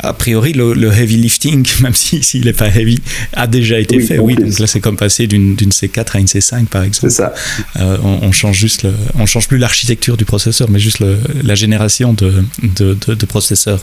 a 0.00 0.12
priori, 0.12 0.52
le, 0.52 0.92
heavy 0.92 1.16
lifting, 1.16 1.66
même 1.82 1.94
s'il 1.94 2.24
si, 2.24 2.40
n'est 2.40 2.52
pas 2.52 2.68
heavy, 2.68 3.00
a 3.32 3.46
déjà 3.46 3.78
été 3.78 4.00
fait. 4.00 4.18
Oui, 4.18 4.34
donc 4.34 4.58
là, 4.58 4.66
c'est 4.66 4.80
comme 4.80 4.96
passer 4.96 5.26
d'une 5.26 5.54
C4 5.54 6.16
à 6.16 6.18
une 6.18 6.26
C5, 6.26 6.66
par 6.66 6.82
exemple. 6.82 7.10
C'est 7.10 7.16
ça. 7.16 7.34
Euh, 7.78 7.96
on, 8.02 8.32
change 8.32 8.58
juste, 8.58 8.84
le, 8.84 8.92
on 9.18 9.26
change 9.26 9.48
plus 9.48 9.58
l'architecture 9.58 10.16
du 10.16 10.24
processeur, 10.24 10.70
mais 10.70 10.78
juste 10.78 11.02
la 11.42 11.54
génération 11.54 12.12
de, 12.12 12.44
de, 12.62 12.94
de, 12.94 13.26
processeurs. 13.26 13.80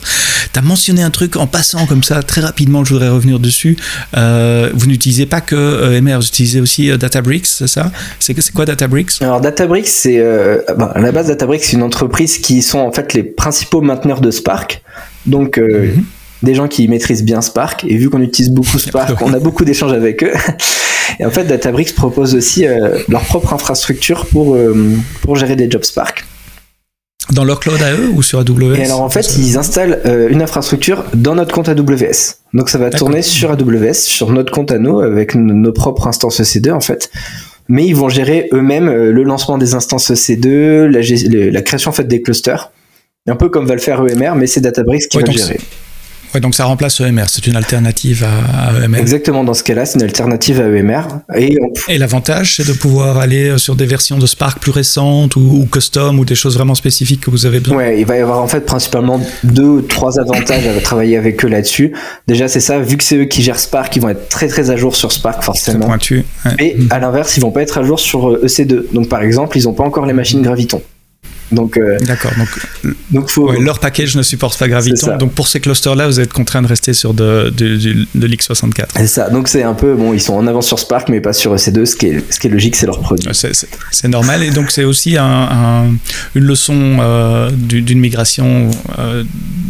Tu 0.52 0.60
as 0.60 0.62
mentionné 0.62 1.02
un 1.02 1.10
truc 1.10 1.36
en 1.36 1.47
passant 1.47 1.86
comme 1.86 2.04
ça, 2.04 2.23
très 2.23 2.41
rapidement, 2.41 2.84
je 2.84 2.93
voudrais 2.93 3.10
revenir 3.10 3.39
dessus. 3.39 3.78
Euh, 4.15 4.69
vous 4.73 4.88
n'utilisez 4.88 5.26
pas 5.26 5.41
que 5.41 5.95
EMR, 5.97 6.17
vous 6.17 6.28
utilisez 6.28 6.62
aussi 6.62 6.89
euh, 6.89 6.97
Databricks, 6.97 7.47
c'est 7.47 7.67
ça? 7.67 7.91
C'est 8.19 8.52
quoi 8.52 8.65
Databricks? 8.65 9.21
Alors, 9.21 9.41
Databricks, 9.41 9.88
c'est. 9.88 10.21
à 10.21 10.99
la 10.99 11.12
base, 11.12 11.28
Databricks, 11.28 11.63
c'est 11.63 11.73
une 11.78 11.84
entreprise 11.84 12.38
qui 12.38 12.62
sont 12.62 12.80
en 12.80 12.91
fait 12.91 13.13
les 13.13 13.23
principaux 13.23 13.82
mainteneurs 13.82 14.21
de 14.21 14.32
Spark. 14.32 14.82
Donc, 15.25 15.57
euh, 15.57 15.88
mhm. 15.95 16.03
des 16.43 16.55
gens 16.55 16.67
qui 16.67 16.88
maîtrisent 16.88 17.23
bien 17.23 17.41
Spark. 17.41 17.86
Et 17.88 17.97
vu 17.97 18.09
qu'on 18.09 18.21
utilise 18.21 18.51
beaucoup 18.51 18.79
Spark, 18.79 19.21
on 19.21 19.33
a 19.33 19.39
beaucoup 19.39 19.65
d'échanges 19.65 19.93
avec 19.93 20.23
eux. 20.23 20.33
Et 21.19 21.25
en 21.25 21.29
fait, 21.29 21.43
Databricks 21.43 21.93
propose 21.95 22.33
aussi 22.33 22.65
euh, 22.65 22.97
leur 23.07 23.21
propre 23.21 23.53
infrastructure 23.53 24.25
pour, 24.27 24.55
euh, 24.55 24.95
pour 25.21 25.36
gérer 25.36 25.55
des 25.55 25.69
jobs 25.69 25.83
Spark. 25.83 26.25
Dans 27.31 27.45
leur 27.45 27.59
cloud 27.59 27.81
à 27.81 27.93
eux 27.93 28.09
ou 28.13 28.21
sur 28.21 28.39
AWS 28.39 28.75
Et 28.77 28.83
alors 28.83 29.01
en 29.01 29.09
fait, 29.09 29.38
ils 29.38 29.57
installent 29.57 30.01
une 30.29 30.41
infrastructure 30.41 31.05
dans 31.13 31.36
notre 31.36 31.55
compte 31.55 31.69
AWS. 31.69 32.36
Donc 32.53 32.67
ça 32.67 32.77
va 32.77 32.89
tourner 32.89 33.21
sur 33.21 33.51
AWS, 33.51 33.93
sur 33.93 34.31
notre 34.31 34.51
compte 34.51 34.71
à 34.71 34.77
nous, 34.77 34.99
avec 34.99 35.33
nos 35.33 35.71
propres 35.71 36.07
instances 36.07 36.41
EC2 36.41 36.73
en 36.73 36.81
fait. 36.81 37.09
Mais 37.69 37.86
ils 37.86 37.95
vont 37.95 38.09
gérer 38.09 38.49
eux-mêmes 38.51 38.91
le 38.91 39.23
lancement 39.23 39.57
des 39.57 39.73
instances 39.73 40.12
EC2, 40.12 40.88
la, 40.88 41.51
la 41.51 41.62
création 41.62 41.91
en 41.91 41.93
fait 41.93 42.03
des 42.03 42.21
clusters 42.21 42.71
un 43.27 43.36
peu 43.36 43.49
comme 43.49 43.65
va 43.65 43.73
le 43.73 43.79
faire 43.79 44.01
EMR, 44.05 44.36
mais 44.36 44.47
c'est 44.47 44.62
Databricks 44.62 45.07
qui 45.07 45.17
va 45.17 45.23
le 45.25 45.31
gérer. 45.31 45.59
Ouais, 46.33 46.41
donc 46.41 46.55
ça 46.55 46.65
remplace 46.65 46.99
EMR, 46.99 47.25
c'est 47.27 47.45
une 47.45 47.55
alternative 47.55 48.25
à, 48.25 48.83
EMR. 48.83 48.97
Exactement, 48.97 49.43
dans 49.43 49.53
ce 49.53 49.63
cas-là, 49.63 49.86
c'est 49.86 49.99
une 49.99 50.03
alternative 50.03 50.59
à 50.59 50.67
EMR. 50.67 51.03
Et, 51.38 51.55
et 51.88 51.97
l'avantage, 51.99 52.55
c'est 52.55 52.67
de 52.67 52.73
pouvoir 52.73 53.19
aller 53.19 53.49
euh, 53.49 53.57
sur 53.59 53.75
des 53.75 53.86
versions 53.86 54.17
de 54.17 54.25
Spark 54.25 54.59
plus 54.59 54.71
récentes 54.71 55.36
ou, 55.36 55.67
custom 55.71 56.19
ou 56.19 56.25
des 56.25 56.33
choses 56.33 56.55
vraiment 56.55 56.73
spécifiques 56.73 57.21
que 57.21 57.29
vous 57.29 57.45
avez 57.45 57.59
besoin. 57.59 57.77
Ouais, 57.77 57.99
il 57.99 58.05
va 58.05 58.17
y 58.17 58.19
avoir 58.19 58.41
en 58.41 58.47
fait 58.47 58.62
principalement 58.62 59.21
deux 59.43 59.63
ou 59.63 59.81
trois 59.81 60.19
avantages 60.19 60.65
à 60.65 60.81
travailler 60.81 61.17
avec 61.17 61.45
eux 61.45 61.49
là-dessus. 61.49 61.93
Déjà, 62.27 62.47
c'est 62.47 62.59
ça, 62.59 62.79
vu 62.79 62.97
que 62.97 63.03
c'est 63.03 63.17
eux 63.17 63.25
qui 63.25 63.43
gèrent 63.43 63.59
Spark, 63.59 63.95
ils 63.95 64.01
vont 64.01 64.09
être 64.09 64.27
très 64.27 64.47
très 64.47 64.71
à 64.71 64.75
jour 64.75 64.95
sur 64.95 65.12
Spark 65.12 65.43
forcément. 65.43 65.86
Pointu. 65.86 66.25
Et 66.57 66.75
à 66.89 66.97
l'inverse, 66.97 67.38
ils 67.38 67.41
vont 67.41 67.51
pas 67.51 67.62
être 67.62 67.77
à 67.77 67.83
jour 67.83 67.99
sur 67.99 68.43
EC2. 68.43 68.73
Euh, 68.73 68.79
e 68.79 68.93
donc 68.93 69.07
par 69.07 69.21
exemple, 69.21 69.55
ils 69.57 69.65
n'ont 69.65 69.73
pas 69.73 69.83
encore 69.83 70.07
les 70.07 70.13
machines 70.13 70.41
Graviton. 70.41 70.81
Donc, 71.51 71.77
euh, 71.77 71.97
D'accord. 71.99 72.32
Donc, 72.38 72.93
donc 73.12 73.29
faut... 73.29 73.51
leur 73.51 73.79
package 73.79 74.15
ne 74.15 74.23
supporte 74.23 74.58
pas 74.58 74.67
Graviton. 74.67 75.17
Donc 75.17 75.34
pour 75.34 75.47
ces 75.47 75.60
clusters-là, 75.60 76.08
vous 76.08 76.19
êtes 76.19 76.34
contraint 76.34 76.62
de 76.62 76.67
rester 76.67 76.93
sur 76.93 77.13
de, 77.13 77.53
de, 77.56 77.77
de, 78.15 78.27
l'X64. 78.27 78.86
C'est 78.95 79.08
ça. 79.08 79.29
Donc 79.29 79.47
c'est 79.47 79.63
un 79.63 79.73
peu 79.73 79.95
bon, 79.95 80.13
ils 80.13 80.21
sont 80.21 80.34
en 80.34 80.47
avance 80.47 80.67
sur 80.67 80.79
Spark, 80.79 81.10
mais 81.10 81.21
pas 81.21 81.34
sur 81.34 81.56
EC2. 81.56 81.86
Ce 81.86 81.95
qui 81.95 82.08
est, 82.08 82.32
ce 82.32 82.39
qui 82.39 82.47
est 82.47 82.49
logique, 82.49 82.75
c'est 82.75 82.86
leur 82.86 82.99
produit. 82.99 83.27
C'est 83.34 84.08
normal. 84.08 84.43
Et 84.43 84.51
donc 84.51 84.71
c'est 84.71 84.84
aussi 84.84 85.17
un, 85.17 85.91
une 86.36 86.43
leçon 86.43 86.97
euh, 86.99 87.51
d'une 87.51 87.99
migration 87.99 88.71
euh, 88.99 89.23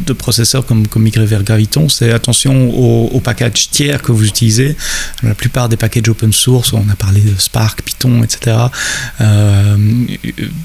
de 0.05 0.13
processeurs 0.13 0.65
comme, 0.65 0.87
comme 0.87 1.03
migrer 1.03 1.25
vers 1.25 1.43
Graviton. 1.43 1.89
C'est 1.89 2.11
attention 2.11 2.69
aux, 2.69 3.09
aux 3.13 3.19
packages 3.19 3.69
tiers 3.71 4.01
que 4.01 4.11
vous 4.11 4.25
utilisez. 4.25 4.75
La 5.21 5.35
plupart 5.35 5.69
des 5.69 5.77
packages 5.77 6.09
open 6.09 6.33
source, 6.33 6.73
on 6.73 6.89
a 6.89 6.95
parlé 6.95 7.21
de 7.21 7.33
Spark, 7.37 7.81
Python, 7.81 8.23
etc., 8.23 8.57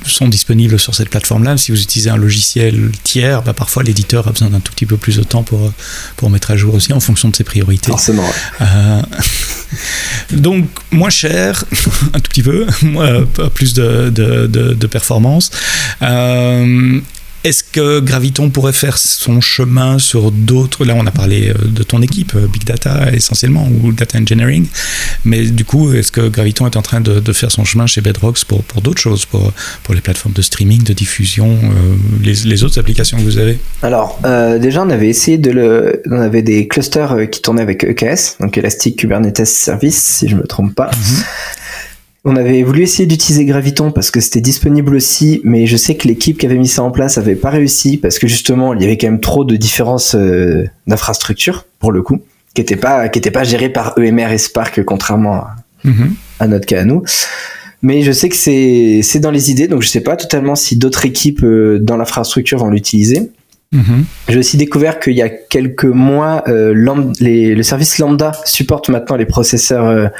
sont 0.07 0.29
disponibles 0.29 0.79
sur 0.79 0.95
cette 0.99 1.11
plateforme-là. 1.11 1.57
Si 1.57 1.73
vous 1.73 1.81
utilisez 1.81 2.11
un 2.11 2.17
logiciel 2.17 2.91
tiers, 3.03 3.43
bah, 3.43 3.53
parfois 3.53 3.83
l'éditeur 3.83 4.29
a 4.29 4.33
besoin 4.33 4.51
d'un 4.51 4.61
tout 4.61 4.73
petit 4.73 4.87
peu 4.87 4.97
plus 4.97 5.17
de 5.17 5.23
temps 5.23 5.43
pour, 5.43 5.73
pour 6.17 6.31
mettre 6.31 6.51
à 6.51 6.57
jour 6.57 6.75
aussi 6.75 6.93
en 6.93 7.01
fonction 7.01 7.29
de 7.29 7.37
ses 7.37 7.45
priorités. 7.45 7.91
Forcément. 7.91 8.29
Euh, 8.61 9.03
donc 10.33 10.67
moins 10.91 11.11
cher, 11.11 11.65
un 12.15 12.21
tout 12.21 12.31
petit 12.31 12.43
peu, 12.43 12.67
plus 13.55 13.75
de, 13.75 14.11
de, 14.11 14.47
de, 14.47 14.75
de 14.75 14.87
performance. 14.87 15.51
Euh, 16.03 17.01
est-ce 17.45 17.63
que 17.63 18.01
Graviton 18.01 18.51
pourrait 18.51 18.73
faire 18.73 18.99
son 18.99 19.41
chemin 19.41 19.99
sur 19.99 20.33
d'autres 20.33 20.85
Là, 20.85 20.95
on 20.97 21.07
a 21.07 21.11
parlé 21.11 21.51
euh, 21.51 21.55
de 21.67 21.83
ton 21.83 22.03
équipe, 22.03 22.33
euh, 22.35 22.47
Big 22.47 22.65
Data 22.65 23.13
essentiellement, 23.13 23.69
ou 23.83 23.93
Data 23.93 24.19
Engineering. 24.19 24.67
Mais 25.25 25.45
du 25.45 25.65
coup, 25.65 25.93
est-ce 25.93 26.11
que 26.11 26.29
Graviton 26.29 26.67
est 26.67 26.77
en 26.77 26.83
train 26.83 27.01
de, 27.01 27.33
faire 27.33 27.53
son 27.53 27.65
chemin 27.65 27.87
chez 27.87 28.01
Bedrocks 28.01 28.45
pour, 28.45 28.65
pour 28.65 28.83
d'autres 28.83 29.01
choses, 29.01 29.25
pour, 29.25 29.53
pour 29.85 29.95
les 29.95 30.01
plateformes 30.01 30.35
de 30.35 30.43
streaming, 30.43 30.83
de 30.83 30.93
diffusion, 30.93 31.49
euh, 31.49 31.95
les, 32.23 32.35
les, 32.45 32.65
autres 32.65 32.79
applications 32.81 33.19
que 33.19 33.23
vous 33.23 33.39
avez? 33.39 33.59
Alors, 33.83 34.21
déjà, 34.61 34.83
on 34.83 34.91
avait 34.91 35.09
essayé 35.09 35.39
de 35.39 35.51
le. 35.51 36.03
On 36.11 36.21
avait 36.21 36.43
des 36.43 36.67
clusters 36.67 37.31
qui 37.31 37.41
tournaient 37.41 37.63
avec 37.63 37.85
EKS, 37.85 38.39
donc 38.41 38.59
Elastic 38.59 38.97
Kubernetes 38.97 39.47
Service, 39.47 40.03
si 40.03 40.29
je 40.29 40.35
ne 40.35 40.41
me 40.41 40.47
trompe 40.47 40.75
pas. 40.75 40.91
Mhm. 40.91 41.25
On 42.25 42.35
avait 42.37 42.63
voulu 42.63 42.83
essayer 42.83 43.07
d'utiliser 43.07 43.45
Graviton 43.45 43.93
parce 43.93 44.11
que 44.11 44.21
c'était 44.21 44.41
disponible 44.41 44.95
aussi, 44.97 45.41
mais 45.45 45.67
je 45.67 45.77
sais 45.77 45.97
que 45.97 46.09
l'équipe 46.09 46.37
qui 46.39 46.47
avait 46.47 46.59
mis 46.59 46.67
ça 46.67 46.83
en 46.83 46.91
place 46.91 47.17
avait 47.17 47.37
pas 47.37 47.51
réussi 47.51 47.97
parce 47.97 48.19
que 48.19 48.27
justement 48.27 48.75
il 48.75 48.83
y 48.83 48.85
avait 48.85 48.99
quand 48.99 49.07
même 49.07 49.21
trop 49.21 49.45
de 49.45 49.57
différences 49.57 50.17
euh, 50.17 50.67
d'infrastructure 50.87 51.65
pour 51.79 51.93
le 51.93 52.03
coup, 52.03 52.21
qui 52.55 52.61
n'étaient 52.61 52.77
pas 52.77 53.09
qui 53.09 53.21
pas 53.31 53.45
gérées 53.45 53.69
par 53.69 53.97
EMR 53.99 54.33
et 54.33 54.39
Spark 54.39 54.83
contrairement 54.85 55.45
mhm. 55.85 56.15
à, 56.41 56.49
notre 56.49 56.67
cas 56.67 56.81
à 56.81 56.85
nous. 56.85 57.05
Mais 57.83 58.03
je 58.03 58.11
sais 58.11 58.29
que 58.29 58.37
c'est 58.37 59.01
c'est 59.05 59.21
dans 59.21 59.31
les 59.31 59.53
idées, 59.53 59.69
donc 59.69 59.83
je 59.83 59.89
sais 59.89 60.01
pas 60.01 60.17
totalement 60.17 60.57
si 60.57 60.77
d'autres 60.77 61.07
équipes 61.07 61.45
euh, 61.45 61.79
dans 61.81 61.97
l'infrastructure 61.97 62.59
vont 62.59 62.71
l'utiliser. 62.71 63.31
Mhm. 63.71 64.05
J'ai 64.29 64.39
aussi 64.39 64.57
découvert 64.57 64.99
qu'il 64.99 65.15
y 65.15 65.23
a 65.23 65.29
quelques 65.29 65.85
mois, 65.85 66.43
euh, 66.49 66.73
le 66.75 67.63
service 67.63 67.99
Lambda 67.99 68.33
supporte 68.45 68.89
maintenant 68.89 69.15
les 69.15 69.27
processeurs 69.27 70.11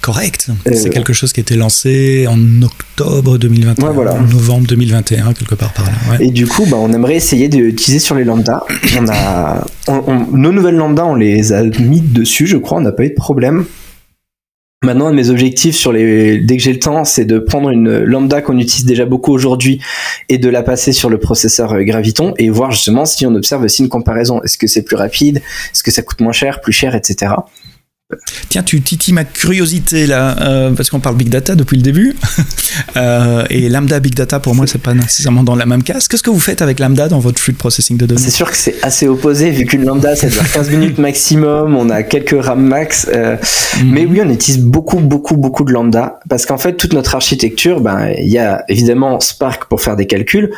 correct. 0.00 0.48
C'est 0.72 0.90
quelque 0.90 1.12
chose 1.12 1.32
qui 1.32 1.40
a 1.40 1.42
été 1.42 1.56
lancé 1.56 2.26
en 2.28 2.62
octobre 2.62 3.38
2021, 3.38 3.88
en 3.88 4.20
novembre 4.22 4.66
2021, 4.66 5.32
quelque 5.32 5.54
part 5.54 5.72
par 5.72 5.84
là. 5.86 5.92
Et 6.20 6.30
du 6.30 6.46
coup, 6.46 6.64
bah, 6.66 6.76
on 6.78 6.92
aimerait 6.92 7.16
essayer 7.16 7.48
d'utiliser 7.48 7.98
sur 7.98 8.14
les 8.14 8.24
lambda. 8.24 8.64
On 8.98 9.08
a, 9.08 9.66
nos 10.32 10.52
nouvelles 10.52 10.76
lambda, 10.76 11.04
on 11.04 11.14
les 11.14 11.52
a 11.52 11.62
mis 11.62 12.00
dessus, 12.00 12.46
je 12.46 12.56
crois, 12.56 12.78
on 12.78 12.82
n'a 12.82 12.92
pas 12.92 13.04
eu 13.04 13.10
de 13.10 13.14
problème. 13.14 13.64
Maintenant, 14.84 15.06
un 15.06 15.10
de 15.10 15.16
mes 15.16 15.30
objectifs 15.30 15.74
sur 15.74 15.90
les, 15.90 16.38
dès 16.38 16.58
que 16.58 16.62
j'ai 16.62 16.72
le 16.72 16.78
temps, 16.78 17.04
c'est 17.04 17.24
de 17.24 17.38
prendre 17.38 17.70
une 17.70 18.04
lambda 18.04 18.42
qu'on 18.42 18.58
utilise 18.58 18.84
déjà 18.84 19.06
beaucoup 19.06 19.32
aujourd'hui 19.32 19.80
et 20.28 20.36
de 20.36 20.48
la 20.48 20.62
passer 20.62 20.92
sur 20.92 21.08
le 21.08 21.18
processeur 21.18 21.72
euh, 21.72 21.82
Graviton 21.82 22.34
et 22.38 22.50
voir 22.50 22.70
justement 22.70 23.06
si 23.06 23.26
on 23.26 23.34
observe 23.34 23.62
aussi 23.64 23.82
une 23.82 23.88
comparaison. 23.88 24.42
Est-ce 24.42 24.58
que 24.58 24.66
c'est 24.66 24.82
plus 24.82 24.96
rapide? 24.96 25.38
Est-ce 25.38 25.82
que 25.82 25.90
ça 25.90 26.02
coûte 26.02 26.20
moins 26.20 26.32
cher, 26.32 26.60
plus 26.60 26.72
cher, 26.72 26.94
etc. 26.94 27.32
Tiens, 28.50 28.62
tu 28.62 28.80
titilles 28.82 29.14
ma 29.14 29.24
curiosité 29.24 30.06
là, 30.06 30.36
euh, 30.40 30.70
parce 30.70 30.90
qu'on 30.90 31.00
parle 31.00 31.16
big 31.16 31.28
data 31.28 31.56
depuis 31.56 31.76
le 31.76 31.82
début. 31.82 32.16
Euh, 32.96 33.44
et 33.48 33.68
lambda 33.70 34.00
big 34.00 34.14
data, 34.14 34.38
pour 34.38 34.54
moi, 34.54 34.66
c'est 34.66 34.80
pas 34.80 34.92
nécessairement 34.92 35.42
dans 35.42 35.54
la 35.54 35.64
même 35.64 35.82
case. 35.82 36.08
Qu'est-ce 36.08 36.22
que 36.22 36.30
vous 36.30 36.40
faites 36.40 36.60
avec 36.60 36.78
lambda 36.78 37.08
dans 37.08 37.18
votre 37.18 37.40
flux 37.40 37.54
de 37.54 37.58
processing 37.58 37.96
de 37.96 38.04
données 38.04 38.20
C'est 38.20 38.30
sûr 38.30 38.50
que 38.50 38.56
c'est 38.56 38.76
assez 38.82 39.08
opposé, 39.08 39.50
vu 39.50 39.64
qu'une 39.64 39.84
lambda, 39.84 40.14
c'est 40.14 40.28
15 40.28 40.70
minutes 40.70 40.98
maximum, 40.98 41.74
on 41.74 41.88
a 41.88 42.02
quelques 42.02 42.36
RAM 42.38 42.62
max. 42.62 43.08
Euh, 43.12 43.36
mhm. 43.80 43.90
Mais 43.90 44.06
oui, 44.06 44.20
on 44.22 44.28
utilise 44.30 44.60
beaucoup, 44.60 44.98
beaucoup, 44.98 45.36
beaucoup 45.36 45.64
de 45.64 45.72
lambda, 45.72 46.20
parce 46.28 46.44
qu'en 46.44 46.58
fait, 46.58 46.74
toute 46.74 46.92
notre 46.92 47.14
architecture, 47.14 47.80
ben, 47.80 48.10
il 48.18 48.28
y 48.28 48.38
a 48.38 48.64
évidemment 48.68 49.20
Spark 49.20 49.66
pour 49.68 49.80
faire 49.80 49.96
des 49.96 50.06
calculs, 50.06 50.50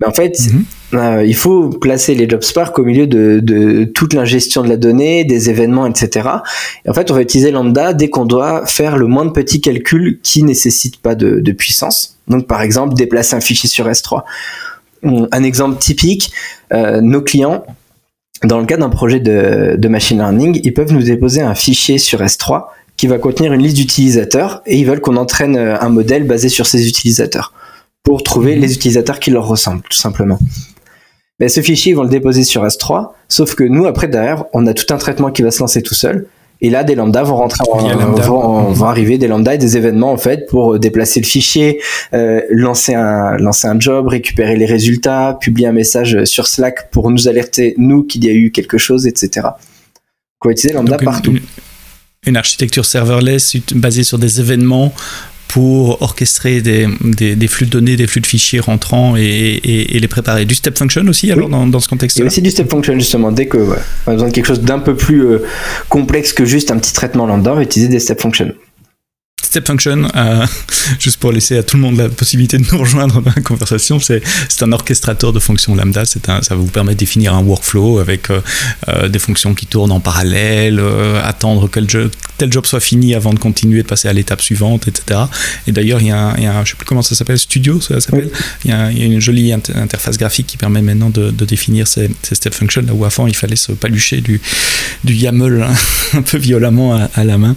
Mais 0.00 0.06
en 0.06 0.12
fait, 0.12 0.38
mhm. 0.40 0.64
euh, 0.94 1.24
il 1.24 1.34
faut 1.34 1.68
placer 1.68 2.14
les 2.14 2.28
Job 2.28 2.42
Spark 2.42 2.78
au 2.78 2.84
milieu 2.84 3.06
de, 3.06 3.40
de 3.40 3.84
toute 3.84 4.14
l'ingestion 4.14 4.62
de 4.62 4.68
la 4.68 4.76
donnée, 4.76 5.24
des 5.24 5.50
événements, 5.50 5.86
etc. 5.86 6.28
Et 6.84 6.90
en 6.90 6.94
fait, 6.94 7.10
on 7.10 7.14
va 7.14 7.22
utiliser 7.22 7.50
Lambda 7.50 7.92
dès 7.92 8.08
qu'on 8.08 8.24
doit 8.24 8.64
faire 8.66 8.96
le 8.96 9.06
moins 9.06 9.26
de 9.26 9.30
petits 9.30 9.60
calculs 9.60 10.18
qui 10.22 10.42
nécessitent 10.42 11.00
pas 11.00 11.14
de, 11.14 11.40
de 11.40 11.52
puissance. 11.52 12.16
Donc, 12.28 12.46
par 12.46 12.62
exemple, 12.62 12.94
déplacer 12.94 13.36
un 13.36 13.40
fichier 13.40 13.68
sur 13.68 13.88
S3. 13.88 14.22
Un 15.02 15.42
exemple 15.42 15.78
typique, 15.78 16.32
euh, 16.72 17.00
nos 17.00 17.22
clients, 17.22 17.64
dans 18.44 18.58
le 18.58 18.66
cas 18.66 18.76
d'un 18.76 18.90
projet 18.90 19.20
de, 19.20 19.76
de 19.76 19.88
machine 19.88 20.18
learning, 20.18 20.60
ils 20.62 20.74
peuvent 20.74 20.92
nous 20.92 21.02
déposer 21.02 21.42
un 21.42 21.54
fichier 21.54 21.98
sur 21.98 22.20
S3 22.20 22.64
qui 22.96 23.06
va 23.06 23.18
contenir 23.18 23.54
une 23.54 23.62
liste 23.62 23.76
d'utilisateurs 23.76 24.62
et 24.66 24.78
ils 24.78 24.84
veulent 24.84 25.00
qu'on 25.00 25.16
entraîne 25.16 25.56
euh, 25.56 25.80
un 25.80 25.88
modèle 25.88 26.26
basé 26.26 26.50
sur 26.50 26.66
ces 26.66 26.86
utilisateurs 26.86 27.54
pour 28.02 28.22
trouver 28.22 28.56
les 28.56 28.74
utilisateurs 28.74 29.20
qui 29.20 29.30
leur 29.30 29.46
ressemblent, 29.46 29.82
tout 29.88 29.98
simplement. 29.98 30.38
Mais 31.38 31.48
ce 31.48 31.62
fichier, 31.62 31.92
ils 31.92 31.94
vont 31.94 32.02
le 32.02 32.10
déposer 32.10 32.44
sur 32.44 32.64
S3, 32.64 33.12
sauf 33.28 33.54
que 33.54 33.64
nous, 33.64 33.86
après, 33.86 34.08
derrière, 34.08 34.44
on 34.52 34.66
a 34.66 34.74
tout 34.74 34.92
un 34.92 34.98
traitement 34.98 35.30
qui 35.30 35.42
va 35.42 35.50
se 35.50 35.60
lancer 35.60 35.82
tout 35.82 35.94
seul. 35.94 36.26
Et 36.62 36.68
là, 36.68 36.84
des 36.84 36.94
lambdas 36.94 37.22
vont 37.22 37.36
rentrer, 37.36 37.64
en, 37.70 38.70
vont, 38.72 38.84
arriver 38.84 39.16
des 39.16 39.28
lambdas 39.28 39.54
et 39.54 39.58
des 39.58 39.78
événements 39.78 40.12
en 40.12 40.18
fait 40.18 40.46
pour 40.46 40.74
euh, 40.74 40.78
déplacer 40.78 41.20
le 41.20 41.24
fichier, 41.24 41.80
euh, 42.12 42.42
lancer 42.50 42.94
un 42.94 43.38
lancer 43.38 43.66
un 43.66 43.80
job, 43.80 44.08
récupérer 44.08 44.56
les 44.56 44.66
résultats, 44.66 45.38
publier 45.40 45.68
un 45.68 45.72
message 45.72 46.24
sur 46.24 46.46
Slack 46.46 46.90
pour 46.90 47.10
nous 47.10 47.28
alerter 47.28 47.74
nous 47.78 48.04
qu'il 48.04 48.26
y 48.26 48.28
a 48.28 48.34
eu 48.34 48.50
quelque 48.50 48.76
chose, 48.76 49.06
etc. 49.06 49.48
On 50.44 50.48
va 50.48 50.52
utiliser 50.52 50.74
lambda 50.74 50.98
partout. 50.98 51.34
une, 52.26 52.36
architecture 52.36 52.84
serverless 52.84 53.56
basée 53.74 54.04
sur 54.04 54.18
des 54.18 54.40
événements 54.40 54.92
pour 55.50 56.00
orchestrer 56.00 56.60
des, 56.60 56.86
des, 57.02 57.48
flux 57.48 57.66
de 57.66 57.72
données, 57.72 57.96
des 57.96 58.06
flux 58.06 58.20
de 58.20 58.26
fichiers 58.26 58.60
rentrants 58.60 59.16
et, 59.16 59.98
les 60.00 60.08
préparer. 60.08 60.44
Du 60.44 60.54
step 60.54 60.78
function 60.78 61.04
aussi, 61.08 61.32
alors, 61.32 61.48
dans, 61.48 61.66
dans, 61.66 61.80
ce 61.80 61.88
contexte-là 61.88 62.26
aussi 62.26 62.40
du 62.40 62.52
step 62.52 62.70
function, 62.70 62.94
justement. 62.94 63.32
Dès 63.32 63.46
que 63.46 63.58
on 64.06 64.10
a 64.10 64.12
besoin 64.12 64.28
de 64.28 64.32
quelque 64.32 64.46
chose 64.46 64.60
d'un 64.60 64.78
peu 64.78 64.94
plus 64.94 65.26
euh, 65.26 65.38
complexe 65.88 66.32
que 66.32 66.44
juste 66.44 66.70
un 66.70 66.78
petit 66.78 66.92
traitement 66.92 67.26
lambda, 67.26 67.52
on 67.52 67.56
va 67.56 67.62
utiliser 67.62 67.90
des 67.90 67.98
step 67.98 68.20
functions. 68.20 68.52
Step 69.50 69.66
Function, 69.66 70.06
euh, 70.14 70.46
juste 71.00 71.16
pour 71.16 71.32
laisser 71.32 71.58
à 71.58 71.64
tout 71.64 71.74
le 71.74 71.82
monde 71.82 71.96
la 71.96 72.08
possibilité 72.08 72.56
de 72.56 72.64
nous 72.70 72.78
rejoindre 72.78 73.20
dans 73.20 73.32
la 73.34 73.42
conversation, 73.42 73.98
c'est 73.98 74.22
un 74.60 74.70
orchestrateur 74.70 75.32
de 75.32 75.40
fonctions 75.40 75.74
lambda. 75.74 76.04
Un, 76.28 76.42
ça 76.42 76.54
vous 76.54 76.66
permet 76.66 76.92
de 76.94 76.98
définir 76.98 77.34
un 77.34 77.42
workflow 77.42 77.98
avec 77.98 78.30
euh, 78.30 78.40
euh, 78.86 79.08
des 79.08 79.18
fonctions 79.18 79.52
qui 79.54 79.66
tournent 79.66 79.90
en 79.90 79.98
parallèle, 79.98 80.80
attendre 81.24 81.68
que 81.68 81.80
tel 82.38 82.52
job 82.52 82.64
soit 82.64 82.78
fini 82.78 83.16
avant 83.16 83.34
de 83.34 83.40
continuer 83.40 83.82
de 83.82 83.88
passer 83.88 84.06
à 84.06 84.12
l'étape 84.12 84.40
suivante, 84.40 84.86
etc. 84.86 85.22
Et 85.66 85.72
d'ailleurs, 85.72 86.00
il 86.00 86.06
y, 86.06 86.10
a 86.12 86.28
un, 86.28 86.64
je 86.64 86.70
sais 86.70 86.76
plus 86.76 86.86
comment 86.86 87.02
ça 87.02 87.16
s'appelle, 87.16 87.38
Studio, 87.38 87.80
ça 87.80 88.00
s'appelle. 88.00 88.30
Il, 88.64 88.70
y, 88.70 88.74
a 88.74 88.90
une 88.90 89.20
jolie 89.20 89.52
interface 89.52 90.16
graphique 90.16 90.46
qui 90.46 90.56
permet 90.58 90.80
maintenant 90.80 91.10
de, 91.10 91.30
définir 91.44 91.88
ces, 91.88 92.08
Step 92.22 92.54
Functions, 92.54 92.82
là 92.86 92.94
où 92.94 93.04
avant 93.04 93.26
il 93.26 93.36
fallait 93.36 93.56
se 93.56 93.72
palucher 93.72 94.20
du, 94.20 94.40
du 95.02 95.12
YAML 95.12 95.62
hein, 95.62 95.74
un 96.18 96.22
peu 96.22 96.38
violemment 96.38 96.94
à, 96.94 97.10
à 97.14 97.24
la 97.24 97.36
main. 97.36 97.56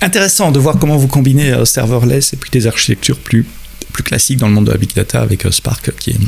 Intéressant 0.00 0.52
de 0.52 0.60
voir 0.60 0.78
comment 0.78 0.99
vous 1.00 1.08
combinez 1.08 1.52
euh, 1.52 1.64
serverless 1.64 2.32
et 2.32 2.36
puis 2.36 2.50
des 2.50 2.66
architectures 2.66 3.18
plus, 3.18 3.46
plus 3.92 4.02
classiques 4.02 4.38
dans 4.38 4.48
le 4.48 4.54
monde 4.54 4.66
de 4.66 4.72
la 4.72 4.78
big 4.78 4.94
data 4.94 5.20
avec 5.20 5.46
euh, 5.46 5.50
Spark 5.50 5.92
qui 5.98 6.10
est 6.10 6.18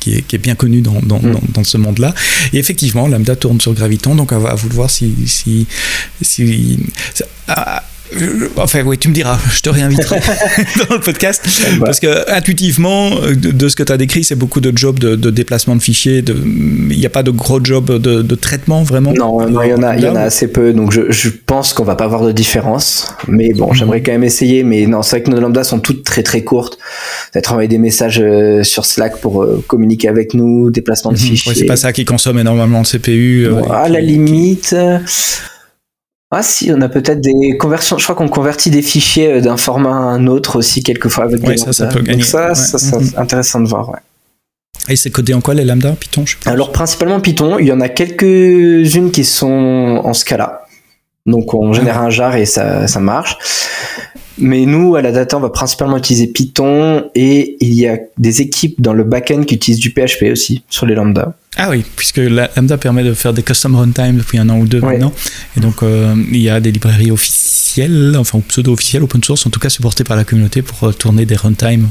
qui 0.00 0.14
est, 0.14 0.22
qui 0.22 0.36
est, 0.36 0.38
bien 0.38 0.54
connu 0.54 0.80
dans, 0.80 0.98
dans, 1.02 1.20
mm. 1.20 1.40
dans, 1.52 1.62
ce 1.62 1.76
monde-là. 1.76 2.14
Et 2.54 2.58
effectivement, 2.58 3.06
Lambda 3.06 3.36
tourne 3.36 3.60
sur 3.60 3.74
Graviton, 3.74 4.14
donc 4.14 4.32
à, 4.32 4.38
vous 4.38 4.70
de 4.70 4.72
voir 4.72 4.88
si... 4.88 5.12
si, 5.26 5.66
si 6.22 6.78
Enfin, 8.56 8.82
oui, 8.84 8.98
tu 8.98 9.08
me 9.08 9.14
diras, 9.14 9.38
je 9.52 9.60
te 9.60 9.70
réinviterai 9.70 10.20
dans 10.88 10.94
le 10.94 11.00
podcast. 11.00 11.42
Parce 11.80 12.00
que 12.00 12.30
intuitivement, 12.30 13.10
de, 13.10 13.68
ce 13.68 13.76
que 13.76 13.82
tu 13.82 13.92
as 13.92 13.96
décrit, 13.96 14.24
c'est 14.24 14.34
beaucoup 14.34 14.60
de 14.60 14.76
jobs 14.76 14.98
de, 14.98 15.30
déplacement 15.30 15.76
de 15.76 15.82
fichiers. 15.82 16.22
Il 16.26 16.98
n'y 16.98 17.06
a 17.06 17.10
pas 17.10 17.22
de 17.22 17.30
gros 17.30 17.62
jobs 17.62 17.90
de, 17.90 18.34
traitement 18.34 18.82
vraiment? 18.82 19.12
Non, 19.12 19.46
il 19.48 19.54
y, 19.68 19.74
en 19.74 19.82
a, 19.82 19.96
y 19.96 20.08
en 20.08 20.16
a 20.16 20.22
assez 20.22 20.48
peu. 20.48 20.72
Donc 20.72 20.92
je, 20.92 21.10
je 21.10 21.28
pense 21.46 21.72
qu'on 21.72 21.84
va 21.84 21.96
pas 21.96 22.04
avoir 22.04 22.24
de 22.24 22.32
différence. 22.32 23.14
Mais 23.28 23.52
bon, 23.52 23.68
mhm. 23.68 23.74
j'aimerais 23.74 24.02
quand 24.02 24.12
même 24.12 24.24
essayer. 24.24 24.64
Mais 24.64 24.86
non, 24.86 25.02
c'est 25.02 25.16
vrai 25.16 25.22
que 25.22 25.30
nos 25.30 25.40
lambdas 25.40 25.64
sont 25.64 25.80
toutes 25.80 26.04
très 26.04 26.22
très 26.22 26.42
courtes. 26.42 26.78
Peut-être 27.32 27.52
envoyer 27.52 27.68
des 27.68 27.78
messages 27.78 28.20
euh, 28.20 28.62
sur 28.62 28.84
Slack 28.84 29.18
pour 29.18 29.42
euh, 29.42 29.62
communiquer 29.66 30.08
avec 30.08 30.34
nous, 30.34 30.70
déplacement 30.70 31.12
de 31.12 31.18
mhm. 31.18 31.22
fichiers. 31.22 31.54
c'est 31.54 31.64
pas 31.64 31.76
ça 31.76 31.92
qui 31.92 32.04
consomme 32.04 32.38
énormément 32.38 32.82
de 32.82 32.86
CPU. 32.86 33.46
Euh, 33.46 33.62
à 33.70 33.88
la 33.88 34.00
limite. 34.00 34.74
Ah 36.36 36.42
si, 36.42 36.72
on 36.72 36.80
a 36.80 36.88
peut-être 36.88 37.20
des 37.20 37.56
conversions. 37.58 37.96
Je 37.96 38.02
crois 38.02 38.16
qu'on 38.16 38.28
convertit 38.28 38.70
des 38.70 38.82
fichiers 38.82 39.34
euh, 39.34 39.40
d'un 39.40 39.56
format 39.56 39.90
à 39.90 39.92
un 39.92 40.26
autre 40.26 40.56
aussi 40.56 40.82
quelquefois 40.82 41.24
avec 41.24 41.40
des 41.40 41.56
ça, 41.56 41.72
ça 41.72 41.86
peut 41.86 42.00
gagner. 42.00 42.18
Donc 42.18 42.24
ça, 42.24 42.54
ça, 42.54 42.78
c'est 42.78 42.96
mhm. 42.96 43.12
intéressant 43.16 43.60
de 43.60 43.68
voir. 43.68 43.88
Ouais. 43.90 44.00
Et 44.88 44.96
c'est 44.96 45.10
codé 45.10 45.32
en 45.32 45.40
quoi 45.40 45.54
les 45.54 45.64
lambda 45.64 45.92
Python 45.92 46.26
je 46.26 46.36
Alors 46.46 46.72
principalement 46.72 47.20
Python. 47.20 47.58
Il 47.58 47.66
y 47.66 47.72
en 47.72 47.80
a 47.80 47.88
quelques-unes 47.88 49.12
qui 49.12 49.24
sont 49.24 50.00
en 50.04 50.12
Scala. 50.12 50.62
Donc 51.24 51.54
on 51.54 51.72
génère 51.72 52.00
un 52.00 52.10
jar 52.10 52.36
et 52.36 52.46
ça, 52.46 52.88
ça 52.88 53.00
marche. 53.00 53.38
Mais 54.38 54.66
nous, 54.66 54.96
à 54.96 55.02
la 55.02 55.12
data, 55.12 55.36
on 55.36 55.40
va 55.40 55.50
principalement 55.50 55.96
utiliser 55.96 56.26
Python 56.26 57.10
et 57.14 57.56
il 57.60 57.74
y 57.74 57.86
a 57.86 57.98
des 58.18 58.40
équipes 58.40 58.80
dans 58.80 58.92
le 58.92 59.04
backend 59.04 59.44
qui 59.44 59.54
utilisent 59.54 59.80
du 59.80 59.90
PHP 59.90 60.24
aussi 60.32 60.62
sur 60.68 60.86
les 60.86 60.94
lambda. 60.94 61.34
Ah 61.56 61.70
oui, 61.70 61.84
puisque 61.96 62.16
la 62.16 62.50
Lambda 62.56 62.76
permet 62.78 63.04
de 63.04 63.14
faire 63.14 63.32
des 63.32 63.42
custom 63.42 63.76
runtime 63.76 64.16
depuis 64.16 64.38
un 64.38 64.48
an 64.48 64.58
ou 64.58 64.66
deux 64.66 64.80
maintenant. 64.80 65.12
Et 65.56 65.60
donc, 65.60 65.82
euh, 65.82 66.14
il 66.32 66.40
y 66.40 66.50
a 66.50 66.58
des 66.60 66.72
librairies 66.72 67.12
officielles, 67.74 68.16
enfin 68.16 68.40
pseudo-officielles, 68.46 69.02
open 69.02 69.22
source, 69.22 69.46
en 69.46 69.50
tout 69.50 69.60
cas 69.60 69.68
supportées 69.68 70.04
par 70.04 70.16
la 70.16 70.24
communauté 70.24 70.62
pour 70.62 70.88
euh, 70.88 70.92
tourner 70.92 71.26
des 71.26 71.34
runtime 71.34 71.88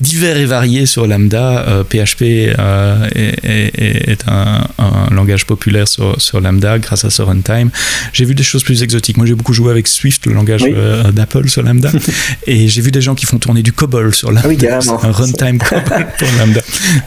divers 0.00 0.36
et 0.36 0.46
variés 0.46 0.86
sur 0.86 1.06
Lambda. 1.06 1.84
PHP 1.88 2.22
euh, 2.58 3.08
est, 3.14 4.24
un, 4.28 4.66
langage 5.10 5.44
populaire 5.46 5.88
sur, 5.88 6.20
sur, 6.20 6.40
Lambda 6.40 6.78
grâce 6.78 7.04
à 7.04 7.10
ce 7.10 7.22
runtime. 7.22 7.70
J'ai 8.12 8.24
vu 8.24 8.34
des 8.34 8.42
choses 8.42 8.62
plus 8.62 8.82
exotiques. 8.82 9.16
Moi, 9.16 9.26
j'ai 9.26 9.34
beaucoup 9.34 9.52
joué 9.52 9.70
avec 9.70 9.88
Swift, 9.88 10.26
le 10.26 10.34
langage 10.34 10.64
d'Apple 11.12 11.48
sur 11.48 11.62
Lambda. 11.62 11.90
et 12.46 12.68
j'ai 12.68 12.80
vu 12.80 12.90
des 12.90 13.00
gens 13.00 13.14
qui 13.14 13.26
font 13.26 13.38
tourner 13.38 13.62
du 13.62 13.72
COBOL 13.72 14.14
sur 14.14 14.30
Lambda. 14.30 14.42
Ah 14.44 14.78
oui, 14.80 14.88
un 15.02 15.12
runtime 15.12 15.58
COBOL 15.68 16.06
pour 16.18 16.28
Lambda. 16.38 16.60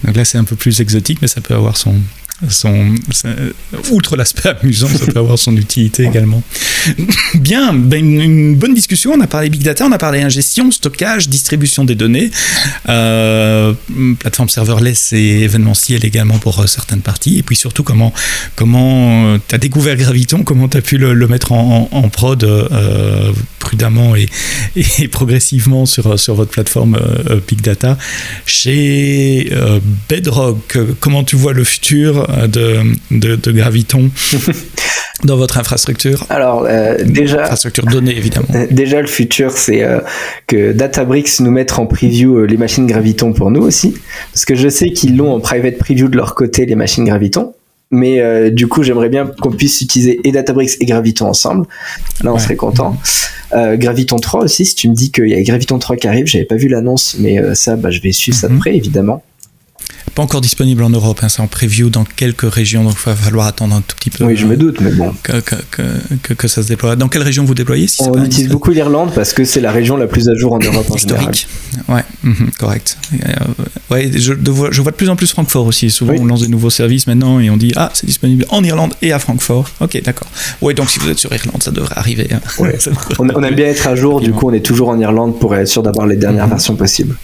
Donc 0.04 0.16
là, 0.16 0.26
c'est 0.26 0.38
un 0.38 0.44
peu 0.44 0.56
plus 0.56 0.82
exotique, 0.82 1.20
mais 1.22 1.28
ça 1.28 1.42
peut 1.42 1.54
avoir 1.54 1.78
son, 1.78 1.96
son, 2.50 2.96
outre 3.92 4.16
l'aspect 4.16 4.50
amusant, 4.50 4.88
ça 4.88 5.06
peut 5.06 5.20
avoir 5.20 5.40
son 5.40 5.56
utilité 5.56 6.04
également. 6.04 6.44
Bien, 7.36 7.74
ben 7.74 8.04
une, 8.04 8.56
bonne 8.56 8.74
discussion. 8.74 9.12
On 9.14 9.22
a 9.22 9.28
parlé 9.28 9.50
big 9.50 9.64
data, 9.64 9.86
on 9.86 9.92
a 9.92 9.98
parlé 9.98 10.22
ingestion, 10.22 10.72
stockage, 10.72 11.30
distribution 11.30 11.84
des 11.84 11.96
données, 11.96 12.32
euh, 12.90 13.74
plateforme 14.20 14.50
serverless 14.50 15.14
et 15.14 15.42
événementiel 15.42 16.06
également 16.06 16.38
pour 16.38 16.60
euh, 16.60 16.68
certaines 16.68 17.02
parties. 17.02 17.40
Et 17.40 17.44
puis 17.44 17.56
surtout, 17.56 17.84
comment 17.84 18.14
comment 18.56 19.26
euh, 19.28 19.38
tu 19.48 19.56
as 19.56 19.58
découvert 19.58 19.96
Graviton, 19.96 20.44
comment 20.44 20.68
tu 20.68 20.78
as 20.78 20.82
pu 20.82 20.98
le, 20.98 21.28
mettre 21.28 21.52
en, 21.52 22.10
prod 22.10 22.46
prudemment 23.60 24.16
et, 24.16 24.28
et, 24.76 25.08
progressivement 25.08 25.86
sur, 25.86 26.18
sur 26.20 26.36
votre 26.36 26.52
plateforme 26.52 26.98
big 27.48 27.62
data. 27.62 27.98
Chez 28.46 29.52
Bedrock, 30.08 30.78
comment 31.00 31.24
tu 31.24 31.36
vois 31.36 31.54
le 31.54 31.64
futur 31.64 32.28
de, 32.48 32.82
de, 33.12 33.52
Graviton 33.52 34.10
dans 35.24 35.38
votre 35.38 35.58
infrastructure? 35.58 36.26
Alors 36.30 36.66
euh, 36.78 36.98
déjà, 37.04 37.44
infrastructure 37.44 37.86
donnée 37.86 38.16
évidemment. 38.16 38.48
Euh, 38.54 38.68
déjà 38.70 39.02
le 39.02 39.08
futur, 39.08 39.52
c'est 39.52 39.84
euh, 39.84 40.00
que 40.48 40.72
Databricks 40.72 41.40
nous 41.40 41.52
mette 41.52 41.78
en 41.78 41.86
preview 41.86 42.46
les 42.46 42.58
machines 42.58 42.88
Graviton 42.88 43.34
pour 43.34 43.52
nous 43.52 43.62
aussi, 43.62 43.96
parce 44.34 44.46
que 44.46 44.56
je 44.56 44.70
sais 44.70 44.90
qu'ils 44.90 45.18
l'ont 45.18 45.34
en 45.34 45.40
private 45.40 45.78
preview 45.78 46.08
de 46.08 46.18
leur 46.18 46.36
côté 46.36 46.66
les 46.66 46.76
machines 46.76 47.06
Graviton. 47.06 47.54
Mais 47.90 48.52
du 48.52 48.68
coup, 48.68 48.84
j'aimerais 48.84 49.08
bien 49.08 49.32
qu'on 49.42 49.50
puisse 49.50 49.80
utiliser 49.80 50.20
et 50.26 50.34
Databricks 50.34 50.72
et 50.82 50.86
Graviton 50.86 51.28
ensemble. 51.28 51.68
Là, 52.22 52.34
on 52.34 52.38
serait 52.38 52.58
content. 52.58 52.98
Graviton 53.54 54.18
3 54.18 54.44
aussi, 54.44 54.66
si 54.66 54.76
tu 54.76 54.90
me 54.90 54.94
dis 54.94 55.10
qu'il 55.10 55.30
y 55.30 55.34
a 55.34 55.42
Graviton 55.42 55.80
3 55.80 55.96
qui 55.96 56.06
arrive, 56.06 56.28
j'avais 56.28 56.44
pas 56.44 56.58
vu 56.58 56.68
l'annonce, 56.68 57.16
mais 57.18 57.40
ça, 57.56 57.78
bah, 57.78 57.90
je 57.90 58.02
vais 58.02 58.12
suivre 58.12 58.38
ça 58.38 58.50
de 58.50 58.54
mhm. 58.54 58.60
près, 58.60 58.76
évidemment. 58.76 59.24
Pas 60.16 60.24
encore 60.24 60.42
disponible 60.42 60.84
en 60.84 60.90
Europe, 60.90 61.20
hein, 61.22 61.30
c'est 61.30 61.42
en 61.42 61.48
preview 61.48 61.90
dans 61.90 62.04
quelques 62.04 62.52
régions, 62.52 62.84
donc 62.84 62.94
il 62.94 63.10
va 63.10 63.16
falloir 63.16 63.48
attendre 63.48 63.76
un 63.76 63.82
tout 63.82 63.96
petit 63.96 64.10
peu. 64.10 64.24
Oui, 64.24 64.36
je 64.36 64.46
me 64.46 64.58
doute, 64.58 64.82
mais 64.82 64.92
bon. 64.92 65.14
Que, 65.22 65.40
que, 65.42 66.34
que, 66.34 66.48
ça 66.48 66.64
se 66.64 66.68
déploie. 66.68 66.96
Dans 66.96 67.08
quelle 67.08 67.22
région 67.22 67.46
vous 67.46 67.54
déployez 67.54 67.88
si 67.88 68.02
On 68.04 68.24
utilise 68.24 68.50
beaucoup 68.50 68.72
l'Irlande 68.72 69.12
parce 69.14 69.34
que 69.34 69.44
c'est 69.44 69.62
la 69.62 69.72
région 69.72 69.98
la 69.98 70.08
plus 70.08 70.30
à 70.30 70.34
jour 70.36 70.54
en 70.54 70.60
Europe 70.60 70.90
en 70.90 70.96
Historique. 70.96 71.48
Ouais, 71.88 72.04
mhm, 72.24 72.50
correct. 72.58 72.98
Euh, 73.14 73.34
ouais, 73.92 74.12
je, 74.14 74.34
je, 74.34 74.82
vois, 74.82 74.92
de 74.92 74.96
plus 74.96 75.10
en 75.10 75.16
plus 75.16 75.32
Francfort 75.32 75.66
aussi. 75.66 75.90
Souvent, 75.90 76.16
on 76.18 76.26
lance 76.26 76.42
des 76.42 76.48
nouveaux 76.48 76.70
services 76.70 77.08
maintenant 77.08 77.40
et 77.40 77.50
on 77.50 77.58
dit 77.58 77.72
Ah, 77.76 77.92
c'est 77.94 78.08
disponible 78.08 78.46
en 78.50 78.64
Irlande 78.64 78.94
et 79.02 79.12
à 79.12 79.20
Francfort. 79.20 79.70
Ok, 79.82 80.02
d'accord. 80.04 80.28
Ouais, 80.62 80.74
donc 80.74 80.90
si 80.90 81.00
vous 81.00 81.10
êtes 81.10 81.20
sur 81.20 81.34
Irlande, 81.34 81.62
ça 81.62 81.72
devrait 81.72 81.98
arriver. 81.98 82.28
Hein. 82.32 82.40
on, 83.20 83.30
on, 83.30 83.44
aime 83.44 83.56
bien 83.56 83.68
être 83.68 83.88
à 83.88 83.96
jour, 83.96 84.22
du 84.22 84.32
coup, 84.32 84.50
on 84.50 84.54
est 84.54 84.66
toujours 84.66 84.90
en 84.90 85.00
Irlande 85.00 85.40
pour 85.40 85.56
être 85.56 85.68
sûr 85.68 85.84
d'avoir 85.84 86.08
les 86.08 86.16
dernières 86.16 86.46
mhm. 86.46 86.52
versions 86.52 86.76
possibles. 86.76 87.16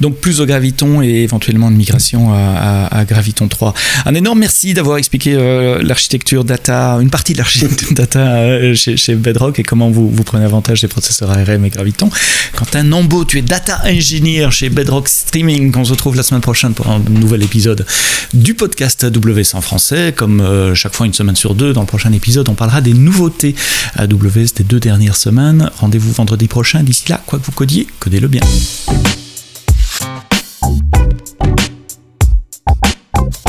Donc 0.00 0.16
plus 0.16 0.40
au 0.40 0.46
Graviton 0.46 1.02
et 1.02 1.22
éventuellement 1.22 1.70
une 1.70 1.76
migration 1.76 2.32
à, 2.32 3.04
Graviton 3.06 3.48
3. 3.48 3.74
Un 4.06 4.14
énorme 4.14 4.38
merci 4.38 4.74
d'avoir 4.74 4.98
expliqué 4.98 5.34
l'architecture 5.82 6.44
data, 6.44 6.98
une 7.00 7.10
partie 7.10 7.32
de 7.32 7.38
l'architecture 7.38 7.88
data 7.94 8.74
chez, 8.74 9.14
Bedrock 9.14 9.58
et 9.58 9.62
comment 9.62 9.90
vous, 9.90 10.10
vous 10.10 10.24
prenez 10.24 10.44
avantage 10.44 10.80
des 10.80 10.88
processeurs 10.88 11.30
ARM 11.30 11.64
et 11.64 11.70
Graviton. 11.70 12.10
Quentin 12.56 12.82
Nambo, 12.82 13.24
tu 13.24 13.38
es 13.38 13.42
data 13.42 13.80
engineer 13.84 14.50
chez 14.50 14.68
Bedrock 14.68 15.08
Streaming. 15.08 15.72
On 15.76 15.84
se 15.84 15.90
retrouve 15.90 16.16
la 16.16 16.22
semaine 16.22 16.40
prochaine 16.40 16.74
pour 16.74 16.88
un 16.88 17.00
nouvel 17.10 17.42
épisode 17.42 17.86
du 18.34 18.54
podcast 18.54 19.04
AWS 19.04 19.54
en 19.54 19.60
français. 19.60 20.12
Comme 20.16 20.40
euh, 20.40 20.74
chaque 20.74 20.94
fois 20.94 21.06
une 21.06 21.14
semaine 21.14 21.36
sur 21.36 21.54
deux, 21.54 21.72
dans 21.72 21.80
le 21.80 21.86
prochain 21.86 22.12
épisode, 22.12 22.48
on 22.48 22.54
parlera 22.54 22.80
des 22.80 22.94
nouveautés 22.94 23.54
AWS 23.96 24.54
des 24.56 24.64
deux 24.64 24.80
dernières 24.80 25.16
semaines. 25.16 25.70
Rendez-vous 25.78 26.12
vendredi 26.12 26.48
prochain. 26.48 26.82
D'ici 26.82 27.04
là, 27.08 27.20
quoi 27.26 27.38
que 27.38 27.44
vous 27.44 27.52
codiez, 27.52 27.86
codez-le 28.00 28.28
bien. 28.28 28.42
Thank 30.72 30.96
you 33.16 33.41